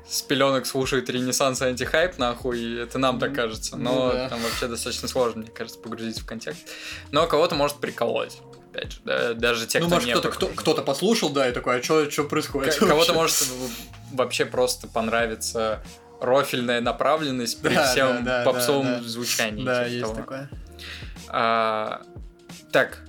[0.07, 3.75] с пеленок слушают Ренессанс и антихайп, нахуй, и это нам так Ну, кажется.
[3.77, 4.29] ну Но да.
[4.29, 6.67] там вообще достаточно сложно, мне кажется, погрузиться в контекст.
[7.11, 8.37] Но кого-то может приколоть.
[8.73, 11.51] Опять же, да, даже те, ну, кто может, не кто-то кто, кто-то послушал, да, и
[11.51, 12.73] такой, а что происходит?
[12.75, 13.49] К- Кого-то вообще?» может
[14.13, 15.83] вообще просто понравиться
[16.19, 19.03] рофильная направленность при Да, всем да, да, попсовом да, да.
[19.07, 19.63] звучании.
[19.63, 20.15] Да, типа есть того.
[20.15, 20.49] такое.
[21.27, 22.01] А,
[22.71, 22.99] так,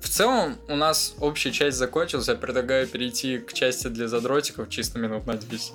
[0.00, 2.28] в целом у нас общая часть закончилась.
[2.28, 5.72] Я предлагаю перейти к части для задротиков чисто минут на 10.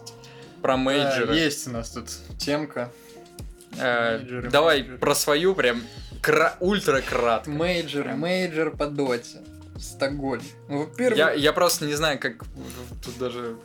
[0.62, 1.36] Про Да, мейджеры.
[1.36, 2.92] есть у нас тут темка.
[3.78, 4.98] Э, мейджеры, давай мейджеры.
[4.98, 5.82] про свою прям
[6.22, 7.50] кра- ультра кратко.
[7.50, 8.20] Мейджор, Прям.
[8.20, 9.40] мейджор по доте.
[9.78, 10.44] Стокгольм.
[10.68, 11.18] Ну, во-первых...
[11.18, 12.44] Я, я просто не знаю, как
[13.06, 13.56] тут даже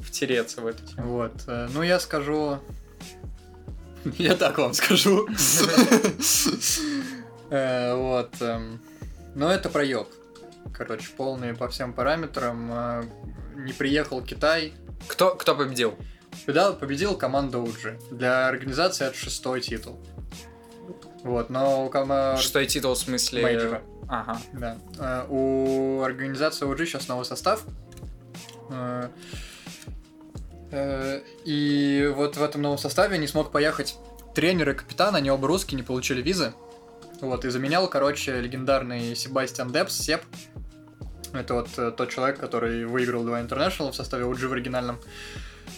[0.00, 1.08] втереться в эту тему.
[1.12, 2.58] Вот, э, ну я скажу...
[4.18, 5.28] Я так вам скажу.
[7.50, 8.30] Э, Вот.
[8.40, 8.80] эм,
[9.34, 10.08] Ну это проеб.
[10.76, 13.06] Короче, полный по всем параметрам.
[13.56, 14.72] Не приехал Китай.
[15.06, 15.94] Кто, кто победил?
[16.46, 17.98] Победил, победил команда OG.
[18.10, 19.98] Для организации это шестой титул.
[21.22, 23.42] Вот, но у кома- Шестой титул в смысле...
[23.42, 23.82] Мейджора.
[24.08, 24.38] Ага.
[24.52, 24.76] Да.
[24.98, 27.64] Э, У организации OG сейчас новый состав.
[28.70, 29.08] Э,
[30.72, 33.96] э, И вот в этом новом составе не смог поехать
[34.34, 36.52] тренер и капитан, они оба русские, не получили визы.
[37.20, 40.22] Вот, и заменял, короче, легендарный Себастьян Дебс, Себ.
[41.32, 44.98] Это вот э, тот человек, который выиграл два International в составе OG в оригинальном.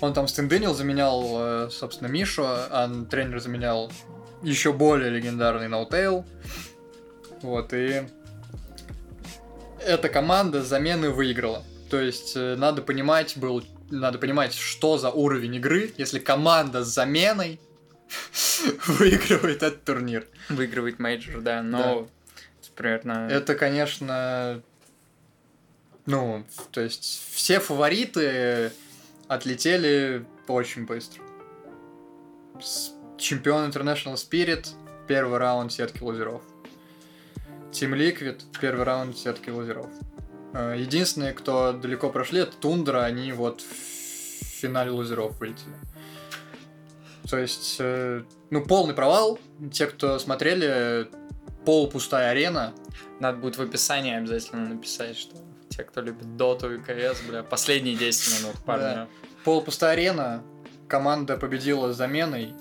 [0.04, 3.90] Он там stand-in ил, заменял, э, собственно, Мишу, а тренер заменял
[4.42, 6.26] еще более легендарный Ноутейл.
[7.40, 8.02] Вот, и
[9.80, 11.62] эта команда замены выиграла.
[11.88, 16.88] То есть э, надо понимать, был, надо понимать, что за уровень игры, если команда с
[16.88, 17.58] заменой
[18.86, 20.26] выигрывает этот турнир.
[20.50, 22.08] Выигрывает мейджор, да, но...
[22.76, 23.28] Примерно...
[23.30, 24.60] Это, конечно,
[26.06, 28.72] ну, то есть все фавориты
[29.28, 31.22] отлетели очень быстро.
[33.18, 34.68] Чемпион International Spirit,
[35.06, 36.42] первый раунд сетки лузеров.
[37.72, 39.90] Team Liquid, первый раунд сетки лузеров.
[40.52, 45.74] Э, Единственные, кто далеко прошли, это Тундра, они вот в финале лузеров вылетели.
[47.28, 49.38] То есть, э, ну, полный провал.
[49.72, 51.08] Те, кто смотрели,
[51.64, 52.74] полупустая арена.
[53.20, 55.36] Надо будет в описании обязательно написать, что
[55.76, 58.82] те, кто любит Доту и КС, бля, последние 10 минут, парни.
[58.82, 59.08] Да.
[59.44, 60.42] Полупустая арена.
[60.88, 62.54] Команда победила с заменой.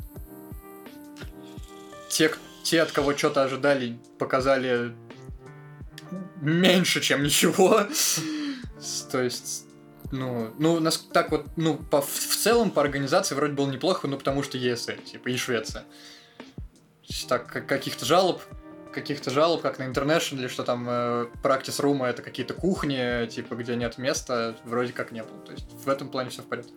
[2.09, 2.31] Те,
[2.63, 4.95] те, от кого что-то ожидали, показали
[6.41, 7.81] меньше, чем ничего.
[9.11, 9.65] То есть,
[10.11, 14.17] ну, ну, нас так вот, ну, по, в целом по организации вроде было неплохо, ну,
[14.17, 15.83] потому что ЕСЛ, типа, и Швеция.
[17.27, 18.41] Так, как- каких-то жалоб,
[18.93, 23.75] каких-то жалоб, как на International, что там э, практис рума это какие-то кухни, типа, где
[23.75, 25.39] нет места, вроде как не было.
[25.45, 26.73] То есть в этом плане все в порядке.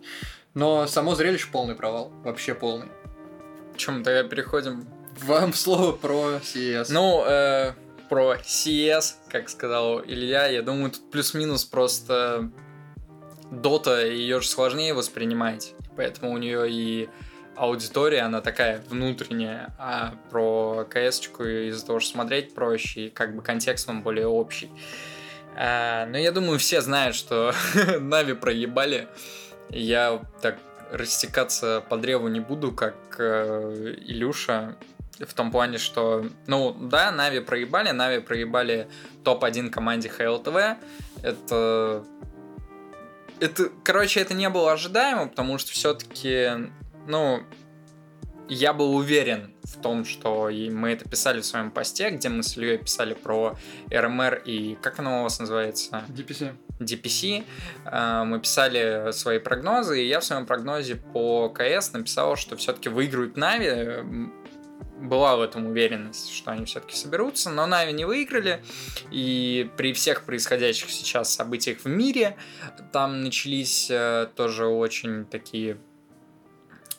[0.53, 2.87] Но само зрелище полный провал, вообще полный.
[3.75, 4.87] Чем тогда переходим?
[5.21, 6.87] Вам слово про CS.
[6.89, 7.73] Ну, э,
[8.09, 12.49] про CS, как сказал Илья, я думаю, тут плюс-минус просто
[13.51, 17.09] Дота, ее же сложнее воспринимать, поэтому у нее и
[17.57, 23.41] аудитория, она такая внутренняя, а про КС из-за того, что смотреть проще, и как бы
[23.41, 24.69] контекст он более общий.
[25.55, 27.53] А, но я думаю, все знают, что
[27.99, 29.07] Нави проебали.
[29.69, 30.57] Я так
[30.91, 34.77] растекаться по древу не буду, как э, Илюша,
[35.19, 38.87] в том плане, что, ну, да, Нави проебали, Нави проебали
[39.23, 40.77] топ-1 команде ХЛТВ.
[41.23, 42.05] Это...
[43.39, 46.71] Это, короче, это не было ожидаемо, потому что все-таки,
[47.07, 47.43] ну,
[48.49, 52.43] я был уверен в том, что и мы это писали в своем посте, где мы
[52.43, 53.57] с Ильей писали про
[53.91, 56.03] РМР и как оно у вас называется?
[56.09, 56.55] DPC.
[56.79, 57.43] DPC.
[57.85, 62.89] Э, Мы писали свои прогнозы, и я в своем прогнозе по КС написал, что все-таки
[62.89, 64.31] выиграют Нави.
[64.99, 68.63] Была в этом уверенность, что они все-таки соберутся, но Нави не выиграли.
[69.11, 72.37] И при всех происходящих сейчас событиях в мире
[72.91, 75.77] там начались э, тоже очень такие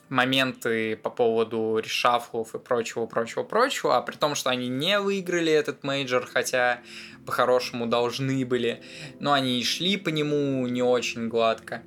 [0.09, 5.53] моменты по поводу решафлов и прочего, прочего, прочего, а при том, что они не выиграли
[5.53, 6.81] этот мейджор, хотя
[7.27, 8.83] по-хорошему должны были,
[9.21, 11.83] но они и шли по нему не очень гладко.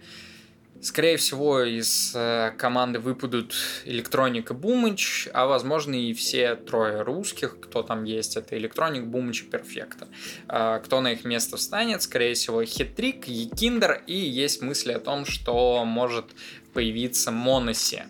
[0.82, 3.54] Скорее всего, из э, команды выпадут
[3.86, 9.44] Электроник и Бумыч, а возможно и все трое русских, кто там есть, это Электроник, Бумыч
[9.44, 10.08] и Перфекто.
[10.48, 15.86] Кто на их место встанет, скорее всего, Хитрик, Якиндер, и есть мысли о том, что
[15.86, 16.26] может
[16.74, 18.04] появиться Моноси.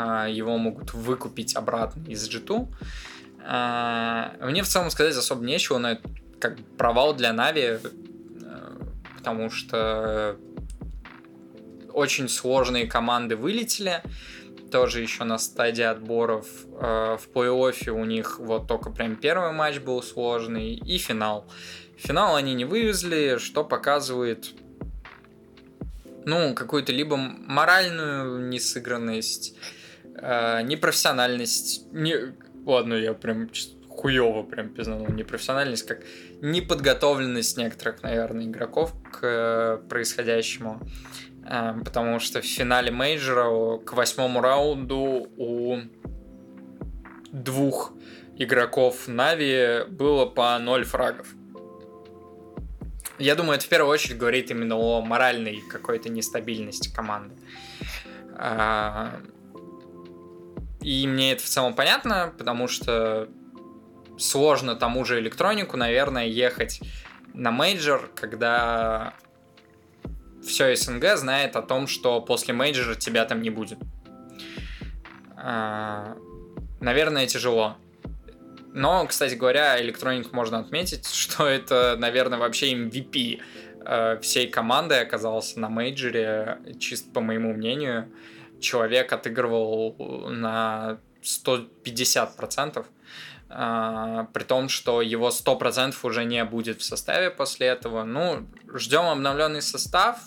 [0.00, 2.68] Э, его могут выкупить обратно из G2.
[3.42, 6.08] Э, мне в целом сказать особо нечего, но это
[6.38, 7.78] как провал для Нави, э,
[9.18, 10.36] потому что
[11.92, 14.02] очень сложные команды вылетели,
[14.70, 16.46] тоже еще на стадии отборов.
[16.80, 21.46] Э, в плей-оффе у них вот только прям первый матч был сложный и финал.
[21.96, 24.54] Финал они не вывезли, что показывает
[26.24, 29.56] ну, какую-то либо моральную несыгранность,
[30.16, 31.92] э, непрофессиональность.
[31.92, 32.34] Не...
[32.64, 33.50] Ладно, я прям
[33.88, 35.08] хуево прям пизданул.
[35.08, 36.00] Непрофессиональность, как
[36.40, 40.80] неподготовленность некоторых, наверное, игроков к э, происходящему.
[41.50, 45.78] Эм, потому что в финале мейджора к восьмому раунду у
[47.32, 47.92] двух
[48.36, 51.26] игроков Нави было по 0 фрагов.
[53.18, 57.34] Я думаю, это в первую очередь говорит именно о моральной какой-то нестабильности команды.
[58.36, 59.20] А,
[60.80, 63.28] и мне это в целом понятно, потому что
[64.18, 66.80] сложно тому же Электронику, наверное, ехать
[67.34, 69.14] на мейджор, когда
[70.44, 73.78] все СНГ знает о том, что после мейджора тебя там не будет.
[75.36, 76.16] А,
[76.80, 77.76] наверное, тяжело.
[78.72, 83.40] Но, кстати говоря, электроник можно отметить, что это, наверное, вообще MVP
[83.84, 88.10] э, всей команды оказался на мейджоре, чисто по моему мнению.
[88.60, 89.96] Человек отыгрывал
[90.28, 92.84] на 150%.
[93.52, 98.04] А, при том, что его 100% уже не будет в составе после этого.
[98.04, 100.18] Ну, ждем обновленный состав.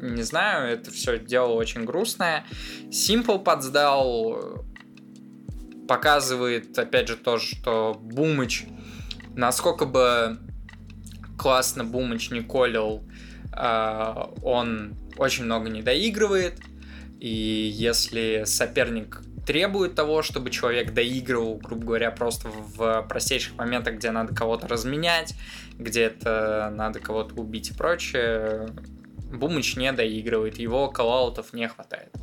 [0.00, 2.44] Не знаю, это все дело очень грустное.
[2.90, 4.64] Simple подсдал,
[5.88, 8.66] показывает, опять же, то, что Бумыч,
[9.34, 10.38] насколько бы
[11.38, 13.08] классно Бумыч не колил,
[13.52, 16.60] а, он очень много не доигрывает.
[17.20, 24.10] И если соперник требует того, чтобы человек доигрывал, грубо говоря, просто в простейших моментах, где
[24.10, 25.34] надо кого-то разменять,
[25.78, 28.68] где это надо кого-то убить и прочее,
[29.32, 32.14] Бумыч не доигрывает, его коллаутов не хватает.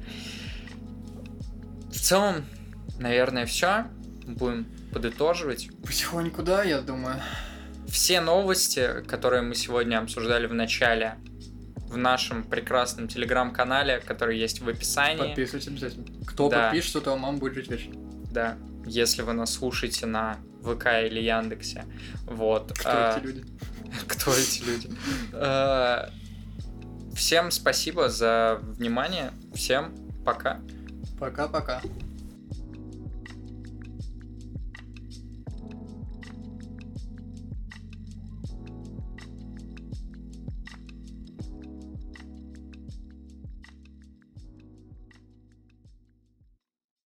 [1.89, 2.45] В целом,
[2.99, 3.87] наверное, все.
[4.27, 5.69] Будем подытоживать.
[5.81, 7.19] Потихоньку, да, я думаю.
[7.87, 11.15] Все новости, которые мы сегодня обсуждали в начале,
[11.95, 15.27] в нашем прекрасном телеграм-канале, который есть в описании.
[15.27, 16.05] Подписывайтесь обязательно.
[16.27, 16.63] Кто да.
[16.63, 17.93] подпишется, то мама будет жить вечно.
[18.31, 18.57] Да.
[18.85, 21.85] Если вы нас слушаете на ВК или Яндексе.
[22.25, 22.73] Вот.
[22.77, 23.45] Кто а, эти люди?
[24.07, 24.89] Кто эти люди?
[25.31, 26.09] А,
[27.15, 29.31] всем спасибо за внимание.
[29.53, 29.95] Всем
[30.25, 30.59] пока.
[31.17, 31.81] Пока-пока.